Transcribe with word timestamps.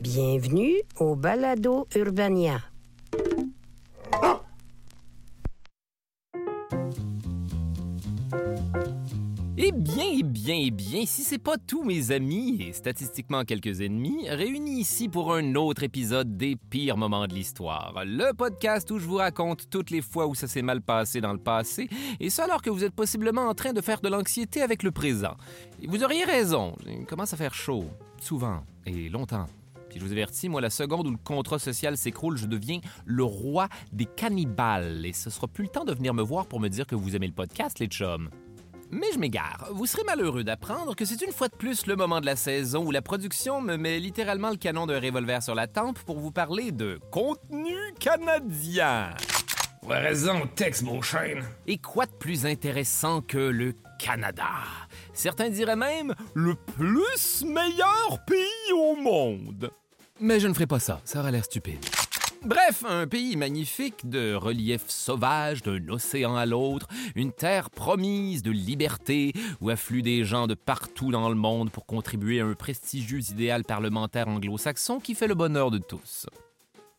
Bienvenue 0.00 0.82
au 0.98 1.16
Balado 1.16 1.88
Urbania. 1.96 2.62
Eh 10.18 10.22
bien, 10.22 10.56
eh 10.58 10.70
bien, 10.70 11.04
si 11.04 11.22
c'est 11.22 11.36
pas 11.36 11.58
tous 11.58 11.84
mes 11.84 12.10
amis 12.10 12.56
et 12.62 12.72
statistiquement 12.72 13.44
quelques 13.44 13.82
ennemis, 13.82 14.26
réunis 14.30 14.80
ici 14.80 15.10
pour 15.10 15.34
un 15.34 15.54
autre 15.56 15.82
épisode 15.82 16.38
des 16.38 16.56
pires 16.56 16.96
moments 16.96 17.26
de 17.26 17.34
l'histoire. 17.34 17.92
Le 18.06 18.32
podcast 18.32 18.90
où 18.90 18.98
je 18.98 19.04
vous 19.04 19.16
raconte 19.16 19.68
toutes 19.68 19.90
les 19.90 20.00
fois 20.00 20.26
où 20.26 20.34
ça 20.34 20.46
s'est 20.46 20.62
mal 20.62 20.80
passé 20.80 21.20
dans 21.20 21.34
le 21.34 21.38
passé, 21.38 21.90
et 22.18 22.30
ça 22.30 22.44
alors 22.44 22.62
que 22.62 22.70
vous 22.70 22.82
êtes 22.82 22.94
possiblement 22.94 23.42
en 23.42 23.52
train 23.52 23.74
de 23.74 23.82
faire 23.82 24.00
de 24.00 24.08
l'anxiété 24.08 24.62
avec 24.62 24.84
le 24.84 24.90
présent. 24.90 25.36
Et 25.82 25.86
vous 25.86 26.02
auriez 26.02 26.24
raison, 26.24 26.74
il 26.86 27.04
commence 27.04 27.34
à 27.34 27.36
faire 27.36 27.52
chaud, 27.52 27.84
souvent 28.18 28.62
et 28.86 29.10
longtemps. 29.10 29.44
Puis 29.90 30.00
je 30.00 30.04
vous 30.06 30.12
avertis, 30.12 30.48
moi, 30.48 30.62
la 30.62 30.70
seconde 30.70 31.08
où 31.08 31.10
le 31.10 31.18
contrat 31.18 31.58
social 31.58 31.94
s'écroule, 31.98 32.38
je 32.38 32.46
deviens 32.46 32.80
le 33.04 33.24
roi 33.24 33.68
des 33.92 34.06
cannibales. 34.06 35.04
Et 35.04 35.12
ce 35.12 35.28
sera 35.28 35.46
plus 35.46 35.64
le 35.64 35.70
temps 35.70 35.84
de 35.84 35.92
venir 35.92 36.14
me 36.14 36.22
voir 36.22 36.46
pour 36.46 36.58
me 36.58 36.68
dire 36.68 36.86
que 36.86 36.94
vous 36.94 37.14
aimez 37.14 37.26
le 37.26 37.34
podcast, 37.34 37.80
les 37.80 37.88
chums. 37.88 38.30
Mais 38.90 39.06
je 39.12 39.18
m'égare. 39.18 39.68
Vous 39.72 39.86
serez 39.86 40.04
malheureux 40.04 40.44
d'apprendre 40.44 40.94
que 40.94 41.04
c'est 41.04 41.22
une 41.22 41.32
fois 41.32 41.48
de 41.48 41.56
plus 41.56 41.86
le 41.86 41.96
moment 41.96 42.20
de 42.20 42.26
la 42.26 42.36
saison 42.36 42.84
où 42.84 42.90
la 42.90 43.02
production 43.02 43.60
me 43.60 43.76
met 43.76 43.98
littéralement 43.98 44.50
le 44.50 44.56
canon 44.56 44.86
d'un 44.86 45.00
revolver 45.00 45.42
sur 45.42 45.54
la 45.54 45.66
tempe 45.66 45.98
pour 46.00 46.18
vous 46.18 46.30
parler 46.30 46.72
de 46.72 47.00
contenu 47.10 47.76
canadien. 47.98 49.10
Ouais, 49.82 49.98
raison, 49.98 50.48
texte, 50.54 50.82
mon 50.82 51.02
chêne. 51.02 51.44
Et 51.66 51.78
quoi 51.78 52.06
de 52.06 52.12
plus 52.12 52.46
intéressant 52.46 53.20
que 53.20 53.38
le 53.38 53.74
Canada? 53.98 54.50
Certains 55.12 55.48
diraient 55.48 55.76
même 55.76 56.14
le 56.34 56.54
plus 56.54 57.44
meilleur 57.44 58.24
pays 58.26 58.72
au 58.74 58.96
monde. 58.96 59.70
Mais 60.20 60.40
je 60.40 60.48
ne 60.48 60.54
ferai 60.54 60.66
pas 60.66 60.80
ça, 60.80 61.00
ça 61.04 61.20
aurait 61.20 61.32
l'air 61.32 61.44
stupide. 61.44 61.84
Bref, 62.46 62.84
un 62.86 63.08
pays 63.08 63.34
magnifique 63.34 64.08
de 64.08 64.32
relief 64.34 64.84
sauvage 64.86 65.64
d'un 65.64 65.88
océan 65.88 66.36
à 66.36 66.46
l'autre, 66.46 66.86
une 67.16 67.32
terre 67.32 67.70
promise 67.70 68.44
de 68.44 68.52
liberté 68.52 69.32
où 69.60 69.68
affluent 69.68 70.02
des 70.02 70.24
gens 70.24 70.46
de 70.46 70.54
partout 70.54 71.10
dans 71.10 71.28
le 71.28 71.34
monde 71.34 71.72
pour 71.72 71.86
contribuer 71.86 72.40
à 72.40 72.46
un 72.46 72.54
prestigieux 72.54 73.18
idéal 73.32 73.64
parlementaire 73.64 74.28
anglo-saxon 74.28 75.00
qui 75.00 75.16
fait 75.16 75.26
le 75.26 75.34
bonheur 75.34 75.72
de 75.72 75.78
tous. 75.78 76.28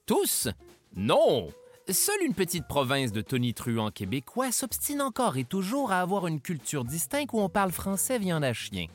Tous? 0.06 0.50
Non! 0.98 1.48
Seule 1.90 2.24
une 2.26 2.34
petite 2.34 2.68
province 2.68 3.14
de 3.14 3.22
tonitruants 3.22 3.92
québécois 3.92 4.52
s'obstine 4.52 5.02
encore 5.02 5.38
et 5.38 5.46
toujours 5.46 5.94
à 5.94 6.02
avoir 6.02 6.28
une 6.28 6.42
culture 6.42 6.84
distincte 6.84 7.32
où 7.32 7.40
on 7.40 7.48
parle 7.48 7.72
français 7.72 8.20
viande 8.20 8.44
à 8.44 8.52
chien. 8.52 8.88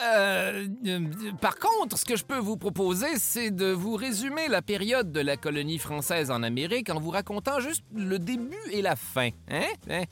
Euh, 0.00 0.66
euh, 0.86 1.32
par 1.42 1.58
contre, 1.58 1.98
ce 1.98 2.06
que 2.06 2.16
je 2.16 2.24
peux 2.24 2.38
vous 2.38 2.56
proposer, 2.56 3.18
c'est 3.18 3.50
de 3.50 3.66
vous 3.66 3.96
résumer 3.96 4.48
la 4.48 4.62
période 4.62 5.12
de 5.12 5.20
la 5.20 5.36
colonie 5.36 5.78
française 5.78 6.30
en 6.30 6.42
Amérique 6.42 6.88
en 6.88 6.98
vous 6.98 7.10
racontant 7.10 7.60
juste 7.60 7.84
le 7.94 8.18
début 8.18 8.56
et 8.70 8.80
la 8.80 8.96
fin. 8.96 9.28
Hein? 9.50 9.66
Hein? 9.90 10.04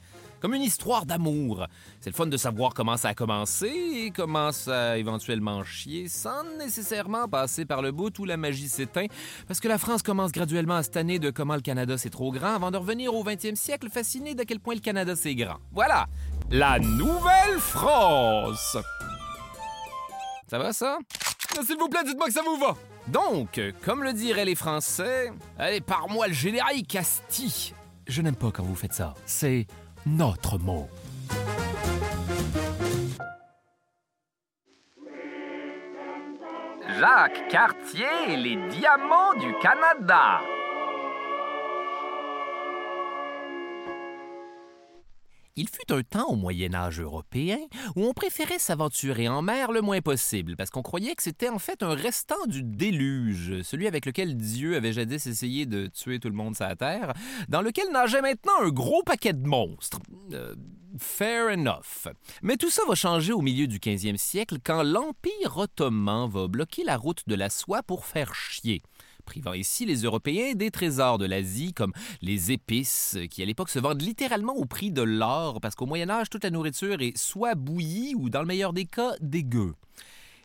Comme 0.44 0.53
une 0.53 0.62
histoire 0.62 1.06
d'amour. 1.06 1.66
C'est 2.03 2.10
le 2.10 2.15
fun 2.15 2.27
de 2.27 2.37
savoir 2.37 2.75
comment 2.75 2.99
ça 2.99 3.09
a 3.09 3.15
commencé 3.15 3.66
et 3.66 4.10
comment 4.10 4.53
ça 4.53 4.91
a 4.91 4.97
éventuellement 4.99 5.65
chié 5.65 6.06
sans 6.06 6.44
nécessairement 6.59 7.27
passer 7.28 7.65
par 7.65 7.81
le 7.81 7.93
bout 7.93 8.19
où 8.19 8.27
la 8.27 8.37
magie 8.37 8.69
s'éteint, 8.69 9.06
parce 9.49 9.59
que 9.59 9.69
la 9.69 9.78
France 9.78 10.03
commence 10.03 10.33
graduellement 10.33 10.75
à 10.75 10.83
se 10.83 10.91
de 10.91 11.31
comment 11.31 11.54
le 11.54 11.62
Canada 11.62 11.97
c'est 11.97 12.10
trop 12.10 12.31
grand 12.31 12.56
avant 12.56 12.71
de 12.71 12.77
revenir 12.77 13.15
au 13.15 13.25
20e 13.25 13.54
siècle 13.54 13.88
fasciné 13.88 14.34
d'à 14.34 14.44
quel 14.44 14.60
point 14.60 14.75
le 14.75 14.81
Canada 14.81 15.16
c'est 15.16 15.34
grand. 15.34 15.56
Voilà, 15.72 16.09
la 16.50 16.78
Nouvelle 16.78 17.59
France. 17.59 18.77
Ça 20.50 20.59
va 20.59 20.75
ça? 20.75 20.99
S'il 21.66 21.78
vous 21.78 21.88
plaît, 21.88 22.04
dites-moi 22.04 22.27
que 22.27 22.34
ça 22.34 22.43
vous 22.44 22.59
va. 22.59 22.77
Donc, 23.09 23.59
comme 23.83 24.03
le 24.03 24.12
diraient 24.12 24.44
les 24.44 24.56
Français, 24.56 25.33
allez, 25.59 25.81
par 25.81 26.10
moi 26.10 26.28
le 26.28 26.34
générique, 26.34 26.97
Asti. 26.97 27.72
Je 28.06 28.21
n'aime 28.21 28.37
pas 28.37 28.50
quand 28.50 28.62
vous 28.62 28.75
faites 28.75 28.93
ça. 28.93 29.15
C'est 29.25 29.66
notre 30.06 30.59
mot. 30.59 30.88
Jacques 36.98 37.48
Cartier 37.48 38.06
et 38.28 38.37
les 38.37 38.56
diamants 38.69 39.34
du 39.38 39.54
Canada. 39.60 40.41
Il 45.56 45.69
fut 45.69 45.92
un 45.92 46.03
temps 46.03 46.26
au 46.31 46.34
Moyen 46.34 46.75
Âge 46.75 47.00
européen 47.00 47.59
où 47.94 48.04
on 48.04 48.12
préférait 48.12 48.59
s'aventurer 48.59 49.28
en 49.28 49.41
mer 49.41 49.70
le 49.70 49.82
moins 49.82 50.00
possible, 50.00 50.56
parce 50.56 50.70
qu'on 50.70 50.82
croyait 50.82 51.15
que 51.15 51.22
c'était 51.22 51.48
en 51.48 51.60
fait 51.60 51.84
un 51.84 51.94
restant 51.94 52.47
du 52.48 52.65
déluge, 52.65 53.62
celui 53.62 53.87
avec 53.87 54.04
lequel 54.04 54.37
Dieu 54.37 54.75
avait 54.75 54.92
jadis 54.92 55.25
essayé 55.26 55.65
de 55.65 55.87
tuer 55.87 56.19
tout 56.19 56.28
le 56.28 56.34
monde 56.34 56.56
sur 56.56 56.65
la 56.65 56.75
Terre, 56.75 57.12
dans 57.48 57.62
lequel 57.62 57.88
nageait 57.92 58.20
maintenant 58.20 58.53
un 58.62 58.70
gros 58.70 59.04
paquet 59.04 59.32
de 59.32 59.47
monstres. 59.47 60.00
Euh, 60.32 60.56
fair 60.98 61.53
enough. 61.53 62.09
Mais 62.42 62.56
tout 62.56 62.71
ça 62.71 62.82
va 62.88 62.97
changer 62.97 63.32
au 63.32 63.41
milieu 63.41 63.69
du 63.69 63.78
15e 63.78 64.16
siècle 64.16 64.59
quand 64.62 64.82
l'Empire 64.82 65.56
ottoman 65.56 66.28
va 66.28 66.48
bloquer 66.48 66.82
la 66.82 66.97
route 66.97 67.22
de 67.28 67.34
la 67.36 67.48
soie 67.48 67.84
pour 67.84 68.06
faire 68.06 68.34
chier 68.34 68.82
privant 69.24 69.52
ici 69.52 69.86
les 69.86 70.02
Européens 70.02 70.54
des 70.54 70.70
trésors 70.70 71.18
de 71.18 71.26
l'Asie 71.26 71.72
comme 71.72 71.92
les 72.22 72.52
épices, 72.52 73.18
qui 73.30 73.42
à 73.42 73.44
l'époque 73.44 73.70
se 73.70 73.78
vendent 73.78 74.02
littéralement 74.02 74.54
au 74.54 74.64
prix 74.64 74.90
de 74.90 75.02
l'or, 75.02 75.60
parce 75.60 75.74
qu'au 75.74 75.86
Moyen 75.86 76.10
Âge, 76.10 76.30
toute 76.30 76.44
la 76.44 76.50
nourriture 76.50 77.00
est 77.00 77.16
soit 77.16 77.54
bouillie 77.54 78.14
ou, 78.16 78.30
dans 78.30 78.40
le 78.40 78.46
meilleur 78.46 78.72
des 78.72 78.84
cas, 78.84 79.12
dégueu. 79.20 79.74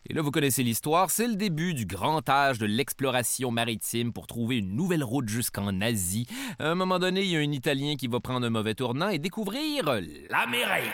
Et 0.09 0.13
là, 0.13 0.21
vous 0.21 0.31
connaissez 0.31 0.63
l'histoire, 0.63 1.11
c'est 1.11 1.27
le 1.27 1.35
début 1.35 1.73
du 1.73 1.85
grand 1.85 2.27
âge 2.29 2.57
de 2.57 2.65
l'exploration 2.65 3.51
maritime 3.51 4.13
pour 4.13 4.27
trouver 4.27 4.57
une 4.57 4.75
nouvelle 4.75 5.03
route 5.03 5.27
jusqu'en 5.27 5.81
Asie. 5.81 6.25
À 6.57 6.69
un 6.69 6.75
moment 6.75 6.99
donné, 6.99 7.21
il 7.21 7.29
y 7.29 7.35
a 7.35 7.39
un 7.39 7.51
Italien 7.51 7.95
qui 7.95 8.07
va 8.07 8.19
prendre 8.19 8.47
un 8.47 8.49
mauvais 8.49 8.75
tournant 8.75 9.09
et 9.09 9.19
découvrir 9.19 9.83
l'Amérique. 10.29 10.89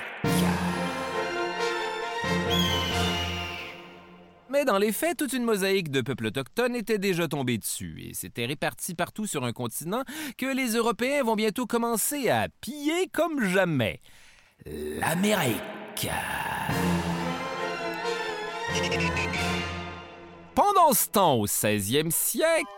Mais 4.49 4.63
dans 4.63 4.77
les 4.77 4.91
faits, 4.91 5.17
toute 5.17 5.33
une 5.33 5.43
mosaïque 5.43 5.89
de 5.89 6.01
peuples 6.01 6.27
autochtones 6.27 6.75
était 6.75 6.99
déjà 6.99 7.27
tombée 7.27 7.57
dessus 7.57 8.03
et 8.03 8.13
s'était 8.13 8.45
répartie 8.45 8.93
partout 8.93 9.25
sur 9.25 9.43
un 9.43 9.53
continent 9.53 10.03
que 10.37 10.45
les 10.45 10.75
Européens 10.75 11.23
vont 11.23 11.35
bientôt 11.35 11.65
commencer 11.65 12.29
à 12.29 12.47
piller 12.61 13.07
comme 13.11 13.43
jamais. 13.43 14.01
L'Amérique. 14.65 16.09
Pendant 20.55 20.93
ce 20.93 21.09
temps, 21.09 21.33
au 21.35 21.47
16e 21.47 22.11
siècle, 22.11 22.69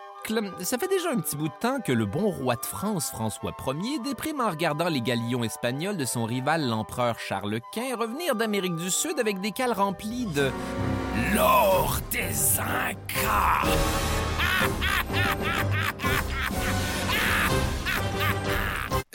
ça 0.61 0.77
fait 0.77 0.87
déjà 0.87 1.11
un 1.11 1.19
petit 1.19 1.35
bout 1.35 1.47
de 1.47 1.53
temps 1.59 1.79
que 1.79 1.91
le 1.91 2.05
bon 2.05 2.29
roi 2.29 2.55
de 2.55 2.65
France, 2.65 3.11
François 3.11 3.55
Ier, 3.67 3.99
déprime 3.99 4.41
en 4.41 4.49
regardant 4.49 4.89
les 4.89 5.01
galions 5.01 5.43
espagnols 5.43 5.95
de 5.95 6.05
son 6.05 6.25
rival, 6.25 6.67
l'empereur 6.67 7.19
Charles 7.19 7.59
Quint, 7.71 7.95
revenir 7.95 8.35
d'Amérique 8.35 8.75
du 8.75 8.89
Sud 8.89 9.19
avec 9.19 9.39
des 9.41 9.51
cales 9.51 9.73
remplies 9.73 10.25
de 10.25 10.51
l'or 11.33 11.99
des 12.11 12.59
Incas. 12.59 13.67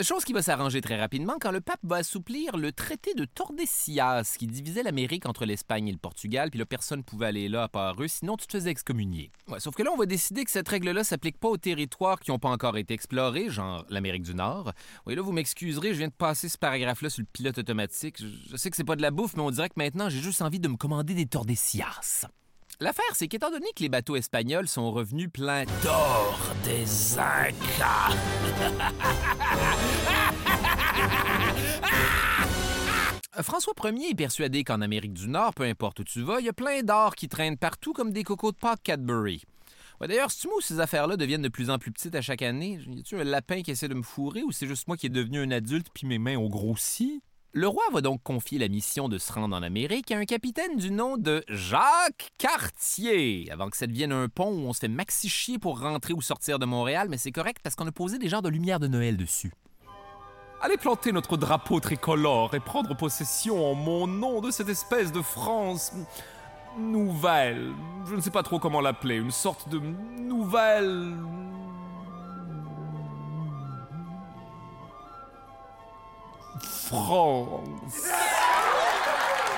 Chose 0.02 0.24
qui 0.24 0.32
va 0.32 0.42
s'arranger 0.42 0.80
très 0.80 0.98
rapidement 0.98 1.36
quand 1.40 1.52
le 1.52 1.60
pape 1.60 1.78
va 1.84 1.96
assouplir 1.96 2.56
le 2.56 2.72
traité 2.72 3.14
de 3.14 3.24
Tordesillas 3.24 4.34
qui 4.36 4.48
divisait 4.48 4.82
l'Amérique 4.82 5.26
entre 5.26 5.44
l'Espagne 5.44 5.86
et 5.86 5.92
le 5.92 5.98
Portugal, 5.98 6.50
puis 6.50 6.58
là, 6.58 6.66
personne 6.66 6.98
ne 6.98 7.04
pouvait 7.04 7.26
aller 7.26 7.48
là 7.48 7.62
à 7.62 7.68
part 7.68 8.02
eux, 8.02 8.08
sinon 8.08 8.36
tu 8.36 8.46
te 8.48 8.52
faisais 8.52 8.70
excommunier. 8.70 9.30
Sauf 9.58 9.76
que 9.76 9.82
là, 9.82 9.90
on 9.92 9.96
va 9.96 10.06
décider 10.06 10.44
que 10.44 10.50
cette 10.50 10.68
règle-là 10.68 11.04
s'applique 11.04 11.38
pas 11.38 11.48
aux 11.48 11.56
territoires 11.56 12.18
qui 12.18 12.32
n'ont 12.32 12.40
pas 12.40 12.50
encore 12.50 12.76
été 12.78 12.92
explorés, 12.92 13.48
genre 13.48 13.86
l'Amérique 13.90 14.24
du 14.24 14.34
Nord. 14.34 14.72
Oui, 15.06 15.14
là, 15.14 15.22
vous 15.22 15.32
m'excuserez, 15.32 15.92
je 15.92 15.98
viens 15.98 16.08
de 16.08 16.12
passer 16.12 16.48
ce 16.48 16.58
paragraphe-là 16.58 17.08
sur 17.08 17.22
le 17.22 17.28
pilote 17.32 17.58
automatique. 17.58 18.16
Je, 18.20 18.26
je 18.50 18.56
sais 18.56 18.70
que 18.70 18.76
c'est 18.76 18.84
pas 18.84 18.96
de 18.96 19.02
la 19.02 19.12
bouffe, 19.12 19.36
mais 19.36 19.42
on 19.42 19.50
dirait 19.50 19.68
que 19.68 19.74
maintenant, 19.76 20.08
j'ai 20.08 20.20
juste 20.20 20.42
envie 20.42 20.58
de 20.58 20.68
me 20.68 20.76
commander 20.76 21.14
des 21.14 21.26
Tordesillas. 21.26 22.26
L'affaire, 22.82 23.14
c'est 23.14 23.28
qu'étant 23.28 23.52
donné 23.52 23.68
que 23.76 23.82
les 23.84 23.88
bateaux 23.88 24.16
espagnols 24.16 24.66
sont 24.66 24.90
revenus 24.90 25.30
pleins 25.32 25.66
d'or 25.84 26.36
des 26.64 27.16
Incas, 27.16 28.16
François 33.42 33.72
Ier 33.84 34.10
est 34.10 34.16
persuadé 34.16 34.64
qu'en 34.64 34.80
Amérique 34.80 35.12
du 35.12 35.28
Nord, 35.28 35.54
peu 35.54 35.62
importe 35.62 36.00
où 36.00 36.04
tu 36.04 36.22
vas, 36.22 36.40
il 36.40 36.46
y 36.46 36.48
a 36.48 36.52
plein 36.52 36.82
d'or 36.82 37.14
qui 37.14 37.28
traînent 37.28 37.56
partout 37.56 37.92
comme 37.92 38.10
des 38.10 38.24
cocos 38.24 38.50
de 38.50 38.56
Pâques 38.56 38.82
Cadbury. 38.82 39.44
D'ailleurs, 40.00 40.32
c'est 40.32 40.48
moi 40.48 40.56
ces 40.60 40.80
affaires-là 40.80 41.16
deviennent 41.16 41.42
de 41.42 41.48
plus 41.48 41.70
en 41.70 41.78
plus 41.78 41.92
petites 41.92 42.16
à 42.16 42.20
chaque 42.20 42.42
année? 42.42 42.80
Y 42.84 42.98
a-tu 42.98 43.14
un 43.14 43.22
lapin 43.22 43.62
qui 43.62 43.70
essaie 43.70 43.86
de 43.86 43.94
me 43.94 44.02
fourrer 44.02 44.42
ou 44.42 44.50
c'est 44.50 44.66
juste 44.66 44.88
moi 44.88 44.96
qui 44.96 45.06
est 45.06 45.08
devenu 45.08 45.38
un 45.38 45.52
adulte 45.52 45.86
puis 45.94 46.04
mes 46.04 46.18
mains 46.18 46.36
ont 46.36 46.48
grossi? 46.48 47.22
Le 47.54 47.68
roi 47.68 47.82
va 47.92 48.00
donc 48.00 48.22
confier 48.22 48.58
la 48.58 48.68
mission 48.68 49.10
de 49.10 49.18
se 49.18 49.30
rendre 49.30 49.54
en 49.54 49.62
Amérique 49.62 50.10
à 50.10 50.16
un 50.16 50.24
capitaine 50.24 50.74
du 50.76 50.90
nom 50.90 51.18
de 51.18 51.44
Jacques 51.48 52.30
Cartier, 52.38 53.46
avant 53.52 53.68
que 53.68 53.76
ça 53.76 53.86
devienne 53.86 54.10
un 54.10 54.30
pont 54.30 54.50
où 54.50 54.66
on 54.66 54.72
se 54.72 54.78
fait 54.78 54.88
maxi 54.88 55.28
chier 55.28 55.58
pour 55.58 55.78
rentrer 55.78 56.14
ou 56.14 56.22
sortir 56.22 56.58
de 56.58 56.64
Montréal, 56.64 57.08
mais 57.10 57.18
c'est 57.18 57.30
correct 57.30 57.58
parce 57.62 57.74
qu'on 57.74 57.86
a 57.86 57.92
posé 57.92 58.18
des 58.18 58.30
genres 58.30 58.40
de 58.40 58.48
lumière 58.48 58.80
de 58.80 58.88
Noël 58.88 59.18
dessus. 59.18 59.52
Allez 60.62 60.78
planter 60.78 61.12
notre 61.12 61.36
drapeau 61.36 61.78
tricolore 61.78 62.54
et 62.54 62.60
prendre 62.60 62.96
possession 62.96 63.70
en 63.70 63.74
mon 63.74 64.06
nom 64.06 64.40
de 64.40 64.50
cette 64.50 64.70
espèce 64.70 65.12
de 65.12 65.20
France 65.20 65.92
nouvelle. 66.78 67.74
Je 68.06 68.14
ne 68.14 68.22
sais 68.22 68.30
pas 68.30 68.42
trop 68.42 68.60
comment 68.60 68.80
l'appeler, 68.80 69.16
une 69.16 69.30
sorte 69.30 69.68
de 69.68 69.78
nouvelle... 69.78 71.16
France. 76.62 77.62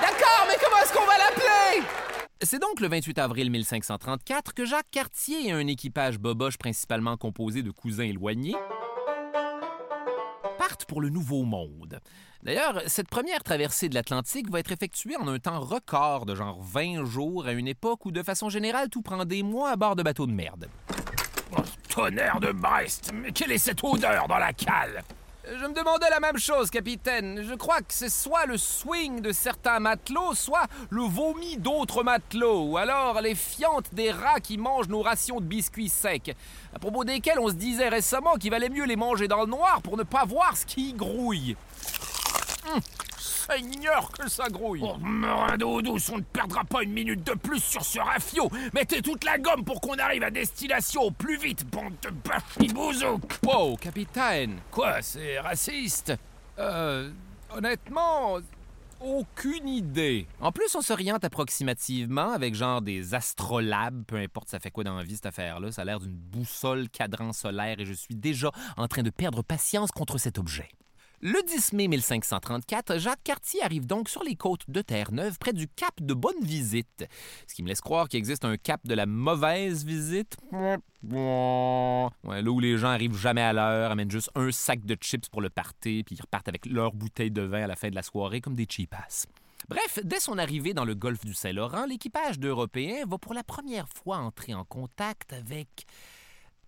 D'accord, 0.01 0.47
mais 0.47 0.55
comment 0.63 0.77
est-ce 0.81 0.93
qu'on 0.93 1.05
va 1.05 1.17
l'appeler? 1.17 1.85
C'est 2.41 2.59
donc 2.59 2.79
le 2.79 2.87
28 2.87 3.17
avril 3.19 3.49
1534 3.49 4.53
que 4.53 4.65
Jacques 4.65 4.91
Cartier 4.91 5.47
et 5.47 5.51
un 5.51 5.65
équipage 5.67 6.19
boboche 6.19 6.57
principalement 6.57 7.17
composé 7.17 7.63
de 7.63 7.71
cousins 7.71 8.03
éloignés 8.03 8.55
partent 10.57 10.85
pour 10.85 11.01
le 11.01 11.09
Nouveau 11.09 11.43
Monde. 11.43 11.99
D'ailleurs, 12.43 12.81
cette 12.87 13.09
première 13.09 13.43
traversée 13.43 13.89
de 13.89 13.95
l'Atlantique 13.95 14.49
va 14.51 14.59
être 14.59 14.71
effectuée 14.71 15.15
en 15.15 15.27
un 15.27 15.39
temps 15.39 15.59
record 15.59 16.25
de 16.25 16.35
genre 16.35 16.61
20 16.61 17.05
jours 17.05 17.47
à 17.47 17.53
une 17.53 17.67
époque 17.67 18.05
où, 18.05 18.11
de 18.11 18.21
façon 18.21 18.49
générale, 18.49 18.89
tout 18.89 19.01
prend 19.01 19.25
des 19.25 19.41
mois 19.41 19.71
à 19.71 19.75
bord 19.75 19.95
de 19.95 20.03
bateaux 20.03 20.27
de 20.27 20.31
merde. 20.31 20.69
Oh, 21.57 21.61
tonnerre 21.89 22.39
de 22.39 22.51
Brest, 22.51 23.11
mais 23.13 23.31
quelle 23.31 23.51
est 23.51 23.57
cette 23.57 23.83
odeur 23.83 24.27
dans 24.27 24.37
la 24.37 24.53
cale? 24.53 25.03
Je 25.47 25.65
me 25.65 25.73
demandais 25.73 26.09
la 26.09 26.19
même 26.19 26.37
chose, 26.37 26.71
capitaine. 26.71 27.45
Je 27.47 27.53
crois 27.53 27.79
que 27.79 27.93
c'est 27.93 28.09
soit 28.09 28.47
le 28.47 28.57
swing 28.57 29.21
de 29.21 29.31
certains 29.31 29.79
matelots, 29.79 30.33
soit 30.33 30.65
le 30.89 31.03
vomi 31.03 31.57
d'autres 31.57 32.03
matelots, 32.03 32.63
ou 32.63 32.77
alors 32.77 33.21
les 33.21 33.35
fientes 33.35 33.93
des 33.93 34.11
rats 34.11 34.39
qui 34.39 34.57
mangent 34.57 34.87
nos 34.87 35.01
rations 35.01 35.39
de 35.39 35.45
biscuits 35.45 35.89
secs, 35.89 36.35
à 36.73 36.79
propos 36.79 37.03
desquels 37.03 37.39
on 37.39 37.49
se 37.49 37.53
disait 37.53 37.89
récemment 37.89 38.35
qu'il 38.35 38.49
valait 38.49 38.69
mieux 38.69 38.85
les 38.85 38.95
manger 38.95 39.27
dans 39.27 39.41
le 39.41 39.47
noir 39.47 39.81
pour 39.83 39.97
ne 39.97 40.03
pas 40.03 40.25
voir 40.25 40.57
ce 40.57 40.65
qui 40.65 40.89
y 40.89 40.93
grouille. 40.93 41.55
Hum, 42.71 42.81
Seigneur, 43.49 44.11
que 44.11 44.29
ça 44.29 44.47
grouille! 44.49 44.81
Oh, 44.83 44.97
merin 44.99 45.57
d'eau 45.57 45.81
douce, 45.81 46.09
on 46.09 46.17
ne 46.17 46.23
perdra 46.23 46.63
pas 46.63 46.83
une 46.83 46.93
minute 46.93 47.23
de 47.23 47.33
plus 47.33 47.59
sur 47.63 47.83
ce 47.83 47.99
rafio 47.99 48.49
Mettez 48.73 49.01
toute 49.01 49.23
la 49.23 49.37
gomme 49.37 49.63
pour 49.63 49.81
qu'on 49.81 49.97
arrive 49.97 50.23
à 50.23 50.31
destination 50.31 51.03
au 51.03 51.11
plus 51.11 51.37
vite, 51.37 51.65
bande 51.69 51.93
de 52.01 52.09
bachibouzouk 52.09 53.21
Wow, 53.45 53.75
capitaine! 53.77 54.59
Quoi, 54.71 55.01
c'est 55.01 55.39
raciste? 55.39 56.13
Euh. 56.57 57.11
Honnêtement, 57.51 58.39
aucune 58.99 59.67
idée. 59.67 60.27
En 60.39 60.51
plus, 60.51 60.73
on 60.75 60.81
s'oriente 60.81 61.23
approximativement 61.23 62.31
avec 62.31 62.55
genre 62.55 62.81
des 62.81 63.13
astrolabes, 63.13 64.03
peu 64.05 64.17
importe 64.17 64.49
ça 64.49 64.59
fait 64.59 64.71
quoi 64.71 64.83
dans 64.83 64.97
la 64.97 65.03
vie 65.03 65.15
cette 65.15 65.27
affaire-là. 65.27 65.71
Ça 65.71 65.83
a 65.83 65.85
l'air 65.85 65.99
d'une 65.99 66.15
boussole 66.15 66.89
cadran 66.89 67.31
solaire 67.33 67.79
et 67.79 67.85
je 67.85 67.93
suis 67.93 68.15
déjà 68.15 68.51
en 68.77 68.87
train 68.87 69.03
de 69.03 69.09
perdre 69.09 69.43
patience 69.43 69.91
contre 69.91 70.17
cet 70.17 70.37
objet. 70.37 70.69
Le 71.21 71.41
10 71.47 71.73
mai 71.73 71.87
1534, 71.87 72.97
Jacques 72.97 73.23
Cartier 73.23 73.63
arrive 73.63 73.85
donc 73.85 74.09
sur 74.09 74.23
les 74.23 74.35
côtes 74.35 74.65
de 74.67 74.81
Terre-Neuve, 74.81 75.37
près 75.39 75.53
du 75.53 75.67
cap 75.67 75.93
de 76.01 76.13
Bonne-Visite. 76.13 77.07
Ce 77.47 77.55
qui 77.55 77.63
me 77.63 77.69
laisse 77.69 77.81
croire 77.81 78.09
qu'il 78.09 78.17
existe 78.17 78.45
un 78.45 78.57
cap 78.57 78.81
de 78.85 78.93
la 78.93 79.05
mauvaise 79.05 79.85
visite. 79.85 80.37
Là 80.51 80.77
où 82.51 82.59
les 82.59 82.77
gens 82.77 82.89
arrivent 82.89 83.17
jamais 83.17 83.41
à 83.41 83.53
l'heure, 83.53 83.91
amènent 83.91 84.11
juste 84.11 84.29
un 84.35 84.51
sac 84.51 84.85
de 84.85 84.97
chips 84.99 85.29
pour 85.29 85.41
le 85.41 85.49
party, 85.49 86.03
puis 86.05 86.15
ils 86.15 86.21
repartent 86.21 86.49
avec 86.49 86.65
leur 86.65 86.93
bouteille 86.93 87.31
de 87.31 87.41
vin 87.41 87.63
à 87.63 87.67
la 87.67 87.75
fin 87.75 87.89
de 87.89 87.95
la 87.95 88.03
soirée 88.03 88.41
comme 88.41 88.55
des 88.55 88.67
cheapas. 88.69 89.25
Bref, 89.67 89.99
dès 90.03 90.19
son 90.19 90.37
arrivée 90.37 90.73
dans 90.73 90.85
le 90.85 90.93
golfe 90.93 91.25
du 91.25 91.33
Saint-Laurent, 91.33 91.85
l'équipage 91.85 92.39
d'Européens 92.39 93.05
va 93.07 93.17
pour 93.17 93.33
la 93.33 93.43
première 93.43 93.87
fois 93.89 94.17
entrer 94.17 94.53
en 94.53 94.65
contact 94.65 95.33
avec 95.33 95.85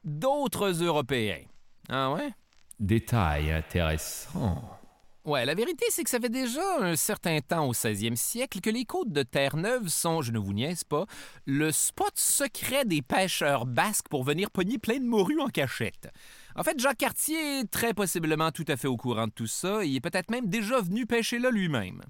d'autres 0.03 0.83
Européens. 0.83 1.43
Ah 1.89 2.11
ouais? 2.13 2.31
Détail 2.79 3.51
intéressant. 3.51 4.77
Ouais, 5.25 5.45
la 5.45 5.55
vérité, 5.55 5.85
c'est 5.89 6.05
que 6.05 6.09
ça 6.09 6.21
fait 6.21 6.29
déjà 6.29 6.61
un 6.79 6.95
certain 6.95 7.41
temps 7.41 7.67
au 7.67 7.73
16e 7.73 8.15
siècle 8.15 8.61
que 8.61 8.69
les 8.69 8.85
côtes 8.85 9.11
de 9.11 9.23
Terre-Neuve 9.23 9.89
sont, 9.89 10.21
je 10.21 10.31
ne 10.31 10.39
vous 10.39 10.53
niaise 10.53 10.85
pas, 10.85 11.05
le 11.45 11.71
spot 11.73 12.13
secret 12.15 12.85
des 12.85 13.01
pêcheurs 13.01 13.65
basques 13.65 14.07
pour 14.09 14.23
venir 14.23 14.51
pogner 14.51 14.77
plein 14.77 14.99
de 14.99 15.05
morues 15.05 15.41
en 15.41 15.47
cachette. 15.47 16.07
En 16.55 16.63
fait, 16.63 16.79
Jacques 16.79 16.99
Cartier 16.99 17.59
est 17.59 17.69
très 17.69 17.93
possiblement 17.93 18.51
tout 18.51 18.63
à 18.69 18.77
fait 18.77 18.87
au 18.87 18.95
courant 18.95 19.27
de 19.27 19.33
tout 19.33 19.47
ça 19.47 19.83
et 19.83 19.95
est 19.95 19.99
peut-être 19.99 20.31
même 20.31 20.47
déjà 20.47 20.79
venu 20.79 21.05
pêcher 21.05 21.39
là 21.39 21.51
lui-même. 21.51 22.01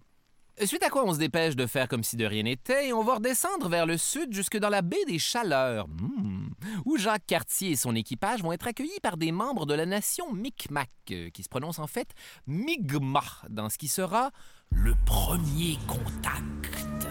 Suite 0.65 0.81
à 0.81 0.89
quoi 0.89 1.05
on 1.05 1.13
se 1.13 1.19
dépêche 1.19 1.55
de 1.55 1.67
faire 1.67 1.87
comme 1.87 2.03
si 2.03 2.17
de 2.17 2.25
rien 2.25 2.41
n'était 2.41 2.87
et 2.87 2.93
on 2.93 3.03
va 3.03 3.15
redescendre 3.15 3.69
vers 3.69 3.85
le 3.85 3.95
sud 3.95 4.33
jusque 4.33 4.57
dans 4.57 4.69
la 4.69 4.81
baie 4.81 5.05
des 5.05 5.19
Chaleurs, 5.19 5.87
hmm, 5.87 6.49
où 6.85 6.97
Jacques 6.97 7.27
Cartier 7.27 7.71
et 7.71 7.75
son 7.75 7.93
équipage 7.93 8.41
vont 8.41 8.51
être 8.51 8.65
accueillis 8.65 8.99
par 9.03 9.17
des 9.17 9.31
membres 9.31 9.67
de 9.67 9.75
la 9.75 9.85
nation 9.85 10.33
Micmac, 10.33 10.89
euh, 11.11 11.29
qui 11.29 11.43
se 11.43 11.49
prononce 11.49 11.77
en 11.77 11.85
fait 11.85 12.09
Mi'kmaq, 12.47 13.49
dans 13.49 13.69
ce 13.69 13.77
qui 13.77 13.87
sera 13.87 14.31
le 14.71 14.95
premier 15.05 15.77
contact. 15.87 17.07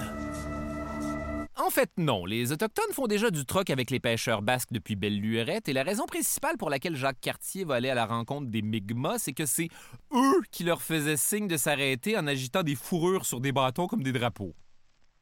En 1.59 1.71
fait, 1.71 1.91
non. 1.97 2.27
Les 2.27 2.53
Autochtones 2.53 2.93
font 2.93 3.07
déjà 3.07 3.31
du 3.31 3.47
troc 3.47 3.71
avec 3.71 3.91
les 3.91 3.99
pêcheurs 3.99 4.43
basques 4.43 4.73
depuis 4.73 4.95
belle 4.95 5.19
lurette, 5.19 5.69
et 5.69 5.73
la 5.73 5.83
raison 5.83 6.05
principale 6.05 6.59
pour 6.59 6.69
laquelle 6.69 6.97
Jacques 6.97 7.21
Cartier 7.21 7.65
va 7.65 7.77
aller 7.77 7.89
à 7.89 7.95
la 7.95 8.05
rencontre 8.05 8.49
des 8.49 8.61
Mi'kmaq, 8.61 9.19
c'est 9.19 9.33
que 9.33 9.47
c'est 9.47 9.69
eux 10.13 10.43
qui 10.51 10.65
leur 10.65 10.83
faisaient 10.83 11.17
signe 11.17 11.49
de 11.49 11.57
s'arrêter 11.57 12.19
en 12.19 12.27
agitant 12.27 12.63
des 12.63 12.75
fourrures 12.75 13.25
sur 13.25 13.41
des 13.41 13.53
bâtons 13.53 13.87
comme 13.87 14.03
des 14.03 14.13
drapeaux. 14.13 14.55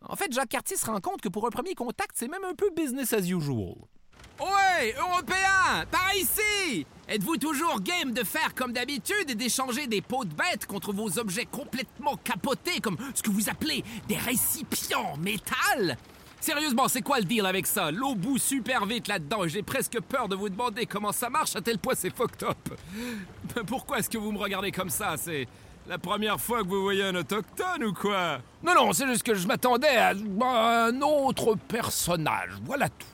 En 0.03 0.17
fait, 0.17 0.33
Jacques 0.33 0.51
Cartier 0.51 0.77
se 0.77 0.87
rend 0.87 1.01
compte 1.01 1.21
que 1.21 1.29
pour 1.29 1.47
un 1.47 1.51
premier 1.51 1.75
contact, 1.75 2.13
c'est 2.15 2.29
même 2.29 2.45
un 2.45 2.55
peu 2.55 2.69
business 2.77 3.13
as 3.13 3.29
usual. 3.29 3.77
Ouais, 4.41 4.95
Européens, 4.99 5.87
par 5.91 6.13
ici! 6.17 6.85
Êtes-vous 7.07 7.37
toujours 7.37 7.81
game 7.81 8.13
de 8.13 8.25
faire 8.25 8.55
comme 8.55 8.73
d'habitude 8.73 9.31
et 9.31 9.35
d'échanger 9.37 9.87
des 9.87 10.03
peaux 10.03 10.25
de 10.25 10.35
bêtes 10.35 10.67
contre 10.67 10.93
vos 10.93 11.19
objets 11.19 11.47
complètement 11.47 12.17
capotés 12.17 12.81
comme 12.81 12.97
ce 13.15 13.23
que 13.23 13.31
vous 13.31 13.49
appelez 13.49 13.85
des 14.09 14.17
récipients 14.17 15.13
en 15.13 15.17
métal? 15.17 15.97
Sérieusement, 16.45 16.89
c'est 16.89 17.01
quoi 17.01 17.21
le 17.21 17.25
deal 17.25 17.47
avec 17.47 17.67
ça? 17.67 17.91
L'eau 17.91 18.15
bout 18.15 18.37
super 18.37 18.85
vite 18.85 19.09
là-dedans 19.09 19.45
et 19.45 19.49
j'ai 19.49 19.63
presque 19.63 19.99
peur 20.03 20.29
de 20.29 20.37
vous 20.37 20.51
demander 20.51 20.85
comment 20.85 21.11
ça 21.11 21.31
marche 21.31 21.57
à 21.57 21.63
tel 21.63 21.79
point 21.79 21.95
c'est 21.97 22.15
fucked 22.15 22.43
up. 22.43 22.79
Pourquoi 23.67 24.01
est-ce 24.01 24.11
que 24.11 24.19
vous 24.19 24.31
me 24.31 24.37
regardez 24.37 24.71
comme 24.71 24.91
ça? 24.91 25.15
C'est 25.17 25.49
la 25.89 25.97
première 25.97 26.39
fois 26.39 26.63
que 26.63 26.69
vous 26.69 26.83
voyez 26.83 27.05
un 27.05 27.15
autochtone 27.15 27.85
ou 27.85 27.95
quoi? 27.95 28.41
Non, 28.63 28.75
non, 28.75 28.93
c'est 28.93 29.07
juste 29.07 29.23
que 29.23 29.35
je 29.35 29.47
m'attendais 29.47 29.97
à 29.97 30.11
un 30.11 31.01
autre 31.01 31.55
personnage. 31.67 32.51
Voilà 32.63 32.91
tout. 32.91 33.14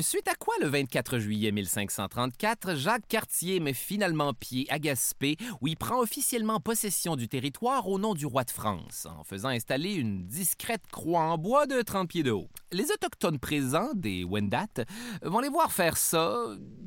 Suite 0.00 0.26
à 0.26 0.34
quoi, 0.34 0.54
le 0.58 0.68
24 0.68 1.18
juillet 1.18 1.52
1534, 1.52 2.76
Jacques 2.76 3.06
Cartier 3.08 3.60
met 3.60 3.74
finalement 3.74 4.32
pied 4.32 4.66
à 4.70 4.78
Gaspé, 4.78 5.36
où 5.60 5.68
il 5.68 5.76
prend 5.76 6.00
officiellement 6.00 6.60
possession 6.60 7.14
du 7.14 7.28
territoire 7.28 7.86
au 7.86 7.98
nom 7.98 8.14
du 8.14 8.24
roi 8.24 8.44
de 8.44 8.50
France, 8.50 9.06
en 9.06 9.22
faisant 9.22 9.50
installer 9.50 9.92
une 9.92 10.26
discrète 10.26 10.86
croix 10.90 11.24
en 11.24 11.36
bois 11.36 11.66
de 11.66 11.82
30 11.82 12.08
pieds 12.08 12.22
de 12.22 12.30
haut. 12.30 12.48
Les 12.70 12.90
Autochtones 12.90 13.38
présents, 13.38 13.90
des 13.94 14.24
Wendat, 14.24 14.86
vont 15.20 15.40
les 15.40 15.50
voir 15.50 15.70
faire 15.70 15.98
ça, 15.98 16.38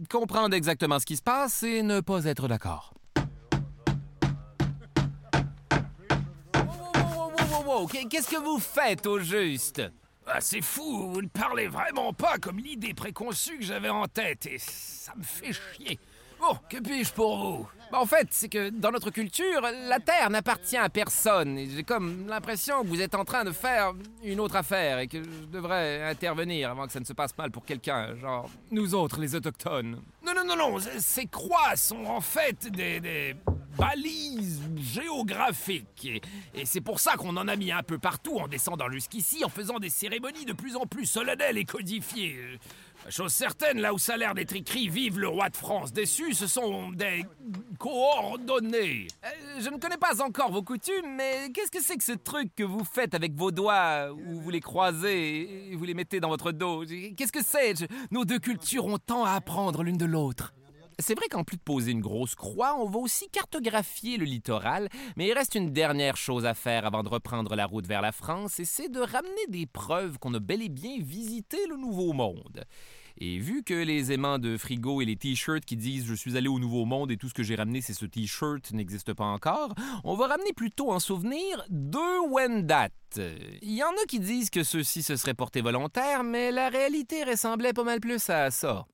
comprendre 0.09 0.55
exactement 0.55 0.97
ce 0.97 1.05
qui 1.05 1.17
se 1.17 1.21
passe 1.21 1.61
et 1.61 1.83
ne 1.83 1.99
pas 1.99 2.25
être 2.25 2.47
d'accord. 2.47 2.95
Wow, 6.55 7.31
wow, 7.51 7.81
wow, 7.81 7.87
Qu'est-ce 7.87 8.31
que 8.31 8.43
vous 8.43 8.57
faites 8.57 9.05
au 9.05 9.19
juste? 9.19 9.83
Ah, 10.27 10.41
c'est 10.41 10.61
fou, 10.61 11.11
vous 11.11 11.21
ne 11.21 11.27
parlez 11.27 11.67
vraiment 11.67 12.11
pas 12.11 12.37
comme 12.37 12.57
l'idée 12.57 12.93
préconçue 12.93 13.59
que 13.59 13.63
j'avais 13.63 13.89
en 13.89 14.07
tête, 14.07 14.47
et 14.47 14.57
ça 14.57 15.13
me 15.15 15.23
fait 15.23 15.53
chier. 15.53 15.99
Bon, 16.39 16.57
que 16.69 16.77
puis-je 16.77 17.13
pour 17.13 17.37
vous? 17.37 17.69
Ben, 17.91 17.99
en 17.99 18.05
fait, 18.05 18.27
c'est 18.31 18.49
que 18.49 18.69
dans 18.69 18.91
notre 18.91 19.11
culture, 19.11 19.61
la 19.61 19.99
Terre 19.99 20.29
n'appartient 20.29 20.77
à 20.77 20.89
personne. 20.89 21.57
Et 21.57 21.69
J'ai 21.69 21.83
comme 21.83 22.27
l'impression 22.27 22.81
que 22.81 22.87
vous 22.87 23.01
êtes 23.01 23.15
en 23.15 23.23
train 23.23 23.43
de 23.45 23.51
faire 23.51 23.93
une 24.23 24.39
autre 24.39 24.55
affaire 24.55 24.99
et 24.99 25.07
que 25.07 25.23
je 25.23 25.45
devrais 25.45 26.03
intervenir 26.03 26.71
avant 26.71 26.87
que 26.87 26.91
ça 26.91 26.99
ne 26.99 27.05
se 27.05 27.13
passe 27.13 27.37
mal 27.37 27.51
pour 27.51 27.63
quelqu'un, 27.63 28.15
genre 28.17 28.49
nous 28.71 28.95
autres, 28.95 29.19
les 29.19 29.35
Autochtones. 29.35 30.01
Non, 30.25 30.33
non, 30.35 30.43
non, 30.43 30.57
non, 30.57 30.77
ces 30.97 31.27
croix 31.27 31.75
sont 31.75 32.03
en 32.05 32.21
fait 32.21 32.67
des... 32.67 32.99
des... 32.99 33.35
balise 33.77 34.61
géographique. 34.77 36.21
Et, 36.53 36.65
c'est 36.65 36.81
pour 36.81 36.99
ça 36.99 37.15
qu'on 37.15 37.35
en 37.37 37.47
a 37.47 37.55
mis 37.55 37.71
un 37.71 37.83
peu 37.83 37.97
partout 37.97 38.37
en 38.37 38.47
descendant 38.47 38.89
jusqu'ici, 38.89 39.43
en 39.43 39.49
faisant 39.49 39.79
des 39.79 39.89
cérémonies 39.89 40.45
de 40.45 40.53
plus 40.53 40.75
en 40.75 40.85
plus 40.85 41.05
solennelles 41.05 41.57
et 41.57 41.65
codifiées. 41.65 42.59
Chose 43.09 43.33
certaine, 43.33 43.79
là 43.79 43.93
où 43.93 43.99
ça 43.99 44.13
a 44.13 44.17
l'air 44.17 44.33
d'être 44.33 44.55
écrit 44.55 44.87
Vive 44.87 45.19
le 45.19 45.27
roi 45.27 45.49
de 45.49 45.57
France 45.57 45.93
dessus, 45.93 46.33
ce 46.33 46.47
sont 46.47 46.89
des 46.91 47.23
coordonnées. 47.77 49.07
Euh, 49.23 49.59
je 49.59 49.69
ne 49.69 49.77
connais 49.77 49.97
pas 49.97 50.23
encore 50.23 50.51
vos 50.51 50.63
coutumes, 50.63 51.15
mais 51.15 51.51
qu'est-ce 51.53 51.71
que 51.71 51.83
c'est 51.83 51.97
que 51.97 52.03
ce 52.03 52.13
truc 52.13 52.55
que 52.55 52.63
vous 52.63 52.83
faites 52.83 53.13
avec 53.13 53.33
vos 53.33 53.51
doigts, 53.51 54.09
où 54.11 54.39
vous 54.39 54.49
les 54.49 54.61
croisez 54.61 55.71
et 55.71 55.75
vous 55.75 55.83
les 55.85 55.93
mettez 55.93 56.19
dans 56.19 56.29
votre 56.29 56.51
dos? 56.51 56.83
Qu'est-ce 57.15 57.31
que 57.31 57.43
c'est? 57.43 57.87
Nos 58.11 58.25
deux 58.25 58.39
cultures 58.39 58.85
ont 58.85 58.97
tant 58.97 59.23
à 59.23 59.31
apprendre 59.31 59.83
l'une 59.83 59.97
de 59.97 60.05
l'autre. 60.05 60.53
C'est 60.99 61.15
vrai 61.15 61.27
qu'en 61.29 61.43
plus 61.43 61.57
de 61.57 61.61
poser 61.61 61.91
une 61.91 62.01
grosse 62.01 62.35
croix, 62.35 62.77
on 62.79 62.89
va 62.89 62.99
aussi 62.99 63.27
cartographier 63.29 64.17
le 64.17 64.25
littoral, 64.25 64.87
mais 65.17 65.27
il 65.27 65.33
reste 65.33 65.55
une 65.55 65.73
dernière 65.73 66.15
chose 66.15 66.45
à 66.45 66.53
faire 66.53 66.85
avant 66.85 67.03
de 67.03 67.09
reprendre 67.09 67.55
la 67.55 67.65
route 67.65 67.85
vers 67.85 68.01
la 68.01 68.13
France, 68.13 68.59
et 68.59 68.65
c'est 68.65 68.89
de 68.89 68.99
ramener 68.99 69.47
des 69.49 69.65
preuves 69.65 70.17
qu'on 70.19 70.33
a 70.33 70.39
bel 70.39 70.61
et 70.61 70.69
bien 70.69 70.97
visité 70.99 71.57
le 71.67 71.75
Nouveau 71.75 72.13
Monde. 72.13 72.63
Et 73.17 73.39
vu 73.39 73.63
que 73.63 73.73
les 73.73 74.11
aimants 74.11 74.39
de 74.39 74.57
frigo 74.57 75.01
et 75.01 75.05
les 75.05 75.15
t-shirts 75.15 75.63
qui 75.63 75.77
disent 75.77 76.05
je 76.05 76.13
suis 76.13 76.35
allé 76.35 76.49
au 76.49 76.59
Nouveau 76.59 76.83
Monde 76.83 77.11
et 77.11 77.17
tout 77.17 77.29
ce 77.29 77.33
que 77.33 77.43
j'ai 77.43 77.55
ramené 77.55 77.79
c'est 77.79 77.93
ce 77.93 78.05
t-shirt 78.05 78.71
n'existe 78.73 79.13
pas 79.13 79.23
encore, 79.23 79.73
on 80.03 80.15
va 80.15 80.27
ramener 80.27 80.51
plutôt 80.51 80.91
en 80.91 80.99
souvenir 80.99 81.63
deux 81.69 82.19
Wendat. 82.29 82.89
Il 83.17 83.73
y 83.73 83.83
en 83.83 83.91
a 83.91 84.05
qui 84.07 84.19
disent 84.19 84.49
que 84.49 84.63
ceux-ci 84.63 85.01
se 85.01 85.15
seraient 85.15 85.33
portés 85.33 85.61
volontaires, 85.61 86.23
mais 86.23 86.51
la 86.51 86.67
réalité 86.67 87.23
ressemblait 87.23 87.71
pas 87.71 87.85
mal 87.85 88.01
plus 88.01 88.29
à 88.29 88.51
ça. 88.51 88.85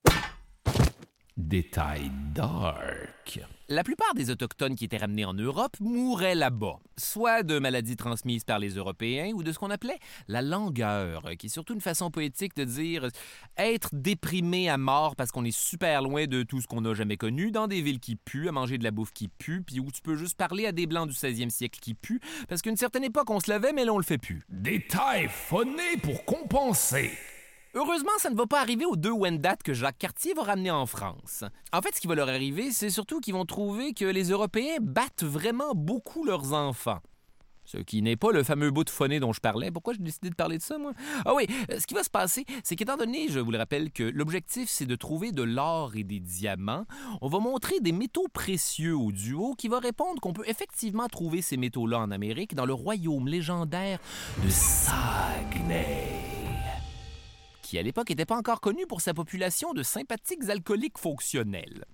Détail 1.38 2.10
dark. 2.34 3.40
La 3.70 3.82
plupart 3.82 4.12
des 4.14 4.28
Autochtones 4.28 4.76
qui 4.76 4.84
étaient 4.84 4.98
ramenés 4.98 5.24
en 5.24 5.32
Europe 5.32 5.80
mouraient 5.80 6.34
là-bas, 6.34 6.76
soit 6.98 7.42
de 7.42 7.58
maladies 7.58 7.96
transmises 7.96 8.44
par 8.44 8.58
les 8.58 8.74
Européens 8.74 9.30
ou 9.34 9.42
de 9.42 9.50
ce 9.50 9.58
qu'on 9.58 9.70
appelait 9.70 9.98
la 10.28 10.42
langueur, 10.42 11.22
qui 11.38 11.46
est 11.46 11.48
surtout 11.48 11.72
une 11.72 11.80
façon 11.80 12.10
poétique 12.10 12.54
de 12.54 12.64
dire 12.64 13.08
être 13.56 13.88
déprimé 13.94 14.68
à 14.68 14.76
mort 14.76 15.16
parce 15.16 15.32
qu'on 15.32 15.46
est 15.46 15.56
super 15.56 16.02
loin 16.02 16.26
de 16.26 16.42
tout 16.42 16.60
ce 16.60 16.66
qu'on 16.66 16.82
n'a 16.82 16.92
jamais 16.92 17.16
connu, 17.16 17.50
dans 17.50 17.66
des 17.66 17.80
villes 17.80 18.00
qui 18.00 18.16
puent, 18.16 18.48
à 18.48 18.52
manger 18.52 18.76
de 18.76 18.84
la 18.84 18.90
bouffe 18.90 19.14
qui 19.14 19.28
pue, 19.28 19.62
puis 19.62 19.80
où 19.80 19.90
tu 19.90 20.02
peux 20.02 20.16
juste 20.16 20.36
parler 20.36 20.66
à 20.66 20.72
des 20.72 20.86
Blancs 20.86 21.08
du 21.08 21.14
16e 21.14 21.48
siècle 21.48 21.80
qui 21.80 21.94
puent, 21.94 22.20
parce 22.50 22.60
qu'à 22.60 22.68
une 22.68 22.76
certaine 22.76 23.04
époque, 23.04 23.30
on 23.30 23.40
se 23.40 23.50
lavait, 23.50 23.72
mais 23.72 23.86
là, 23.86 23.94
on 23.94 23.98
le 23.98 24.04
fait 24.04 24.18
plus. 24.18 24.44
Détail 24.50 25.28
phoné 25.30 25.96
pour 26.02 26.26
compenser. 26.26 27.12
Heureusement, 27.74 28.10
ça 28.18 28.28
ne 28.28 28.36
va 28.36 28.46
pas 28.46 28.60
arriver 28.60 28.84
aux 28.84 28.96
deux 28.96 29.12
Wendat 29.12 29.56
que 29.56 29.72
Jacques 29.72 29.98
Cartier 29.98 30.34
va 30.34 30.42
ramener 30.42 30.70
en 30.70 30.84
France. 30.84 31.42
En 31.72 31.80
fait, 31.80 31.94
ce 31.94 32.00
qui 32.00 32.06
va 32.06 32.14
leur 32.14 32.28
arriver, 32.28 32.70
c'est 32.70 32.90
surtout 32.90 33.20
qu'ils 33.20 33.32
vont 33.32 33.46
trouver 33.46 33.94
que 33.94 34.04
les 34.04 34.30
Européens 34.30 34.76
battent 34.80 35.24
vraiment 35.24 35.74
beaucoup 35.74 36.24
leurs 36.24 36.52
enfants. 36.52 37.00
Ce 37.64 37.78
qui 37.78 38.02
n'est 38.02 38.16
pas 38.16 38.32
le 38.32 38.42
fameux 38.42 38.70
bout 38.70 38.84
de 38.84 38.90
phoné 38.90 39.20
dont 39.20 39.32
je 39.32 39.40
parlais. 39.40 39.70
Pourquoi 39.70 39.94
j'ai 39.94 40.00
décidé 40.00 40.28
de 40.28 40.34
parler 40.34 40.58
de 40.58 40.62
ça, 40.62 40.76
moi? 40.76 40.92
Ah 41.24 41.32
oui, 41.34 41.46
euh, 41.70 41.78
ce 41.78 41.86
qui 41.86 41.94
va 41.94 42.02
se 42.02 42.10
passer, 42.10 42.44
c'est 42.64 42.76
qu'étant 42.76 42.96
donné, 42.96 43.28
je 43.28 43.40
vous 43.40 43.52
le 43.52 43.58
rappelle, 43.58 43.90
que 43.90 44.02
l'objectif, 44.02 44.68
c'est 44.68 44.84
de 44.84 44.96
trouver 44.96 45.32
de 45.32 45.42
l'or 45.42 45.96
et 45.96 46.04
des 46.04 46.20
diamants, 46.20 46.84
on 47.22 47.28
va 47.28 47.38
montrer 47.38 47.80
des 47.80 47.92
métaux 47.92 48.26
précieux 48.32 48.96
au 48.96 49.12
duo 49.12 49.54
qui 49.56 49.68
va 49.68 49.78
répondre 49.78 50.20
qu'on 50.20 50.32
peut 50.32 50.46
effectivement 50.46 51.08
trouver 51.08 51.40
ces 51.40 51.56
métaux-là 51.56 52.00
en 52.00 52.10
Amérique 52.10 52.54
dans 52.54 52.66
le 52.66 52.74
royaume 52.74 53.28
légendaire 53.28 53.98
de 54.44 54.50
Saguenay 54.50 56.41
qui 57.72 57.78
à 57.78 57.82
l'époque 57.82 58.10
n'était 58.10 58.26
pas 58.26 58.36
encore 58.36 58.60
connu 58.60 58.86
pour 58.86 59.00
sa 59.00 59.14
population 59.14 59.72
de 59.72 59.82
sympathiques 59.82 60.46
alcooliques 60.50 60.98
fonctionnels. 60.98 61.86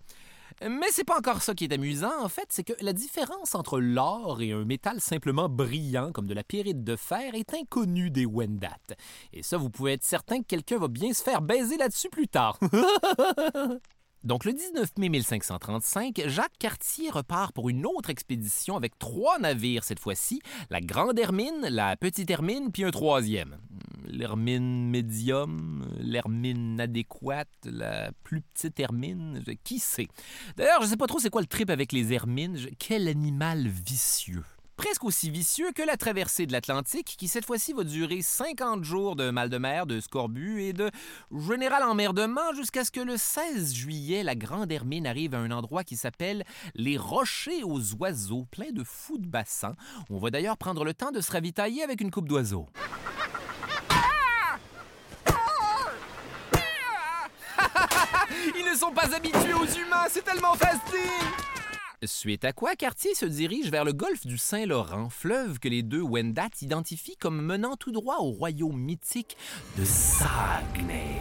Mais 0.60 0.88
c'est 0.90 1.04
pas 1.04 1.16
encore 1.16 1.40
ça 1.40 1.54
qui 1.54 1.66
est 1.66 1.72
amusant, 1.72 2.20
en 2.20 2.28
fait, 2.28 2.46
c'est 2.48 2.64
que 2.64 2.72
la 2.80 2.92
différence 2.92 3.54
entre 3.54 3.78
l'or 3.78 4.42
et 4.42 4.50
un 4.50 4.64
métal 4.64 5.00
simplement 5.00 5.48
brillant 5.48 6.10
comme 6.10 6.26
de 6.26 6.34
la 6.34 6.42
pyrite 6.42 6.82
de 6.82 6.96
fer 6.96 7.36
est 7.36 7.54
inconnue 7.54 8.10
des 8.10 8.26
Wendat. 8.26 8.96
Et 9.32 9.44
ça, 9.44 9.56
vous 9.56 9.70
pouvez 9.70 9.92
être 9.92 10.02
certain 10.02 10.40
que 10.40 10.46
quelqu'un 10.48 10.78
va 10.78 10.88
bien 10.88 11.12
se 11.12 11.22
faire 11.22 11.42
baiser 11.42 11.76
là-dessus 11.76 12.10
plus 12.10 12.26
tard. 12.26 12.58
Donc, 14.24 14.44
le 14.44 14.52
19 14.52 14.90
mai 14.98 15.08
1535, 15.10 16.22
Jacques 16.26 16.58
Cartier 16.58 17.08
repart 17.08 17.54
pour 17.54 17.68
une 17.68 17.86
autre 17.86 18.10
expédition 18.10 18.76
avec 18.76 18.98
trois 18.98 19.38
navires 19.38 19.84
cette 19.84 20.00
fois-ci, 20.00 20.40
la 20.70 20.80
Grande 20.80 21.18
Hermine, 21.18 21.68
la 21.70 21.96
Petite 21.96 22.28
Hermine, 22.28 22.72
puis 22.72 22.84
un 22.84 22.90
troisième. 22.90 23.58
L'Hermine 24.06 24.90
médium, 24.90 25.86
l'Hermine 26.00 26.80
adéquate, 26.80 27.48
la 27.64 28.10
plus 28.24 28.40
petite 28.40 28.80
Hermine, 28.80 29.42
qui 29.62 29.78
sait? 29.78 30.08
D'ailleurs, 30.56 30.82
je 30.82 30.88
sais 30.88 30.96
pas 30.96 31.06
trop 31.06 31.20
c'est 31.20 31.30
quoi 31.30 31.42
le 31.42 31.46
trip 31.46 31.70
avec 31.70 31.92
les 31.92 32.12
Hermines. 32.12 32.58
Quel 32.78 33.06
animal 33.06 33.68
vicieux. 33.68 34.44
Presque 34.78 35.02
aussi 35.02 35.28
vicieux 35.28 35.72
que 35.72 35.82
la 35.82 35.96
traversée 35.96 36.46
de 36.46 36.52
l'Atlantique, 36.52 37.16
qui 37.18 37.26
cette 37.26 37.44
fois-ci 37.44 37.72
va 37.72 37.82
durer 37.82 38.22
50 38.22 38.84
jours 38.84 39.16
de 39.16 39.30
mal 39.30 39.50
de 39.50 39.58
mer, 39.58 39.86
de 39.86 39.98
scorbut 39.98 40.62
et 40.62 40.72
de 40.72 40.92
général 41.36 41.82
emmerdement 41.82 42.54
jusqu'à 42.54 42.84
ce 42.84 42.92
que 42.92 43.00
le 43.00 43.16
16 43.16 43.74
juillet, 43.74 44.22
la 44.22 44.36
Grande 44.36 44.70
Hermine 44.70 45.08
arrive 45.08 45.34
à 45.34 45.38
un 45.38 45.50
endroit 45.50 45.82
qui 45.82 45.96
s'appelle 45.96 46.44
les 46.76 46.96
Rochers 46.96 47.64
aux 47.64 47.80
oiseaux, 47.96 48.46
plein 48.52 48.70
de 48.70 48.84
fous 48.84 49.18
de 49.18 49.26
bassin. 49.26 49.74
On 50.10 50.18
va 50.18 50.30
d'ailleurs 50.30 50.56
prendre 50.56 50.84
le 50.84 50.94
temps 50.94 51.10
de 51.10 51.20
se 51.20 51.32
ravitailler 51.32 51.82
avec 51.82 52.00
une 52.00 52.12
coupe 52.12 52.28
d'oiseaux. 52.28 52.68
Ils 58.56 58.64
ne 58.64 58.76
sont 58.76 58.92
pas 58.92 59.12
habitués 59.12 59.54
aux 59.54 59.66
humains, 59.66 60.06
c'est 60.08 60.24
tellement 60.24 60.54
facile! 60.54 61.57
Suite 62.04 62.44
à 62.44 62.52
quoi, 62.52 62.76
Cartier 62.76 63.14
se 63.16 63.26
dirige 63.26 63.70
vers 63.70 63.84
le 63.84 63.92
golfe 63.92 64.24
du 64.24 64.38
Saint-Laurent, 64.38 65.08
fleuve 65.08 65.58
que 65.58 65.68
les 65.68 65.82
deux 65.82 66.00
Wendat 66.00 66.50
identifient 66.62 67.16
comme 67.16 67.40
menant 67.40 67.74
tout 67.74 67.90
droit 67.90 68.18
au 68.18 68.30
royaume 68.30 68.78
mythique 68.78 69.36
de 69.76 69.84
Saguenay. 69.84 71.16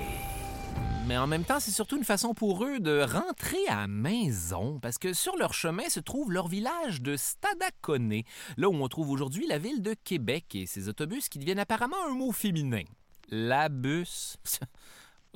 Mais 1.08 1.18
en 1.18 1.26
même 1.26 1.46
temps, 1.46 1.60
c'est 1.60 1.72
surtout 1.72 1.98
une 1.98 2.04
façon 2.04 2.36
pour 2.36 2.64
eux 2.64 2.80
de 2.80 3.02
rentrer 3.02 3.66
à 3.70 3.88
maison, 3.88 4.78
parce 4.80 5.00
que 5.00 5.14
sur 5.14 5.36
leur 5.36 5.56
chemin 5.56 5.90
se 5.90 6.00
trouve 6.00 6.32
leur 6.32 6.48
village 6.48 7.02
de 7.02 7.18
Stadaconé, 7.18 8.26
là 8.58 8.70
où 8.70 8.76
on 8.76 8.88
trouve 8.88 9.10
aujourd'hui 9.10 9.48
la 9.48 9.58
ville 9.58 9.82
de 9.82 9.96
Québec 10.04 10.54
et 10.54 10.68
ses 10.68 10.90
autobus 10.90 11.28
qui 11.28 11.40
deviennent 11.40 11.58
apparemment 11.58 12.06
un 12.08 12.14
mot 12.14 12.32
féminin. 12.32 12.84
La 13.30 13.70
bus. 13.70 14.38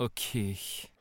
OK. 0.01 0.36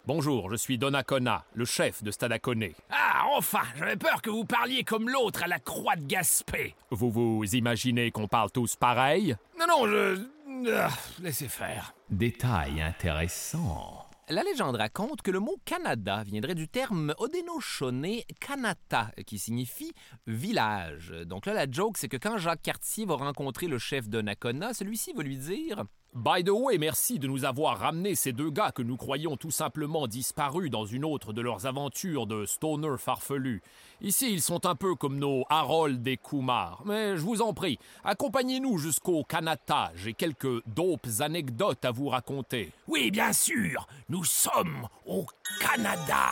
Bonjour, 0.04 0.50
je 0.50 0.57
suis 0.57 0.76
Donnacona, 0.76 1.47
le 1.54 1.64
chef 1.64 2.02
de 2.02 2.11
Stadaconé. 2.11 2.75
Ah, 2.90 3.23
enfin, 3.30 3.62
j'avais 3.78 3.97
peur 3.97 4.21
que 4.21 4.28
vous 4.28 4.45
parliez 4.45 4.85
comme 4.85 5.09
l'autre 5.09 5.42
à 5.42 5.47
la 5.47 5.59
croix 5.59 5.97
de 5.97 6.04
Gaspé. 6.04 6.75
Vous 6.90 7.11
vous 7.11 7.42
imaginez 7.54 8.11
qu'on 8.11 8.28
parle 8.28 8.50
tous 8.50 8.76
pareil? 8.76 9.37
Non, 9.59 9.64
non, 9.66 9.87
je... 9.87 10.26
Ah, 10.71 10.90
laissez 11.23 11.49
faire. 11.49 11.95
Détail 12.11 12.83
intéressant. 12.83 14.07
La 14.28 14.42
légende 14.42 14.76
raconte 14.76 15.23
que 15.23 15.30
le 15.30 15.40
mot 15.40 15.57
Canada 15.64 16.23
viendrait 16.23 16.54
du 16.54 16.69
terme 16.69 17.14
Haudenosaunee 17.19 18.26
Kanata, 18.38 19.12
qui 19.26 19.38
signifie 19.38 19.95
village. 20.26 21.14
Donc 21.25 21.47
là, 21.47 21.54
la 21.54 21.71
joke, 21.71 21.97
c'est 21.97 22.11
que 22.11 22.19
quand 22.19 22.37
Jacques 22.37 22.62
Cartier 22.62 23.07
va 23.07 23.14
rencontrer 23.14 23.66
le 23.66 23.78
chef 23.78 24.11
de 24.11 24.21
Nakona, 24.21 24.75
celui-ci 24.75 25.14
va 25.14 25.23
lui 25.23 25.38
dire 25.38 25.85
By 26.12 26.42
the 26.42 26.50
way, 26.50 26.76
merci 26.76 27.20
de 27.20 27.28
nous 27.28 27.44
avoir 27.44 27.78
ramené 27.78 28.16
ces 28.16 28.32
deux 28.32 28.50
gars 28.50 28.72
que 28.72 28.82
nous 28.82 28.96
croyions 28.96 29.36
tout 29.36 29.52
simplement 29.52 30.08
disparus 30.08 30.68
dans 30.68 30.84
une 30.84 31.04
autre 31.04 31.32
de 31.32 31.40
leurs 31.40 31.66
aventures 31.66 32.26
de 32.26 32.46
stoner 32.46 32.96
farfelus. 32.98 33.62
Ici, 34.00 34.32
ils 34.32 34.42
sont 34.42 34.66
un 34.66 34.74
peu 34.74 34.96
comme 34.96 35.20
nos 35.20 35.44
Harold 35.48 36.04
et 36.08 36.16
Kumar. 36.16 36.82
Mais 36.84 37.16
je 37.16 37.22
vous 37.22 37.42
en 37.42 37.54
prie, 37.54 37.78
accompagnez-nous 38.02 38.76
jusqu'au 38.78 39.22
Kanata. 39.22 39.92
J'ai 39.94 40.12
quelques 40.12 40.66
dopes 40.66 41.06
anecdotes 41.20 41.84
à 41.84 41.92
vous 41.92 42.08
raconter. 42.08 42.72
Oui, 42.88 43.12
bien 43.12 43.32
sûr, 43.32 43.86
nous 44.08 44.24
sommes 44.24 44.88
au 45.06 45.24
Canada. 45.60 46.30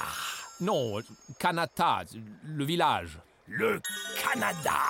Non, 0.60 0.98
Kanata, 1.38 2.02
le 2.42 2.64
village. 2.64 3.20
Le 3.46 3.80
Canada. 4.20 4.80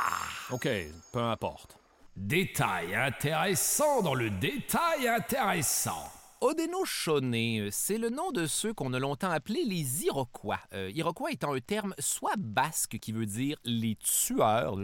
Ok, 0.50 0.66
peu 1.12 1.20
importe. 1.20 1.77
Détail 2.20 2.96
intéressant 2.96 4.02
dans 4.02 4.16
le 4.16 4.28
détail 4.28 5.06
intéressant. 5.06 6.10
Haudenosaunee, 6.40 7.68
c'est 7.70 7.96
le 7.96 8.10
nom 8.10 8.32
de 8.32 8.46
ceux 8.46 8.74
qu'on 8.74 8.92
a 8.92 8.98
longtemps 8.98 9.30
appelés 9.30 9.64
les 9.64 10.04
Iroquois. 10.04 10.58
Euh, 10.72 10.90
Iroquois 10.92 11.30
étant 11.30 11.54
un 11.54 11.60
terme 11.60 11.94
soit 12.00 12.36
basque 12.36 12.98
qui 12.98 13.12
veut 13.12 13.24
dire 13.24 13.56
les 13.64 13.94
tueurs, 13.94 14.76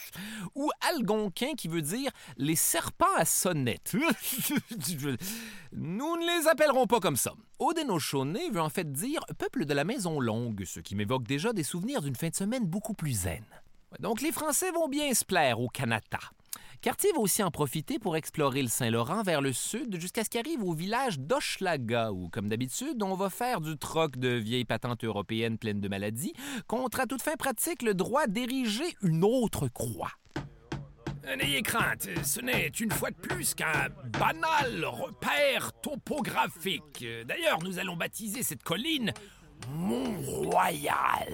ou 0.54 0.70
algonquin 0.92 1.54
qui 1.56 1.68
veut 1.68 1.80
dire 1.80 2.10
les 2.36 2.54
serpents 2.54 3.16
à 3.16 3.24
sonnette. 3.24 3.96
Nous 5.72 6.16
ne 6.16 6.38
les 6.38 6.48
appellerons 6.48 6.86
pas 6.86 7.00
comme 7.00 7.16
ça. 7.16 7.32
Haudenosaunee 7.60 8.50
veut 8.50 8.60
en 8.60 8.68
fait 8.70 8.92
dire 8.92 9.24
peuple 9.38 9.64
de 9.64 9.72
la 9.72 9.84
maison 9.84 10.20
longue, 10.20 10.64
ce 10.66 10.80
qui 10.80 10.96
m'évoque 10.96 11.26
déjà 11.26 11.54
des 11.54 11.64
souvenirs 11.64 12.02
d'une 12.02 12.14
fin 12.14 12.28
de 12.28 12.36
semaine 12.36 12.66
beaucoup 12.66 12.94
plus 12.94 13.22
zen. 13.22 13.44
Donc 14.00 14.20
les 14.20 14.32
Français 14.32 14.70
vont 14.70 14.88
bien 14.88 15.14
se 15.14 15.24
plaire 15.24 15.60
au 15.60 15.68
Canada. 15.68 16.20
Cartier 16.80 17.10
va 17.12 17.20
aussi 17.20 17.42
en 17.42 17.50
profiter 17.50 17.98
pour 17.98 18.16
explorer 18.16 18.62
le 18.62 18.68
Saint-Laurent 18.68 19.22
vers 19.22 19.40
le 19.40 19.52
sud 19.52 19.98
jusqu'à 20.00 20.24
ce 20.24 20.30
qu'il 20.30 20.40
arrive 20.40 20.62
au 20.62 20.74
village 20.74 21.18
d'Hochelaga 21.18 22.12
où, 22.12 22.28
comme 22.28 22.48
d'habitude, 22.48 23.02
on 23.02 23.14
va 23.14 23.30
faire 23.30 23.60
du 23.60 23.76
troc 23.76 24.16
de 24.16 24.28
vieilles 24.28 24.64
patentes 24.64 25.04
européennes 25.04 25.58
pleines 25.58 25.80
de 25.80 25.88
maladies 25.88 26.34
contre 26.66 27.00
à 27.00 27.06
toute 27.06 27.22
fin 27.22 27.36
pratique 27.36 27.82
le 27.82 27.94
droit 27.94 28.26
d'ériger 28.26 28.96
une 29.02 29.24
autre 29.24 29.68
croix. 29.68 30.12
N'ayez 31.38 31.62
crainte, 31.62 32.06
ce 32.22 32.40
n'est 32.40 32.68
une 32.68 32.90
fois 32.90 33.10
de 33.10 33.16
plus 33.16 33.54
qu'un 33.54 33.88
banal 34.18 34.84
repère 34.84 35.72
topographique. 35.80 37.04
D'ailleurs, 37.26 37.62
nous 37.62 37.78
allons 37.78 37.96
baptiser 37.96 38.42
cette 38.42 38.62
colline 38.62 39.12
Mont-Royal. 39.72 41.28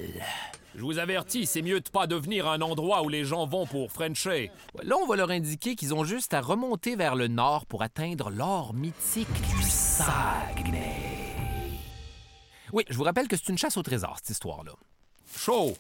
Je 0.75 0.83
vous 0.83 0.99
avertis, 0.99 1.47
c'est 1.47 1.63
mieux 1.63 1.81
de 1.81 1.89
pas 1.89 2.07
devenir 2.07 2.49
un 2.49 2.61
endroit 2.61 3.03
où 3.03 3.09
les 3.09 3.25
gens 3.25 3.47
vont 3.47 3.67
pour 3.67 3.91
Frencher. 3.91 4.51
Là, 4.83 4.97
on 5.03 5.07
va 5.07 5.17
leur 5.17 5.31
indiquer 5.31 5.75
qu'ils 5.75 5.95
ont 5.95 6.05
juste 6.05 6.33
à 6.33 6.41
remonter 6.41 6.97
vers 6.97 7.17
le 7.17 7.29
nord 7.29 7.67
pour 7.67 7.83
atteindre 7.83 8.31
l'or 8.31 8.73
mythique 8.73 9.29
du 9.33 9.63
Saguenay. 9.63 11.11
Oui, 12.73 12.85
je 12.89 12.97
vous 12.97 13.05
rappelle 13.05 13.27
que 13.27 13.37
c'est 13.37 13.49
une 13.49 13.59
chasse 13.59 13.77
au 13.77 13.83
trésor, 13.83 14.17
cette 14.19 14.31
histoire-là. 14.31 14.73
Chaud, 15.37 15.77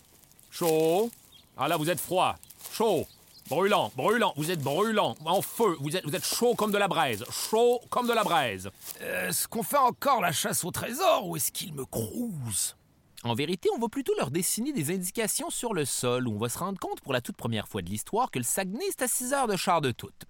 chaud. 0.51 1.11
Ah 1.57 1.69
là, 1.69 1.77
vous 1.77 1.89
êtes 1.89 2.01
froid. 2.01 2.35
Chaud, 2.73 3.07
brûlant, 3.51 3.93
brûlant. 3.97 4.33
Vous 4.37 4.51
êtes 4.51 4.63
brûlant, 4.63 5.17
en 5.25 5.43
feu. 5.43 5.77
Vous 5.81 5.97
êtes, 5.97 6.07
vous 6.07 6.15
êtes 6.15 6.25
chaud 6.25 6.55
comme 6.55 6.71
de 6.71 6.79
la 6.79 6.89
braise. 6.89 7.25
Chaud 7.31 7.81
comme 7.91 8.07
de 8.07 8.13
la 8.13 8.23
braise. 8.23 8.71
Est-ce 9.01 9.49
qu'on 9.49 9.65
fait 9.65 9.77
encore 9.77 10.21
la 10.21 10.33
chasse 10.33 10.65
au 10.65 10.71
trésor 10.71 11.27
ou 11.27 11.37
est-ce 11.37 11.51
qu'il 11.51 11.75
me 11.75 11.85
crouse 11.85 12.77
En 13.25 13.35
vérité, 13.35 13.69
on 13.75 13.81
va 13.81 13.89
plutôt 13.89 14.15
leur 14.17 14.31
dessiner 14.31 14.73
des 14.73 14.95
indications 14.95 15.51
sur 15.51 15.75
le 15.75 15.85
sol 15.85 16.29
où 16.29 16.37
on 16.37 16.39
va 16.39 16.49
se 16.49 16.59
rendre 16.59 16.79
compte 16.79 17.01
pour 17.01 17.13
la 17.13 17.21
toute 17.21 17.37
première 17.37 17.69
fois 17.69 17.83
de 17.83 17.91
l'histoire 17.91 18.31
que 18.31 18.39
le 18.39 18.45
Saguenay, 18.45 18.87
c'est 18.91 19.03
à 19.03 19.09
6 19.09 19.33
heures 19.35 19.49
de 19.49 19.57
char 19.57 19.81
de 19.81 19.91
toute. 19.91 20.25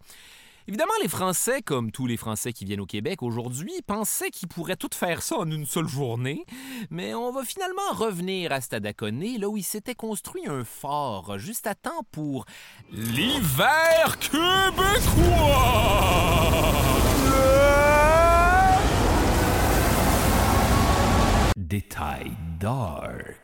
Évidemment, 0.71 0.93
les 1.03 1.09
Français, 1.09 1.63
comme 1.63 1.91
tous 1.91 2.07
les 2.07 2.17
Français 2.17 2.53
qui 2.53 2.65
viennent 2.65 2.81
au 2.81 2.87
Québec 2.87 3.25
aujourd'hui, 3.25 3.73
pensaient 3.89 4.31
qu'ils 4.31 4.47
pourraient 4.47 4.77
tout 4.77 4.89
faire 4.95 5.21
ça 5.21 5.39
en 5.39 5.51
une 5.51 5.67
seule 5.67 5.89
journée, 5.89 6.45
mais 6.91 7.13
on 7.13 7.33
va 7.33 7.43
finalement 7.43 7.91
revenir 7.93 8.53
à 8.53 8.61
Stadaconé, 8.61 9.37
là 9.37 9.49
où 9.49 9.57
il 9.57 9.65
s'était 9.65 9.97
construit 9.97 10.47
un 10.47 10.63
fort, 10.63 11.39
juste 11.39 11.67
à 11.67 11.75
temps 11.75 12.05
pour 12.13 12.45
l'hiver 12.93 14.17
québécois. 14.21 14.47
Détail 21.57 22.31
dark. 22.61 23.40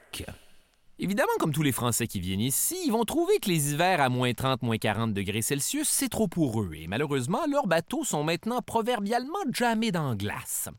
Évidemment, 0.98 1.28
comme 1.38 1.52
tous 1.52 1.62
les 1.62 1.72
Français 1.72 2.06
qui 2.06 2.20
viennent 2.20 2.40
ici, 2.40 2.74
ils 2.86 2.90
vont 2.90 3.04
trouver 3.04 3.38
que 3.38 3.50
les 3.50 3.72
hivers 3.72 4.00
à 4.00 4.08
moins 4.08 4.32
30, 4.32 4.62
moins 4.62 4.78
40 4.78 5.12
degrés 5.12 5.42
Celsius, 5.42 5.86
c'est 5.86 6.08
trop 6.08 6.26
pour 6.26 6.62
eux, 6.62 6.70
et 6.74 6.86
malheureusement, 6.86 7.40
leurs 7.50 7.66
bateaux 7.66 8.02
sont 8.02 8.24
maintenant 8.24 8.62
proverbialement 8.62 9.44
jamais 9.52 9.92
dans 9.92 10.08
la 10.08 10.16
glace. 10.16 10.70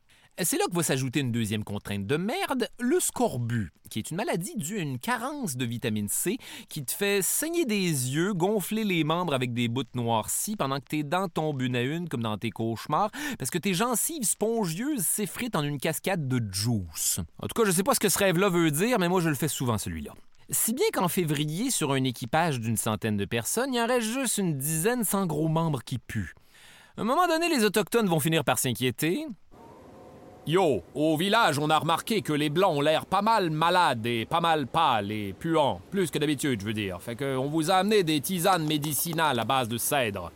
C'est 0.44 0.58
là 0.60 0.66
que 0.70 0.76
va 0.76 0.84
s'ajouter 0.84 1.22
une 1.22 1.32
deuxième 1.32 1.64
contrainte 1.64 2.06
de 2.06 2.16
merde, 2.16 2.70
le 2.80 3.00
scorbut, 3.00 3.72
qui 3.90 3.98
est 3.98 4.12
une 4.12 4.18
maladie 4.18 4.54
due 4.56 4.78
à 4.78 4.84
une 4.84 5.00
carence 5.00 5.58
de 5.58 5.66
vitamine 5.66 6.10
C 6.10 6.38
qui 6.70 6.86
te 6.86 6.92
fait 6.92 7.24
saigner 7.24 7.66
des 7.66 7.76
yeux, 7.76 8.34
gonfler 8.36 8.84
les 8.84 9.04
membres 9.04 9.34
avec 9.34 9.56
des 9.56 9.68
bouts 9.68 9.82
noircies 9.96 10.56
pendant 10.56 10.80
que 10.80 10.86
tes 10.86 11.02
dents 11.02 11.28
tombent 11.28 11.64
une 11.64 11.76
à 11.76 11.82
une 11.82 12.08
comme 12.08 12.22
dans 12.22 12.38
tes 12.38 12.52
cauchemars, 12.52 13.10
parce 13.40 13.50
que 13.50 13.58
tes 13.58 13.74
gencives 13.74 14.26
spongieuses 14.26 15.02
s'effritent 15.08 15.56
en 15.56 15.64
une 15.64 15.80
cascade 15.80 16.28
de 16.28 16.40
juice. 16.54 17.20
En 17.42 17.48
tout 17.48 17.60
cas, 17.60 17.68
je 17.68 17.72
sais 17.72 17.84
pas 17.84 17.96
ce 17.96 18.00
que 18.00 18.10
ce 18.10 18.20
rêve-là 18.20 18.50
veut 18.50 18.70
dire, 18.70 19.00
mais 19.00 19.10
moi 19.10 19.22
je 19.22 19.30
le 19.30 19.36
fais 19.36 19.48
souvent 19.48 19.80
celui-là. 19.80 20.14
Si 20.52 20.74
bien 20.74 20.86
qu'en 20.94 21.08
février, 21.08 21.72
sur 21.72 21.94
un 21.94 22.04
équipage 22.04 22.60
d'une 22.60 22.78
centaine 22.78 23.18
de 23.18 23.26
personnes, 23.26 23.74
il 23.74 23.82
en 23.82 23.88
reste 23.88 24.08
juste 24.08 24.38
une 24.38 24.56
dizaine 24.56 25.04
sans 25.04 25.26
gros 25.26 25.50
membres 25.50 25.82
qui 25.84 25.98
puent. 25.98 26.36
À 26.96 27.02
un 27.02 27.04
moment 27.04 27.28
donné, 27.28 27.50
les 27.50 27.64
Autochtones 27.64 28.08
vont 28.08 28.20
finir 28.20 28.44
par 28.44 28.58
s'inquiéter, 28.58 29.28
Yo, 30.48 30.82
au 30.96 31.18
village, 31.18 31.60
on 31.60 31.70
a 31.70 31.78
remarqué 31.78 32.22
que 32.22 32.32
les 32.32 32.50
blancs 32.50 32.78
ont 32.78 32.82
l'air 32.82 33.06
pas 33.06 33.22
mal 33.22 33.50
malades 33.50 34.06
et 34.06 34.26
pas 34.26 34.40
mal 34.40 34.66
pâles 34.66 35.12
et 35.12 35.36
puants. 35.38 35.82
Plus 35.92 36.10
que 36.10 36.20
d'habitude, 36.20 36.62
je 36.62 36.66
veux 36.66 36.74
dire. 36.74 37.02
Fait 37.02 37.18
qu'on 37.18 37.50
vous 37.50 37.70
a 37.70 37.76
amené 37.76 38.04
des 38.04 38.22
tisanes 38.22 38.66
médicinales 38.66 39.40
à 39.40 39.44
base 39.44 39.68
de 39.68 39.78
cèdre. 39.78 40.32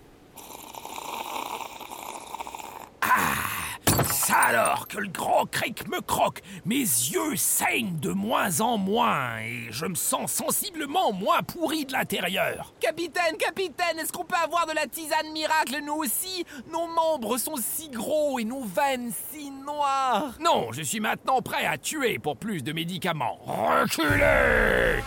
Ça 4.24 4.36
alors 4.36 4.88
que 4.88 5.00
le 5.00 5.08
grand 5.08 5.48
cric 5.50 5.88
me 5.88 6.00
croque, 6.00 6.44
mes 6.64 6.76
yeux 6.76 7.36
saignent 7.36 7.98
de 8.00 8.12
moins 8.12 8.62
en 8.62 8.78
moins 8.78 9.40
et 9.40 9.72
je 9.72 9.88
me 9.88 9.96
sens 9.96 10.32
sensiblement 10.32 11.12
moins 11.12 11.42
pourri 11.42 11.86
de 11.86 11.94
l'intérieur. 11.94 12.72
Capitaine, 12.80 13.36
capitaine, 13.40 13.98
est-ce 13.98 14.14
qu'on 14.14 14.24
peut 14.24 14.36
avoir 14.36 14.68
de 14.68 14.74
la 14.74 14.86
tisane 14.86 15.32
miracle, 15.34 15.80
nous 15.84 15.96
aussi? 15.96 16.46
Nos 16.72 16.86
membres 16.86 17.40
sont 17.40 17.56
si 17.58 17.90
gros 17.90 18.38
et 18.38 18.44
nos 18.44 18.64
veines 18.64 19.12
si 19.32 19.50
noires. 19.50 20.36
Non, 20.40 20.72
je 20.72 20.84
suis 20.84 21.00
maintenant 21.00 21.42
prêt 21.42 21.66
à 21.66 21.80
tuer 21.80 22.20
pour 22.20 22.38
plus 22.38 22.64
de 22.64 22.74
médicaments. 22.74 23.40
Reculez 23.42 25.02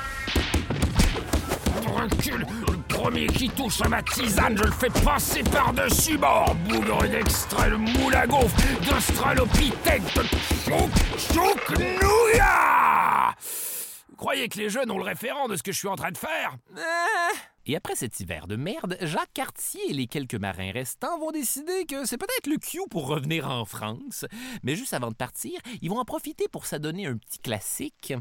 Recule 1.87 2.47
Le 2.67 2.74
premier 3.05 3.27
qui 3.27 3.51
touche 3.51 3.83
à 3.83 3.89
ma 3.91 4.03
tisane, 4.03 4.57
je 4.57 4.63
le 4.63 4.71
fais 4.71 4.89
passer 5.05 5.43
par-dessus 5.43 6.17
bord 6.17 6.55
Bougre 6.67 7.07
d'extrait 7.07 7.69
de 7.69 7.77
moule 7.77 8.15
à 8.15 8.27
gaufre, 8.27 8.57
d'australopithèque, 8.81 10.03
de 10.15 10.23
chouk, 10.65 10.91
chouk, 11.19 11.79
nougat 11.79 13.35
Vous 14.09 14.17
croyez 14.17 14.49
que 14.49 14.57
les 14.57 14.71
jeunes 14.71 14.91
ont 14.91 14.97
le 14.97 15.05
référent 15.05 15.49
de 15.49 15.57
ce 15.57 15.63
que 15.63 15.71
je 15.71 15.79
suis 15.81 15.89
en 15.89 15.97
train 15.97 16.13
de 16.13 16.17
faire? 16.17 16.57
Et 17.67 17.77
après 17.77 17.95
cet 17.95 18.19
hiver 18.21 18.47
de 18.47 18.57
merde, 18.57 18.97
Jacques 19.03 19.35
Cartier 19.35 19.83
et 19.91 19.93
les 19.93 20.07
quelques 20.07 20.37
marins 20.37 20.73
restants 20.73 21.19
vont 21.19 21.31
décider 21.31 21.85
que 21.85 22.07
c'est 22.07 22.17
peut-être 22.17 22.47
le 22.47 22.57
Q 22.57 22.89
pour 22.91 23.07
revenir 23.07 23.51
en 23.51 23.67
France. 23.67 24.25
Mais 24.63 24.77
juste 24.77 24.95
avant 24.95 25.11
de 25.11 25.17
partir, 25.17 25.61
ils 25.83 25.91
vont 25.91 25.99
en 25.99 26.07
profiter 26.07 26.49
pour 26.49 26.65
s'adonner 26.65 27.05
un 27.05 27.19
petit 27.19 27.41
classique. 27.41 28.15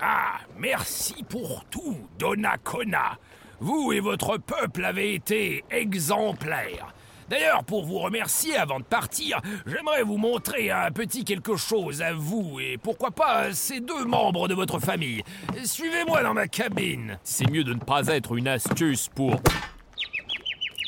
Ah, 0.00 0.38
merci 0.56 1.24
pour 1.28 1.64
tout, 1.64 1.96
Donnacona. 2.20 3.18
Vous 3.60 3.92
et 3.92 4.00
votre 4.00 4.38
peuple 4.38 4.84
avez 4.84 5.14
été 5.14 5.64
exemplaires. 5.70 6.94
D'ailleurs, 7.28 7.64
pour 7.64 7.84
vous 7.84 7.98
remercier 7.98 8.56
avant 8.56 8.78
de 8.80 8.84
partir, 8.84 9.40
j'aimerais 9.66 10.02
vous 10.02 10.16
montrer 10.16 10.70
un 10.70 10.90
petit 10.90 11.24
quelque 11.24 11.56
chose 11.56 12.00
à 12.00 12.14
vous 12.14 12.58
et 12.58 12.78
pourquoi 12.78 13.10
pas 13.10 13.52
ces 13.52 13.80
deux 13.80 14.04
membres 14.04 14.48
de 14.48 14.54
votre 14.54 14.78
famille. 14.78 15.22
Suivez-moi 15.64 16.22
dans 16.22 16.32
ma 16.34 16.48
cabine. 16.48 17.18
C'est 17.24 17.50
mieux 17.50 17.64
de 17.64 17.74
ne 17.74 17.80
pas 17.80 18.06
être 18.06 18.34
une 18.36 18.48
astuce 18.48 19.08
pour... 19.08 19.34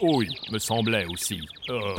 Oui, 0.02 0.28
me 0.50 0.58
semblait 0.58 1.04
aussi. 1.12 1.46
Euh, 1.68 1.94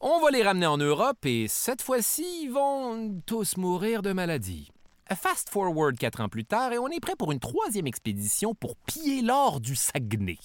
On 0.00 0.18
va 0.20 0.30
les 0.30 0.42
ramener 0.42 0.66
en 0.66 0.78
Europe 0.78 1.26
et 1.26 1.46
cette 1.46 1.82
fois-ci, 1.82 2.24
ils 2.44 2.50
vont 2.50 3.20
tous 3.26 3.58
mourir 3.58 4.00
de 4.00 4.12
maladie. 4.14 4.70
Fast 5.14 5.50
forward 5.50 5.98
quatre 5.98 6.20
ans 6.20 6.28
plus 6.28 6.44
tard 6.44 6.72
et 6.72 6.78
on 6.78 6.86
est 6.88 7.00
prêt 7.00 7.16
pour 7.16 7.32
une 7.32 7.40
troisième 7.40 7.88
expédition 7.88 8.54
pour 8.54 8.76
piller 8.76 9.22
l'or 9.22 9.60
du 9.60 9.74
Saguenay. 9.74 10.38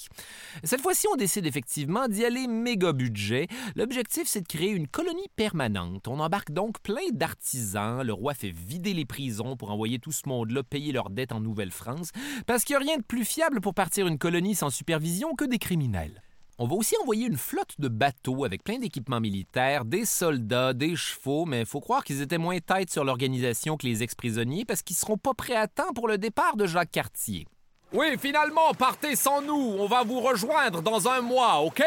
Cette 0.63 0.81
fois-ci, 0.81 1.07
on 1.11 1.15
décide 1.15 1.45
effectivement 1.45 2.07
d'y 2.07 2.25
aller 2.25 2.47
méga 2.47 2.91
budget. 2.91 3.47
L'objectif, 3.75 4.23
c'est 4.27 4.41
de 4.41 4.47
créer 4.47 4.71
une 4.71 4.87
colonie 4.87 5.29
permanente. 5.35 6.07
On 6.07 6.19
embarque 6.19 6.51
donc 6.51 6.79
plein 6.79 7.09
d'artisans. 7.11 8.01
Le 8.01 8.13
roi 8.13 8.33
fait 8.33 8.49
vider 8.49 8.95
les 8.95 9.05
prisons 9.05 9.55
pour 9.55 9.69
envoyer 9.69 9.99
tout 9.99 10.11
ce 10.11 10.27
monde-là 10.27 10.63
payer 10.63 10.91
leurs 10.91 11.11
dettes 11.11 11.31
en 11.31 11.41
Nouvelle-France, 11.41 12.09
parce 12.47 12.63
qu'il 12.63 12.75
n'y 12.75 12.83
a 12.83 12.85
rien 12.85 12.97
de 12.97 13.03
plus 13.03 13.23
fiable 13.23 13.61
pour 13.61 13.75
partir 13.75 14.07
une 14.07 14.17
colonie 14.17 14.55
sans 14.55 14.71
supervision 14.71 15.35
que 15.35 15.45
des 15.45 15.59
criminels. 15.59 16.23
On 16.57 16.67
va 16.67 16.75
aussi 16.75 16.95
envoyer 17.01 17.27
une 17.27 17.35
flotte 17.35 17.75
de 17.79 17.89
bateaux 17.89 18.45
avec 18.45 18.63
plein 18.63 18.79
d'équipements 18.79 19.19
militaires, 19.19 19.83
des 19.83 20.05
soldats, 20.05 20.71
des 20.71 20.95
chevaux, 20.95 21.43
mais 21.43 21.59
il 21.59 21.65
faut 21.65 21.81
croire 21.81 22.05
qu'ils 22.05 22.21
étaient 22.21 22.37
moins 22.37 22.59
têtes 22.59 22.89
sur 22.89 23.03
l'organisation 23.03 23.75
que 23.75 23.85
les 23.85 24.03
ex-prisonniers 24.03 24.63
parce 24.63 24.81
qu'ils 24.81 24.95
seront 24.95 25.17
pas 25.17 25.33
prêts 25.33 25.57
à 25.57 25.67
temps 25.67 25.91
pour 25.93 26.07
le 26.07 26.17
départ 26.17 26.55
de 26.55 26.65
Jacques 26.65 26.91
Cartier. 26.91 27.45
Oui, 27.91 28.17
finalement, 28.17 28.73
partez 28.73 29.17
sans 29.17 29.41
nous. 29.41 29.75
On 29.79 29.87
va 29.87 30.03
vous 30.03 30.21
rejoindre 30.21 30.81
dans 30.81 31.09
un 31.09 31.19
mois, 31.19 31.59
OK? 31.59 31.83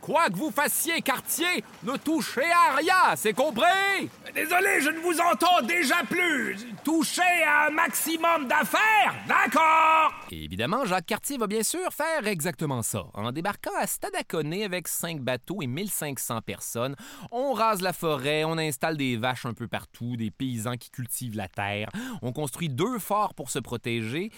Quoi 0.00 0.28
que 0.30 0.36
vous 0.36 0.50
fassiez, 0.50 1.02
quartier, 1.02 1.62
ne 1.82 1.96
touchez 1.96 2.50
à 2.50 2.74
rien, 2.76 3.16
c'est 3.16 3.34
compris? 3.34 4.08
Désolé, 4.34 4.80
je 4.80 4.90
ne 4.90 4.98
vous 5.00 5.20
entends 5.20 5.60
déjà 5.62 5.96
plus. 6.08 6.56
Touchez 6.82 7.42
à 7.46 7.66
un 7.66 7.70
maximum 7.70 8.48
d'affaires, 8.48 9.14
d'accord? 9.28 10.12
Et 10.30 10.44
évidemment, 10.44 10.84
Jacques 10.86 11.06
Cartier 11.06 11.36
va 11.36 11.46
bien 11.46 11.62
sûr 11.62 11.92
faire 11.92 12.26
exactement 12.26 12.82
ça. 12.82 13.04
En 13.14 13.30
débarquant 13.30 13.76
à 13.78 13.86
Stadaconé 13.86 14.64
avec 14.64 14.88
cinq 14.88 15.20
bateaux 15.20 15.60
et 15.60 15.66
1500 15.66 16.40
personnes, 16.42 16.96
on 17.30 17.52
rase 17.52 17.82
la 17.82 17.92
forêt, 17.92 18.44
on 18.44 18.56
installe 18.56 18.96
des 18.96 19.16
vaches 19.16 19.44
un 19.46 19.54
peu 19.54 19.68
partout, 19.68 20.16
des 20.16 20.30
paysans 20.30 20.76
qui 20.76 20.90
cultivent 20.90 21.36
la 21.36 21.48
terre, 21.48 21.90
on 22.22 22.32
construit 22.32 22.68
deux 22.68 22.98
forts 22.98 23.34
pour 23.34 23.50
se 23.50 23.58
protéger, 23.58 24.30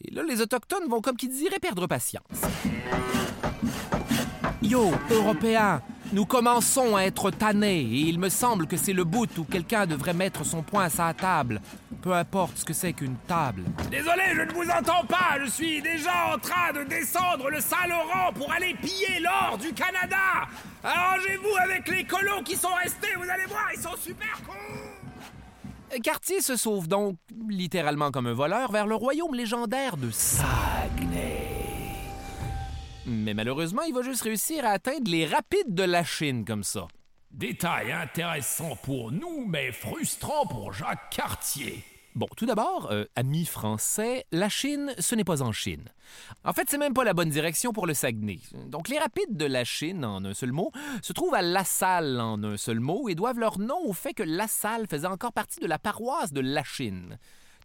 et 0.00 0.10
là, 0.10 0.22
les 0.22 0.40
Autochtones 0.40 0.88
vont, 0.88 1.00
comme 1.00 1.16
qui 1.16 1.28
dirait, 1.28 1.60
perdre 1.60 1.86
patience. 1.86 2.24
Yo, 4.64 4.90
Européens, 5.10 5.82
Nous 6.12 6.24
commençons 6.26 6.96
à 6.96 7.02
être 7.02 7.30
tannés 7.30 7.80
et 7.80 8.00
il 8.08 8.18
me 8.18 8.28
semble 8.30 8.66
que 8.66 8.76
c'est 8.76 8.92
le 8.92 9.04
bout 9.04 9.28
où 9.36 9.44
quelqu'un 9.44 9.86
devrait 9.86 10.14
mettre 10.14 10.44
son 10.44 10.62
poing 10.62 10.84
à 10.84 10.88
sa 10.88 11.12
table. 11.12 11.60
Peu 12.02 12.12
importe 12.12 12.58
ce 12.58 12.64
que 12.64 12.72
c'est 12.72 12.92
qu'une 12.92 13.16
table. 13.26 13.64
Désolé, 13.90 14.22
je 14.34 14.42
ne 14.42 14.52
vous 14.52 14.70
entends 14.70 15.04
pas. 15.06 15.38
Je 15.44 15.50
suis 15.50 15.82
déjà 15.82 16.34
en 16.34 16.38
train 16.38 16.72
de 16.72 16.84
descendre 16.88 17.50
le 17.50 17.60
Saint-Laurent 17.60 18.32
pour 18.34 18.50
aller 18.52 18.74
piller 18.80 19.20
l'or 19.20 19.58
du 19.58 19.72
Canada. 19.74 20.46
Arrangez-vous 20.82 21.56
avec 21.62 21.88
les 21.88 22.04
colons 22.04 22.42
qui 22.42 22.56
sont 22.56 22.74
restés, 22.82 23.14
vous 23.16 23.28
allez 23.28 23.46
voir, 23.46 23.68
ils 23.74 23.82
sont 23.82 23.96
super 24.00 24.40
cons. 24.46 26.00
Cartier 26.02 26.40
se 26.40 26.56
sauve 26.56 26.88
donc, 26.88 27.16
littéralement 27.48 28.10
comme 28.10 28.26
un 28.26 28.34
voleur, 28.34 28.72
vers 28.72 28.86
le 28.86 28.94
royaume 28.94 29.34
légendaire 29.34 29.96
de 29.96 30.10
Saguenay. 30.10 31.43
Mais 33.06 33.34
malheureusement, 33.34 33.82
il 33.82 33.94
va 33.94 34.02
juste 34.02 34.22
réussir 34.22 34.64
à 34.64 34.70
atteindre 34.70 35.10
les 35.10 35.26
rapides 35.26 35.74
de 35.74 35.82
la 35.82 36.04
Chine 36.04 36.44
comme 36.44 36.64
ça. 36.64 36.88
Détail 37.30 37.92
intéressant 37.92 38.76
pour 38.76 39.12
nous, 39.12 39.44
mais 39.46 39.72
frustrant 39.72 40.46
pour 40.46 40.72
Jacques 40.72 41.10
Cartier. 41.10 41.84
Bon, 42.14 42.28
tout 42.36 42.46
d'abord, 42.46 42.92
euh, 42.92 43.06
amis 43.16 43.44
français, 43.44 44.24
la 44.30 44.48
Chine, 44.48 44.94
ce 45.00 45.16
n'est 45.16 45.24
pas 45.24 45.42
en 45.42 45.50
Chine. 45.50 45.88
En 46.44 46.52
fait, 46.52 46.70
c'est 46.70 46.78
même 46.78 46.94
pas 46.94 47.02
la 47.02 47.12
bonne 47.12 47.28
direction 47.28 47.72
pour 47.72 47.88
le 47.88 47.94
Saguenay. 47.94 48.38
Donc, 48.68 48.88
les 48.88 49.00
rapides 49.00 49.36
de 49.36 49.46
la 49.46 49.64
Chine, 49.64 50.04
en 50.04 50.24
un 50.24 50.32
seul 50.32 50.52
mot, 50.52 50.70
se 51.02 51.12
trouvent 51.12 51.34
à 51.34 51.42
La 51.42 51.64
Salle, 51.64 52.20
en 52.20 52.42
un 52.44 52.56
seul 52.56 52.78
mot, 52.78 53.08
et 53.08 53.16
doivent 53.16 53.40
leur 53.40 53.58
nom 53.58 53.80
au 53.84 53.92
fait 53.92 54.14
que 54.14 54.22
La 54.22 54.46
Salle 54.46 54.86
faisait 54.88 55.08
encore 55.08 55.32
partie 55.32 55.58
de 55.58 55.66
la 55.66 55.80
paroisse 55.80 56.32
de 56.32 56.40
la 56.40 56.62
Chine. 56.62 57.18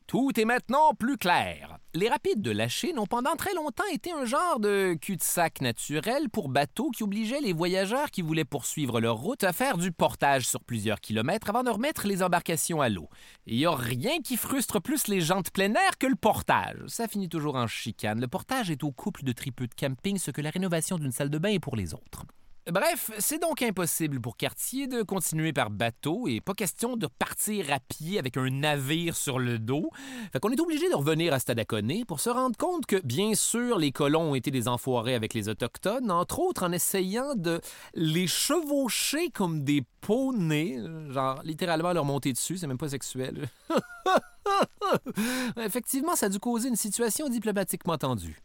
Tout 0.09 0.39
est 0.39 0.45
maintenant 0.45 0.95
plus 0.97 1.17
clair. 1.17 1.77
Les 1.93 2.09
rapides 2.09 2.41
de 2.41 2.49
la 2.49 2.67
Chine 2.67 2.97
ont 2.97 3.05
pendant 3.05 3.35
très 3.35 3.53
longtemps 3.53 3.83
été 3.93 4.11
un 4.11 4.25
genre 4.25 4.59
de 4.59 4.97
cul-de-sac 4.99 5.61
naturel 5.61 6.31
pour 6.31 6.49
bateaux 6.49 6.89
qui 6.89 7.03
obligeaient 7.03 7.41
les 7.41 7.53
voyageurs 7.53 8.09
qui 8.09 8.23
voulaient 8.23 8.43
poursuivre 8.43 8.99
leur 8.99 9.17
route 9.17 9.43
à 9.43 9.53
faire 9.53 9.77
du 9.77 9.91
portage 9.91 10.47
sur 10.47 10.63
plusieurs 10.63 10.99
kilomètres 10.99 11.51
avant 11.51 11.61
de 11.61 11.69
remettre 11.69 12.07
les 12.07 12.23
embarcations 12.23 12.81
à 12.81 12.89
l'eau. 12.89 13.07
Il 13.45 13.57
n'y 13.57 13.67
a 13.67 13.75
rien 13.75 14.19
qui 14.23 14.35
frustre 14.35 14.81
plus 14.81 15.07
les 15.09 15.21
gens 15.21 15.41
de 15.41 15.49
plein 15.51 15.75
air 15.75 15.99
que 15.99 16.07
le 16.07 16.15
portage. 16.15 16.87
Ça 16.87 17.07
finit 17.07 17.29
toujours 17.29 17.53
en 17.53 17.67
chicane. 17.67 18.19
Le 18.19 18.27
portage 18.27 18.71
est 18.71 18.83
au 18.83 18.91
couple 18.91 19.23
de 19.23 19.31
tripeux 19.31 19.67
de 19.67 19.75
camping 19.75 20.17
ce 20.17 20.31
que 20.31 20.41
la 20.41 20.49
rénovation 20.49 20.97
d'une 20.97 21.11
salle 21.11 21.29
de 21.29 21.37
bain 21.37 21.49
est 21.49 21.59
pour 21.59 21.75
les 21.75 21.93
autres. 21.93 22.25
Bref, 22.71 23.09
c'est 23.17 23.41
donc 23.41 23.63
impossible 23.63 24.21
pour 24.21 24.37
Cartier 24.37 24.85
de 24.85 25.01
continuer 25.01 25.53
par 25.53 25.71
bateau 25.71 26.27
et 26.27 26.39
pas 26.39 26.53
question 26.53 26.97
de 26.97 27.07
partir 27.07 27.71
à 27.73 27.79
pied 27.79 28.19
avec 28.19 28.37
un 28.37 28.49
navire 28.49 29.15
sur 29.15 29.39
le 29.39 29.57
dos. 29.57 29.89
Fait 30.31 30.39
qu'on 30.39 30.51
est 30.51 30.59
obligé 30.59 30.87
de 30.87 30.95
revenir 30.95 31.33
à 31.33 31.39
Stadaconé 31.39 32.05
pour 32.05 32.19
se 32.19 32.29
rendre 32.29 32.57
compte 32.57 32.85
que, 32.85 32.97
bien 33.03 33.33
sûr, 33.33 33.79
les 33.79 33.91
colons 33.91 34.31
ont 34.31 34.35
été 34.35 34.51
des 34.51 34.67
enfoirés 34.67 35.15
avec 35.15 35.33
les 35.33 35.49
Autochtones, 35.49 36.11
entre 36.11 36.39
autres 36.39 36.63
en 36.63 36.71
essayant 36.71 37.33
de 37.33 37.59
les 37.95 38.27
chevaucher 38.27 39.29
comme 39.29 39.63
des 39.63 39.83
poneys, 40.01 40.77
genre 41.09 41.41
littéralement 41.43 41.93
leur 41.93 42.05
monter 42.05 42.33
dessus, 42.33 42.57
c'est 42.57 42.67
même 42.67 42.77
pas 42.77 42.89
sexuel. 42.89 43.49
Effectivement, 45.57 46.15
ça 46.15 46.27
a 46.27 46.29
dû 46.29 46.39
causer 46.39 46.69
une 46.69 46.75
situation 46.75 47.29
diplomatiquement 47.29 47.97
tendue. 47.97 48.39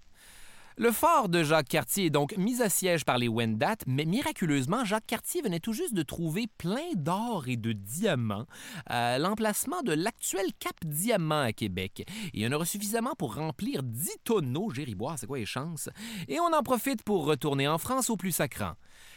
Le 0.77 0.91
fort 0.91 1.29
de 1.29 1.45
Jacques 1.45 1.69
Cartier 1.69 2.07
est 2.07 2.11
donc 2.11 2.37
mis 2.37 2.61
à 2.61 2.69
siège 2.69 3.05
par 3.05 3.17
les 3.17 3.29
Wendat, 3.29 3.77
mais 3.87 4.05
miraculeusement, 4.05 4.85
Jacques 4.85 5.07
Cartier 5.07 5.41
venait 5.41 5.61
tout 5.61 5.73
juste 5.73 5.95
de 5.95 6.03
trouver 6.03 6.49
plein 6.59 6.95
d'or 6.97 7.45
et 7.47 7.57
de 7.57 7.71
diamants 7.71 8.47
à 8.87 9.21
l'emplacement 9.21 9.83
de 9.83 9.93
l'actuel 9.93 10.47
Cap 10.59 10.75
Diamant 10.85 11.43
à 11.43 11.53
Québec. 11.53 12.05
Il 12.33 12.41
y 12.41 12.47
en 12.49 12.51
aura 12.51 12.65
suffisamment 12.65 13.15
pour 13.17 13.37
remplir 13.37 13.85
10 13.85 14.17
tonneaux, 14.25 14.71
Gériboire, 14.71 15.17
c'est 15.17 15.29
quoi 15.29 15.39
les 15.39 15.47
chances? 15.47 15.89
Et 16.27 16.41
on 16.41 16.53
en 16.53 16.63
profite 16.65 17.05
pour 17.05 17.25
retourner 17.25 17.69
en 17.69 17.79
France 17.79 18.11
au 18.11 18.17
plus 18.17 18.33
sacrant. 18.33 18.73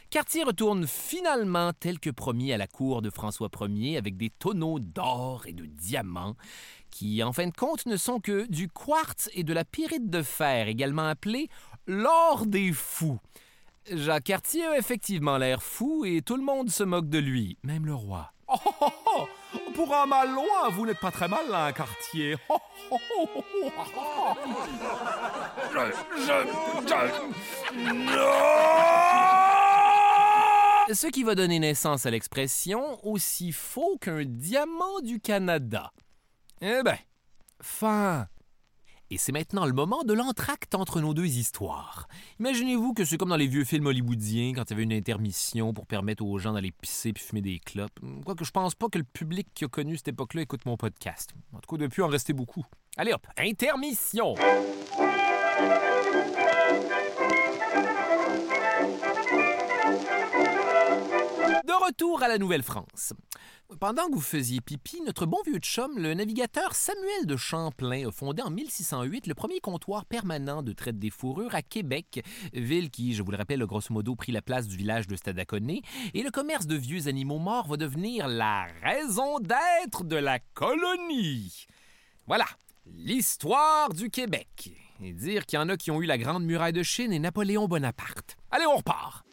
Cartier 0.09 0.43
retourne 0.43 0.87
finalement 0.87 1.73
tel 1.77 1.99
que 1.99 2.09
promis 2.09 2.53
à 2.53 2.57
la 2.57 2.67
cour 2.67 3.01
de 3.01 3.09
François 3.09 3.49
Ier 3.59 3.97
avec 3.97 4.15
des 4.15 4.29
tonneaux 4.29 4.79
d'or 4.79 5.43
et 5.47 5.53
de 5.53 5.65
diamants 5.65 6.35
qui, 6.91 7.21
en 7.23 7.33
fin 7.33 7.47
de 7.47 7.55
compte, 7.55 7.85
ne 7.85 7.97
sont 7.97 8.21
que 8.21 8.47
du 8.49 8.69
quartz 8.69 9.29
et 9.33 9.43
de 9.43 9.53
la 9.53 9.65
pyrite 9.65 10.09
de 10.09 10.21
fer, 10.21 10.69
également 10.69 11.07
appelé 11.07 11.49
l'or 11.87 12.45
des 12.45 12.71
fous. 12.71 13.19
Jacques 13.91 14.23
Cartier 14.23 14.65
a 14.65 14.77
effectivement 14.77 15.37
l'air 15.37 15.61
fou 15.61 16.05
et 16.05 16.21
tout 16.21 16.37
le 16.37 16.43
monde 16.43 16.69
se 16.69 16.83
moque 16.83 17.09
de 17.09 17.19
lui, 17.19 17.57
même 17.63 17.85
le 17.85 17.93
roi. 17.93 18.31
Oh, 18.47 18.55
oh, 18.79 18.87
oh, 19.13 19.27
Pour 19.75 19.93
un 19.93 20.05
mal 20.05 20.31
loin, 20.31 20.69
vous 20.71 20.85
n'êtes 20.85 21.01
pas 21.01 21.11
très 21.11 21.27
mal, 21.27 21.53
hein, 21.53 21.73
Cartier. 21.73 22.37
Oh, 22.47 22.55
oh, 22.91 22.97
oh, 23.11 24.33
je, 25.73 25.79
je, 26.21 26.37
je... 26.87 27.75
Non 28.15 29.56
Ce 30.93 31.07
qui 31.07 31.23
va 31.23 31.35
donner 31.35 31.59
naissance 31.59 32.05
à 32.05 32.11
l'expression 32.11 33.05
aussi 33.05 33.51
faux 33.51 33.97
qu'un 33.99 34.23
diamant 34.23 35.01
du 35.03 35.19
Canada. 35.19 35.91
Eh 36.61 36.81
ben, 36.81 36.97
fin. 37.61 38.27
Et 39.09 39.17
c'est 39.17 39.33
maintenant 39.33 39.65
le 39.65 39.73
moment 39.73 40.03
de 40.03 40.13
l'entracte 40.13 40.75
entre 40.75 41.01
nos 41.01 41.13
deux 41.13 41.37
histoires. 41.37 42.07
Imaginez-vous 42.39 42.93
que 42.93 43.03
c'est 43.03 43.17
comme 43.17 43.29
dans 43.29 43.35
les 43.35 43.47
vieux 43.47 43.65
films 43.65 43.87
hollywoodiens, 43.87 44.53
quand 44.55 44.63
il 44.63 44.69
y 44.69 44.73
avait 44.73 44.83
une 44.83 44.93
intermission 44.93 45.73
pour 45.73 45.87
permettre 45.87 46.23
aux 46.23 46.37
gens 46.39 46.53
d'aller 46.53 46.71
pisser 46.71 47.11
puis 47.11 47.23
fumer 47.23 47.41
des 47.41 47.59
clopes. 47.59 47.99
Quoique 48.23 48.45
je 48.45 48.51
pense 48.51 48.73
pas 48.73 48.87
que 48.87 48.97
le 48.97 49.03
public 49.03 49.49
qui 49.53 49.65
a 49.65 49.67
connu 49.67 49.97
cette 49.97 50.09
époque-là 50.09 50.43
écoute 50.43 50.65
mon 50.65 50.77
podcast. 50.77 51.31
En 51.51 51.59
tout 51.59 51.75
cas, 51.75 51.81
depuis, 51.81 52.01
en 52.01 52.07
restait 52.07 52.33
beaucoup. 52.33 52.65
Allez 52.95 53.11
hop, 53.11 53.27
intermission! 53.37 54.35
Retour 61.87 62.21
à 62.21 62.27
la 62.27 62.37
Nouvelle-France. 62.37 63.13
Pendant 63.79 64.07
que 64.07 64.15
vous 64.15 64.21
faisiez 64.21 64.59
pipi, 64.59 64.99
notre 65.05 65.25
bon 65.25 65.37
vieux 65.45 65.59
chum, 65.59 65.97
le 65.97 66.13
navigateur 66.13 66.75
Samuel 66.75 67.25
de 67.25 67.37
Champlain, 67.37 68.09
a 68.09 68.11
fondé 68.11 68.41
en 68.41 68.49
1608 68.49 69.25
le 69.25 69.33
premier 69.33 69.61
comptoir 69.61 70.03
permanent 70.05 70.63
de 70.63 70.73
traite 70.73 70.99
des 70.99 71.09
fourrures 71.09 71.55
à 71.55 71.61
Québec, 71.61 72.25
ville 72.51 72.89
qui, 72.89 73.13
je 73.13 73.23
vous 73.23 73.31
le 73.31 73.37
rappelle, 73.37 73.61
a 73.61 73.65
grosso 73.65 73.93
modo 73.93 74.17
pris 74.17 74.33
la 74.33 74.41
place 74.41 74.67
du 74.67 74.75
village 74.75 75.07
de 75.07 75.15
Stadaconé, 75.15 75.81
et 76.13 76.23
le 76.23 76.31
commerce 76.31 76.67
de 76.67 76.75
vieux 76.75 77.07
animaux 77.07 77.39
morts 77.39 77.67
va 77.67 77.77
devenir 77.77 78.27
la 78.27 78.67
raison 78.83 79.39
d'être 79.39 80.03
de 80.03 80.17
la 80.17 80.39
colonie. 80.39 81.67
Voilà, 82.25 82.47
l'histoire 82.85 83.93
du 83.93 84.09
Québec. 84.09 84.73
Et 85.01 85.13
dire 85.13 85.45
qu'il 85.45 85.57
y 85.57 85.61
en 85.61 85.69
a 85.69 85.77
qui 85.77 85.91
ont 85.91 86.01
eu 86.01 86.05
la 86.05 86.17
Grande 86.17 86.43
Muraille 86.43 86.73
de 86.73 86.83
Chine 86.83 87.13
et 87.13 87.19
Napoléon 87.19 87.69
Bonaparte. 87.69 88.35
Allez, 88.51 88.65
on 88.65 88.75
repart. 88.75 89.26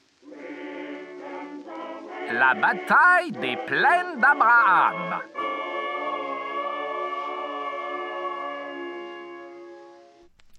La 2.32 2.54
bataille 2.54 3.32
des 3.32 3.56
plaines 3.66 4.18
d'Abraham. 4.18 5.20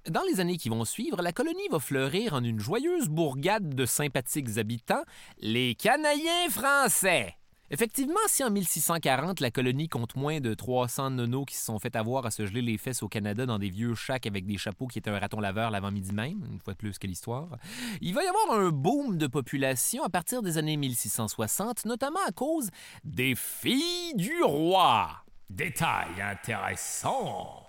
Dans 0.07 0.21
les 0.29 0.39
années 0.39 0.57
qui 0.57 0.69
vont 0.69 0.85
suivre, 0.85 1.23
la 1.23 1.31
colonie 1.31 1.67
va 1.71 1.79
fleurir 1.79 2.35
en 2.35 2.43
une 2.43 2.59
joyeuse 2.59 3.09
bourgade 3.09 3.73
de 3.73 3.85
sympathiques 3.87 4.59
habitants, 4.59 5.03
les 5.39 5.73
Canadiens 5.73 6.49
français. 6.51 7.35
Effectivement, 7.75 8.15
si 8.27 8.41
en 8.41 8.51
1640, 8.51 9.41
la 9.41 9.51
colonie 9.51 9.89
compte 9.89 10.15
moins 10.15 10.39
de 10.39 10.53
300 10.53 11.09
nonos 11.09 11.43
qui 11.43 11.57
se 11.57 11.65
sont 11.65 11.77
fait 11.77 11.97
avoir 11.97 12.25
à 12.25 12.31
se 12.31 12.45
geler 12.45 12.61
les 12.61 12.77
fesses 12.77 13.03
au 13.03 13.09
Canada 13.09 13.45
dans 13.45 13.59
des 13.59 13.69
vieux 13.69 13.95
chacs 13.95 14.25
avec 14.25 14.45
des 14.45 14.57
chapeaux 14.57 14.87
qui 14.87 14.99
étaient 14.99 15.09
un 15.09 15.19
raton 15.19 15.41
laveur 15.41 15.71
l'avant-midi 15.71 16.13
même, 16.13 16.41
une 16.49 16.61
fois 16.61 16.71
de 16.71 16.77
plus 16.77 16.97
que 16.97 17.05
l'histoire, 17.05 17.57
il 17.99 18.13
va 18.13 18.23
y 18.23 18.27
avoir 18.27 18.57
un 18.57 18.69
boom 18.69 19.17
de 19.17 19.27
population 19.27 20.05
à 20.05 20.09
partir 20.09 20.41
des 20.41 20.57
années 20.57 20.77
1660, 20.77 21.83
notamment 21.83 22.21
à 22.25 22.31
cause 22.31 22.69
des 23.03 23.35
filles 23.35 24.13
du 24.15 24.41
roi. 24.41 25.09
Détail 25.49 26.21
intéressant. 26.21 27.64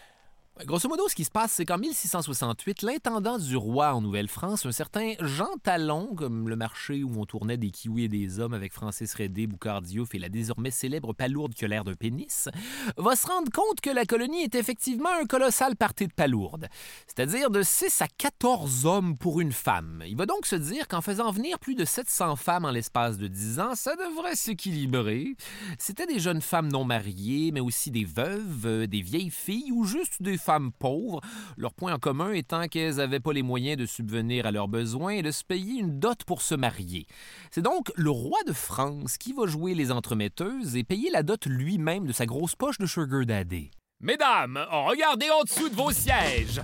Grosso 0.64 0.88
modo, 0.88 1.06
ce 1.06 1.14
qui 1.14 1.24
se 1.24 1.30
passe, 1.30 1.52
c'est 1.52 1.66
qu'en 1.66 1.76
1668, 1.76 2.80
l'intendant 2.80 3.36
du 3.36 3.58
roi 3.58 3.92
en 3.92 4.00
Nouvelle-France, 4.00 4.64
un 4.64 4.72
certain 4.72 5.12
Jean 5.20 5.50
Talon, 5.62 6.14
comme 6.16 6.48
le 6.48 6.56
marché 6.56 7.04
où 7.04 7.20
on 7.20 7.26
tournait 7.26 7.58
des 7.58 7.70
kiwis 7.70 8.04
et 8.04 8.08
des 8.08 8.40
hommes 8.40 8.54
avec 8.54 8.72
Francis 8.72 9.12
Redé, 9.12 9.46
Boucard 9.46 9.82
Diouf 9.82 10.14
et 10.14 10.18
la 10.18 10.30
désormais 10.30 10.70
célèbre 10.70 11.12
palourde 11.12 11.52
qui 11.52 11.66
a 11.66 11.68
l'air 11.68 11.84
d'un 11.84 11.92
pénis, 11.92 12.48
va 12.96 13.16
se 13.16 13.26
rendre 13.26 13.52
compte 13.52 13.82
que 13.82 13.90
la 13.90 14.06
colonie 14.06 14.44
est 14.44 14.54
effectivement 14.54 15.10
un 15.20 15.26
colossal 15.26 15.76
parti 15.76 16.06
de 16.06 16.12
palourdes, 16.14 16.68
c'est-à-dire 17.06 17.50
de 17.50 17.62
6 17.62 18.00
à 18.00 18.08
14 18.08 18.86
hommes 18.86 19.18
pour 19.18 19.42
une 19.42 19.52
femme. 19.52 20.02
Il 20.06 20.16
va 20.16 20.24
donc 20.24 20.46
se 20.46 20.56
dire 20.56 20.88
qu'en 20.88 21.02
faisant 21.02 21.32
venir 21.32 21.58
plus 21.58 21.74
de 21.74 21.84
700 21.84 22.34
femmes 22.36 22.64
en 22.64 22.70
l'espace 22.70 23.18
de 23.18 23.28
10 23.28 23.60
ans, 23.60 23.74
ça 23.74 23.94
devrait 23.94 24.36
s'équilibrer. 24.36 25.36
C'était 25.78 26.06
des 26.06 26.18
jeunes 26.18 26.40
femmes 26.40 26.72
non 26.72 26.84
mariées, 26.84 27.50
mais 27.52 27.60
aussi 27.60 27.90
des 27.90 28.06
veuves, 28.06 28.86
des 28.86 29.02
vieilles 29.02 29.30
filles 29.30 29.70
ou 29.70 29.84
juste 29.84 30.22
des 30.22 30.38
femmes 30.46 30.70
pauvres, 30.78 31.20
leur 31.56 31.74
point 31.74 31.92
en 31.92 31.98
commun 31.98 32.32
étant 32.32 32.68
qu'elles 32.68 32.96
n'avaient 32.96 33.18
pas 33.18 33.32
les 33.32 33.42
moyens 33.42 33.76
de 33.76 33.84
subvenir 33.84 34.46
à 34.46 34.52
leurs 34.52 34.68
besoins 34.68 35.10
et 35.10 35.22
de 35.22 35.32
se 35.32 35.42
payer 35.42 35.80
une 35.80 35.98
dot 35.98 36.22
pour 36.24 36.40
se 36.40 36.54
marier. 36.54 37.06
C'est 37.50 37.62
donc 37.62 37.90
le 37.96 38.10
roi 38.10 38.38
de 38.46 38.52
France 38.52 39.18
qui 39.18 39.32
va 39.32 39.46
jouer 39.46 39.74
les 39.74 39.90
entremetteuses 39.90 40.76
et 40.76 40.84
payer 40.84 41.10
la 41.10 41.24
dot 41.24 41.46
lui-même 41.46 42.06
de 42.06 42.12
sa 42.12 42.26
grosse 42.26 42.54
poche 42.54 42.78
de 42.78 42.86
Sugar 42.86 43.26
Daddy. 43.26 43.72
Mesdames, 44.00 44.64
regardez 44.70 45.30
en 45.30 45.42
dessous 45.42 45.68
de 45.68 45.74
vos 45.74 45.90
sièges. 45.90 46.60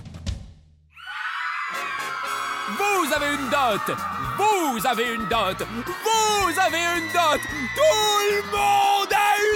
Vous 2.69 3.13
avez 3.13 3.35
une 3.35 3.49
dot 3.49 3.97
Vous 4.37 4.87
avez 4.87 5.13
une 5.13 5.27
dot 5.27 5.67
Vous 6.05 6.59
avez 6.59 6.83
une 6.97 7.11
dot 7.11 7.41
Tout 7.75 8.19
le 8.31 8.41
monde 8.49 9.11
a 9.11 9.35
une 9.37 9.52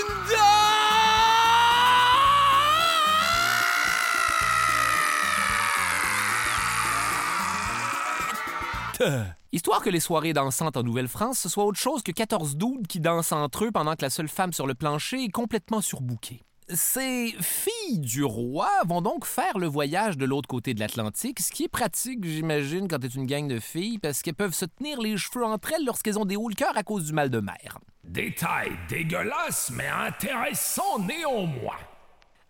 Histoire 9.51 9.81
que 9.81 9.89
les 9.89 9.99
soirées 9.99 10.33
dansantes 10.33 10.77
en 10.77 10.83
Nouvelle-France 10.83 11.39
ce 11.39 11.49
soit 11.49 11.65
autre 11.65 11.79
chose 11.79 12.03
que 12.03 12.12
14 12.12 12.55
doudes 12.57 12.88
qui 12.88 12.99
dansent 12.99 13.31
entre 13.31 13.65
eux 13.65 13.71
pendant 13.71 13.95
que 13.95 14.01
la 14.01 14.10
seule 14.10 14.27
femme 14.27 14.53
sur 14.53 14.67
le 14.67 14.75
plancher 14.75 15.23
est 15.23 15.31
complètement 15.31 15.81
surbookée. 15.81 16.41
Ces 16.69 17.33
filles 17.39 17.99
du 17.99 18.25
roi 18.25 18.69
vont 18.86 19.01
donc 19.01 19.25
faire 19.25 19.57
le 19.57 19.67
voyage 19.67 20.17
de 20.17 20.25
l'autre 20.25 20.49
côté 20.49 20.73
de 20.73 20.81
l'Atlantique, 20.81 21.39
ce 21.39 21.49
qui 21.49 21.63
est 21.63 21.69
pratique, 21.69 22.25
j'imagine, 22.25 22.89
quand 22.89 22.99
t'es 22.99 23.07
une 23.07 23.25
gang 23.25 23.47
de 23.47 23.60
filles, 23.60 23.99
parce 23.99 24.21
qu'elles 24.21 24.36
peuvent 24.36 24.53
se 24.53 24.65
tenir 24.65 24.99
les 24.99 25.15
cheveux 25.15 25.45
entre 25.45 25.71
elles 25.71 25.86
lorsqu'elles 25.86 26.19
ont 26.19 26.25
des 26.25 26.36
hauts 26.36 26.49
le 26.49 26.55
cœur 26.55 26.75
à 26.75 26.83
cause 26.83 27.05
du 27.05 27.13
mal 27.13 27.29
de 27.29 27.39
mer. 27.39 27.79
Détail 28.03 28.71
dégueulasse, 28.89 29.71
mais 29.73 29.88
intéressant 29.88 30.99
néanmoins. 30.99 31.77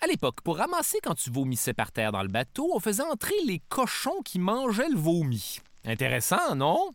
À 0.02 0.08
l'époque, 0.08 0.42
pour 0.42 0.58
ramasser 0.58 0.98
quand 1.04 1.16
tu 1.16 1.30
vomissais 1.30 1.74
par 1.74 1.92
terre 1.92 2.12
dans 2.12 2.24
le 2.24 2.28
bateau, 2.28 2.72
on 2.74 2.80
faisait 2.80 3.04
entrer 3.04 3.36
les 3.46 3.62
cochons 3.70 4.22
qui 4.26 4.40
mangeaient 4.40 4.90
le 4.90 4.98
vomi. 4.98 5.60
Intéressant, 5.86 6.56
non? 6.56 6.94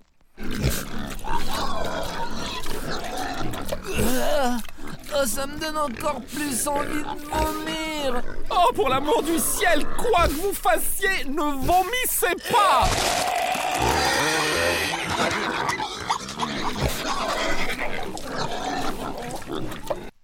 Oh, 5.15 5.27
ça 5.27 5.47
me 5.47 5.59
donne 5.59 5.77
encore 5.77 6.23
plus 6.23 6.67
envie 6.67 7.03
de 7.03 7.25
vomir. 7.27 8.23
Oh, 8.51 8.73
pour 8.75 8.89
l'amour 8.89 9.23
du 9.23 9.39
ciel, 9.39 9.87
quoi 9.97 10.27
que 10.27 10.33
vous 10.33 10.55
fassiez, 10.55 11.25
ne 11.27 11.65
vomissez 11.65 12.35
pas. 12.51 12.89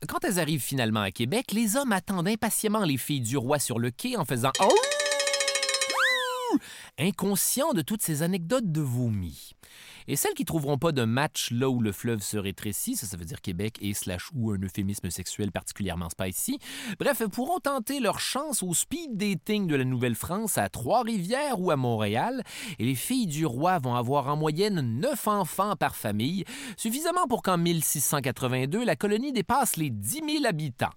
Quand 0.09 0.25
elles 0.25 0.41
arrivent 0.41 0.63
finalement 0.63 1.03
à 1.03 1.11
Québec, 1.11 1.53
les 1.53 1.77
hommes 1.77 1.93
attendent 1.93 2.29
impatiemment 2.29 2.85
les 2.85 2.97
filles 2.97 3.21
du 3.21 3.37
roi 3.37 3.59
sur 3.59 3.79
le 3.79 3.91
quai 3.91 4.17
en 4.17 4.25
faisant 4.25 4.53
oh! 4.61 4.98
Inconscients 6.99 7.73
de 7.73 7.83
toutes 7.83 8.03
ces 8.03 8.23
anecdotes 8.23 8.71
de 8.71 8.81
vomi. 8.81 9.53
Et 10.11 10.17
celles 10.17 10.33
qui 10.33 10.47
trouveront 10.47 10.79
pas 10.79 10.93
de 10.93 11.05
match 11.05 11.51
là 11.51 11.69
où 11.69 11.81
le 11.81 11.93
fleuve 11.93 12.23
se 12.23 12.39
rétrécit, 12.39 12.97
ça, 12.97 13.15
veut 13.17 13.27
dire 13.27 13.43
Québec 13.43 13.77
et 13.83 13.93
slash 13.93 14.31
ou 14.35 14.51
un 14.51 14.59
euphémisme 14.59 15.11
sexuel 15.11 15.53
particulièrement 15.53 16.09
spicy, 16.09 16.59
bref, 16.99 17.23
pourront 17.31 17.61
tenter 17.61 18.01
leur 18.01 18.19
chance 18.19 18.63
au 18.63 18.73
speed 18.73 19.19
dating 19.19 19.67
de 19.67 19.77
la 19.77 19.85
Nouvelle-France 19.85 20.57
à 20.57 20.71
Trois-Rivières 20.71 21.61
ou 21.61 21.71
à 21.71 21.77
Montréal, 21.77 22.43
et 22.79 22.87
les 22.87 22.95
filles 22.95 23.27
du 23.27 23.45
roi 23.45 23.79
vont 23.79 23.97
avoir 23.97 24.29
en 24.29 24.37
moyenne 24.37 24.81
neuf 24.81 25.29
enfants 25.29 25.77
par 25.77 25.95
famille, 25.95 26.45
suffisamment 26.79 27.27
pour 27.29 27.43
qu'en 27.43 27.59
1682, 27.59 28.85
la 28.85 28.97
colonie 28.97 29.33
dépasse 29.33 29.77
les 29.77 29.91
10 29.91 30.23
000 30.27 30.47
habitants. 30.47 30.95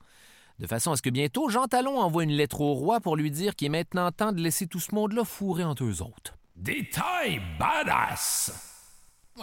De 0.62 0.68
façon 0.68 0.92
à 0.92 0.96
ce 0.96 1.02
que 1.02 1.10
bientôt, 1.10 1.50
Jean 1.50 1.66
Talon 1.66 2.00
envoie 2.00 2.24
une 2.24 2.34
lettre 2.34 2.62
au 2.62 2.76
roi 2.76 3.00
pour 3.00 3.16
lui 3.16 3.32
dire 3.32 3.56
qu'il 3.56 3.66
est 3.66 3.70
maintenant 3.70 4.12
temps 4.12 4.32
de 4.32 4.40
laisser 4.40 4.68
tout 4.68 4.80
ce 4.80 4.94
monde-là 4.94 5.26
fourrer 5.26 5.64
entre 5.64 5.84
eux 5.86 6.04
autres. 6.04 6.38
Détail 6.56 7.42
badass! 7.58 8.52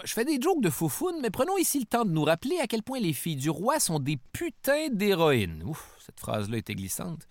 Je 0.05 0.13
fais 0.13 0.25
des 0.25 0.41
jokes 0.41 0.61
de 0.63 0.71
foufoune, 0.71 1.17
mais 1.21 1.31
prenons 1.31 1.59
ici 1.59 1.81
le 1.81 1.87
temps 1.87 2.05
de 2.05 2.13
nous 2.13 2.23
rappeler 2.23 2.61
à 2.61 2.69
quel 2.69 2.85
point 2.85 3.01
les 3.01 3.13
filles 3.13 3.35
du 3.35 3.51
roi 3.51 3.81
sont 3.81 3.99
des 3.99 4.17
putains 4.33 4.91
d'héroïnes. 4.93 5.65
Ouf, 5.67 5.91
cette 6.07 6.21
phrase-là 6.21 6.59
était 6.59 6.77
glissante. 6.77 7.27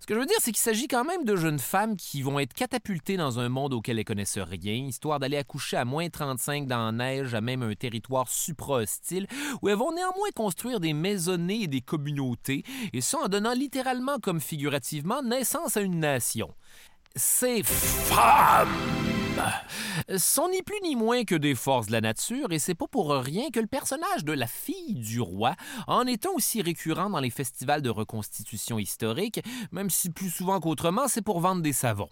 Ce 0.00 0.06
que 0.06 0.14
je 0.14 0.18
veux 0.18 0.26
dire, 0.26 0.36
c'est 0.40 0.50
qu'il 0.50 0.60
s'agit 0.60 0.88
quand 0.88 1.04
même 1.04 1.24
de 1.24 1.36
jeunes 1.36 1.58
femmes 1.58 1.94
qui 1.94 2.22
vont 2.22 2.38
être 2.38 2.54
catapultées 2.54 3.18
dans 3.18 3.38
un 3.38 3.50
monde 3.50 3.74
auquel 3.74 3.98
elles 3.98 4.04
connaissent 4.06 4.38
rien, 4.38 4.86
histoire 4.86 5.20
d'aller 5.20 5.36
accoucher 5.36 5.76
à 5.76 5.84
moins 5.84 6.08
35 6.08 6.66
dans 6.66 6.86
la 6.86 6.92
neige, 6.92 7.34
à 7.34 7.42
même 7.42 7.62
un 7.62 7.74
territoire 7.74 8.26
supra-hostile, 8.28 9.26
où 9.60 9.68
elles 9.68 9.76
vont 9.76 9.92
néanmoins 9.92 10.30
construire 10.34 10.80
des 10.80 10.94
maisonnées 10.94 11.64
et 11.64 11.68
des 11.68 11.82
communautés, 11.82 12.64
et 12.94 13.02
ça 13.02 13.18
en 13.18 13.28
donnant 13.28 13.52
littéralement 13.52 14.18
comme 14.18 14.40
figurativement 14.40 15.22
naissance 15.22 15.76
à 15.76 15.82
une 15.82 16.00
nation. 16.00 16.54
Ces 17.14 17.62
femmes 17.62 18.68
sont 20.16 20.48
ni 20.48 20.62
plus 20.62 20.80
ni 20.82 20.96
moins 20.96 21.24
que 21.24 21.34
des 21.34 21.54
forces 21.54 21.86
de 21.86 21.92
la 21.92 22.00
nature, 22.00 22.52
et 22.52 22.58
c'est 22.58 22.74
pas 22.74 22.86
pour 22.86 23.10
rien 23.10 23.50
que 23.50 23.60
le 23.60 23.66
personnage 23.66 24.24
de 24.24 24.32
la 24.32 24.46
fille 24.46 24.94
du 24.94 25.20
roi 25.20 25.54
en 25.86 26.06
étant 26.06 26.32
aussi 26.34 26.62
récurrent 26.62 27.10
dans 27.10 27.20
les 27.20 27.30
festivals 27.30 27.82
de 27.82 27.90
reconstitution 27.90 28.78
historique, 28.78 29.40
même 29.72 29.90
si 29.90 30.10
plus 30.10 30.30
souvent 30.30 30.60
qu'autrement, 30.60 31.08
c'est 31.08 31.22
pour 31.22 31.40
vendre 31.40 31.62
des 31.62 31.72
savons. 31.72 32.08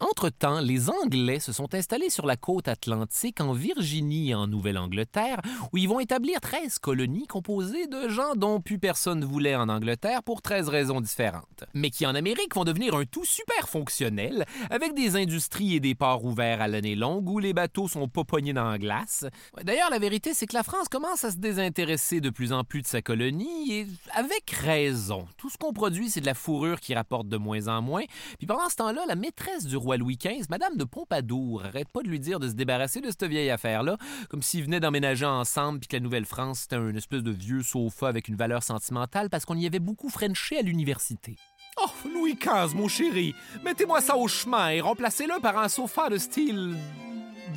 Entre-temps, 0.00 0.60
les 0.60 0.88
Anglais 0.88 1.40
se 1.40 1.52
sont 1.52 1.74
installés 1.74 2.08
sur 2.08 2.26
la 2.26 2.36
côte 2.36 2.68
atlantique 2.68 3.40
en 3.42 3.52
Virginie 3.52 4.30
et 4.30 4.34
en 4.34 4.46
Nouvelle-Angleterre, 4.46 5.42
où 5.72 5.76
ils 5.76 5.88
vont 5.88 6.00
établir 6.00 6.40
13 6.40 6.78
colonies 6.78 7.26
composées 7.26 7.86
de 7.86 8.08
gens 8.08 8.34
dont 8.34 8.62
plus 8.62 8.78
personne 8.78 9.22
voulait 9.24 9.56
en 9.56 9.68
Angleterre 9.68 10.22
pour 10.22 10.40
13 10.40 10.70
raisons 10.70 11.02
différentes, 11.02 11.64
mais 11.74 11.90
qui 11.90 12.06
en 12.06 12.14
Amérique 12.14 12.54
vont 12.54 12.64
devenir 12.64 12.94
un 12.94 13.04
tout 13.04 13.26
super 13.26 13.68
fonctionnel, 13.68 14.46
avec 14.70 14.94
des 14.94 15.16
industries 15.16 15.76
et 15.76 15.80
des 15.80 15.94
ports 15.94 16.24
ouverts 16.24 16.62
à 16.62 16.68
l'année 16.68 16.96
longue 16.96 17.28
où 17.28 17.38
les 17.38 17.52
bateaux 17.52 17.86
sont 17.86 18.08
pas 18.08 18.24
pognés 18.24 18.54
dans 18.54 18.70
la 18.70 18.78
glace. 18.78 19.26
D'ailleurs, 19.62 19.90
la 19.90 19.98
vérité, 19.98 20.32
c'est 20.32 20.46
que 20.46 20.56
la 20.56 20.62
France 20.62 20.88
commence 20.88 21.24
à 21.24 21.30
se 21.30 21.36
désintéresser 21.36 22.22
de 22.22 22.30
plus 22.30 22.54
en 22.54 22.64
plus 22.64 22.80
de 22.80 22.86
sa 22.86 23.02
colonie, 23.02 23.72
et 23.72 23.86
avec 24.14 24.50
raison. 24.50 25.26
Tout 25.36 25.50
ce 25.50 25.58
qu'on 25.58 25.74
produit, 25.74 26.08
c'est 26.08 26.22
de 26.22 26.26
la 26.26 26.34
fourrure 26.34 26.80
qui 26.80 26.94
rapporte 26.94 27.28
de 27.28 27.36
moins 27.36 27.68
en 27.68 27.82
moins, 27.82 28.04
puis 28.38 28.46
pendant 28.46 28.70
ce 28.70 28.76
temps-là, 28.76 29.02
la 29.06 29.14
maîtresse 29.14 29.66
du 29.66 29.76
roi 29.76 29.89
Louis 29.96 30.16
XV, 30.16 30.46
Madame 30.48 30.76
de 30.76 30.84
Pompadour 30.84 31.64
arrête 31.64 31.88
pas 31.88 32.02
de 32.02 32.08
lui 32.08 32.20
dire 32.20 32.40
de 32.40 32.48
se 32.48 32.54
débarrasser 32.54 33.00
de 33.00 33.08
cette 33.08 33.24
vieille 33.24 33.50
affaire-là, 33.50 33.96
comme 34.28 34.42
s'ils 34.42 34.64
venaient 34.64 34.80
d'emménager 34.80 35.26
ensemble 35.26 35.80
puis 35.80 35.88
que 35.88 35.96
la 35.96 36.00
Nouvelle-France 36.00 36.60
c'était 36.60 36.76
un 36.76 36.94
espèce 36.94 37.22
de 37.22 37.30
vieux 37.30 37.62
sofa 37.62 38.08
avec 38.08 38.28
une 38.28 38.36
valeur 38.36 38.62
sentimentale 38.62 39.30
parce 39.30 39.44
qu'on 39.44 39.56
y 39.56 39.66
avait 39.66 39.78
beaucoup 39.78 40.08
frenché 40.08 40.58
à 40.58 40.62
l'université. 40.62 41.36
Oh, 41.82 41.90
Louis 42.12 42.34
XV, 42.34 42.74
mon 42.74 42.88
chéri, 42.88 43.34
mettez-moi 43.64 44.00
ça 44.00 44.16
au 44.16 44.28
chemin 44.28 44.70
et 44.70 44.80
remplacez-le 44.80 45.40
par 45.40 45.58
un 45.58 45.68
sofa 45.68 46.08
de 46.08 46.18
style. 46.18 46.76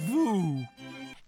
vous. 0.08 0.64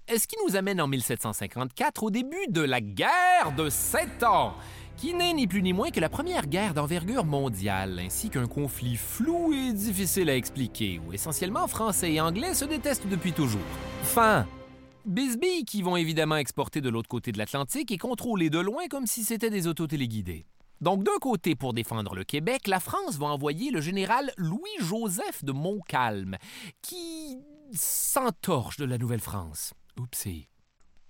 Ce 0.08 0.28
qui 0.28 0.36
nous 0.46 0.56
amène 0.56 0.80
en 0.80 0.88
1754 0.88 2.04
au 2.04 2.12
début 2.12 2.48
de 2.50 2.62
la 2.62 2.80
guerre 2.80 3.54
de 3.58 3.70
Sept 3.70 4.24
Ans? 4.24 4.54
Qui 4.97 5.13
n'est 5.13 5.34
ni 5.34 5.47
plus 5.47 5.62
ni 5.62 5.73
moins 5.73 5.91
que 5.91 5.99
la 5.99 6.10
première 6.10 6.47
guerre 6.47 6.73
d'envergure 6.73 7.25
mondiale, 7.25 7.99
ainsi 7.99 8.29
qu'un 8.29 8.47
conflit 8.47 8.95
flou 8.95 9.53
et 9.53 9.73
difficile 9.73 10.29
à 10.29 10.36
expliquer, 10.36 10.99
où 11.05 11.13
essentiellement 11.13 11.67
Français 11.67 12.13
et 12.13 12.21
Anglais 12.21 12.53
se 12.53 12.65
détestent 12.65 13.08
depuis 13.08 13.34
toujours. 13.34 13.62
Fin. 14.03 14.47
Bisbee 15.05 15.65
qui 15.65 15.81
vont 15.84 15.97
évidemment 15.97 16.38
exporter 16.38 16.81
de 16.81 16.89
l'autre 16.89 17.10
côté 17.10 17.31
de 17.31 17.38
l'Atlantique 17.38 17.91
et 17.91 17.97
contrôler 17.97 18.49
de 18.49 18.60
loin 18.60 18.88
comme 18.89 19.05
si 19.05 19.23
c'était 19.23 19.51
des 19.51 19.67
autos 19.67 19.88
téléguidés. 19.88 20.45
Donc 20.81 21.03
d'un 21.03 21.17
côté, 21.21 21.55
pour 21.55 21.73
défendre 21.73 22.15
le 22.15 22.23
Québec, 22.23 22.67
la 22.67 22.79
France 22.79 23.17
va 23.17 23.27
envoyer 23.27 23.71
le 23.71 23.81
général 23.81 24.31
Louis-Joseph 24.38 25.43
de 25.43 25.51
Montcalm, 25.51 26.38
qui 26.81 27.38
s'entorche 27.71 28.77
de 28.77 28.86
la 28.86 28.97
Nouvelle-France. 28.97 29.73
Oupsie. 29.99 30.49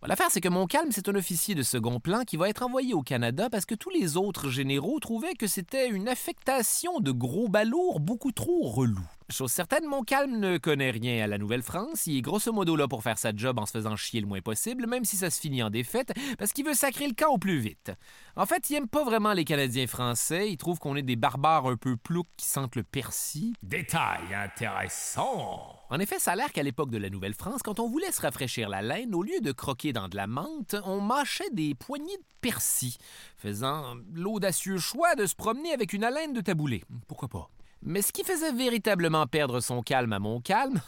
L'affaire, 0.08 0.28
c'est 0.30 0.42
que 0.42 0.50
Montcalm, 0.50 0.92
c'est 0.92 1.10
un 1.10 1.16
officier 1.16 1.56
de 1.56 1.64
second 1.64 2.00
plan 2.00 2.24
qui 2.26 2.38
va 2.38 2.48
être 2.48 2.62
envoyé 2.62 2.94
au 2.94 3.02
Canada 3.02 3.50
parce 3.50 3.66
que 3.66 3.74
tous 3.74 3.90
les 3.90 4.18
autres 4.18 4.50
généraux 4.50 5.00
trouvaient 5.00 5.34
que 5.34 5.48
c'était 5.48 5.90
une 5.90 6.08
affectation 6.08 7.00
de 7.00 7.12
gros 7.12 7.48
balourds 7.48 8.00
beaucoup 8.00 8.32
trop 8.32 8.62
relou. 8.70 9.00
Chose 9.32 9.52
certaine, 9.52 9.88
Montcalm 9.88 10.38
ne 10.38 10.60
connaît 10.60 10.92
rien 10.92 11.24
à 11.24 11.28
la 11.28 11.40
Nouvelle-France. 11.40 12.06
Il 12.06 12.18
est 12.18 12.22
grosso 12.22 12.54
modo 12.54 12.76
là 12.76 12.88
pour 12.88 13.02
faire 13.02 13.18
sa 13.18 13.36
job 13.36 13.58
en 13.58 13.66
se 13.66 13.72
faisant 13.72 13.96
chier 13.96 14.22
le 14.22 14.28
moins 14.28 14.42
possible, 14.42 14.86
même 14.86 15.04
si 15.04 15.18
ça 15.18 15.32
se 15.32 15.42
finit 15.42 15.64
en 15.64 15.72
défaite, 15.72 16.14
parce 16.38 16.54
qu'il 16.54 16.64
veut 16.64 16.76
sacrer 16.76 17.08
le 17.08 17.16
camp 17.16 17.34
au 17.34 17.40
plus 17.40 17.58
vite. 17.58 17.92
En 18.36 18.46
fait, 18.46 18.70
il 18.70 18.76
aime 18.76 18.88
pas 18.88 19.04
vraiment 19.04 19.34
les 19.34 19.44
Canadiens 19.44 19.88
français. 19.88 20.52
Il 20.52 20.58
trouve 20.58 20.78
qu'on 20.78 20.96
est 20.96 21.02
des 21.02 21.16
barbares 21.16 21.66
un 21.66 21.76
peu 21.76 21.98
ploucs 21.98 22.30
qui 22.38 22.46
sentent 22.46 22.76
le 22.76 22.84
persil. 22.84 23.56
Détail 23.64 24.32
intéressant. 24.32 25.76
En 25.90 26.00
effet, 26.00 26.20
ça 26.20 26.34
a 26.34 26.36
l'air 26.36 26.52
qu'à 26.52 26.62
l'époque 26.62 26.92
de 26.92 27.00
la 27.00 27.10
Nouvelle-France, 27.10 27.64
quand 27.64 27.80
on 27.80 27.90
voulait 27.90 28.12
se 28.12 28.22
rafraîchir 28.22 28.70
la 28.70 28.84
laine, 28.84 29.16
au 29.16 29.24
lieu 29.24 29.42
de 29.42 29.52
croquer 29.52 29.92
dans 29.92 30.08
de 30.08 30.16
la 30.16 30.28
menthe, 30.28 30.76
on 30.86 31.02
mâchait 31.02 31.50
des 31.52 31.74
poignées 31.74 32.18
de 32.18 32.26
persil, 32.42 32.96
faisant 33.38 33.96
l'audacieux 34.14 34.78
choix 34.78 35.16
de 35.16 35.26
se 35.26 35.34
promener 35.34 35.72
avec 35.74 35.94
une 35.94 36.04
haleine 36.04 36.34
de 36.34 36.42
taboulé. 36.42 36.84
Pourquoi 37.08 37.28
pas? 37.28 37.50
Mais 37.88 38.02
ce 38.02 38.12
qui 38.12 38.24
faisait 38.24 38.52
véritablement 38.52 39.28
perdre 39.28 39.60
son 39.60 39.84
calme 39.84 40.12
à 40.12 40.18
mon 40.18 40.42
calme, 40.42 40.82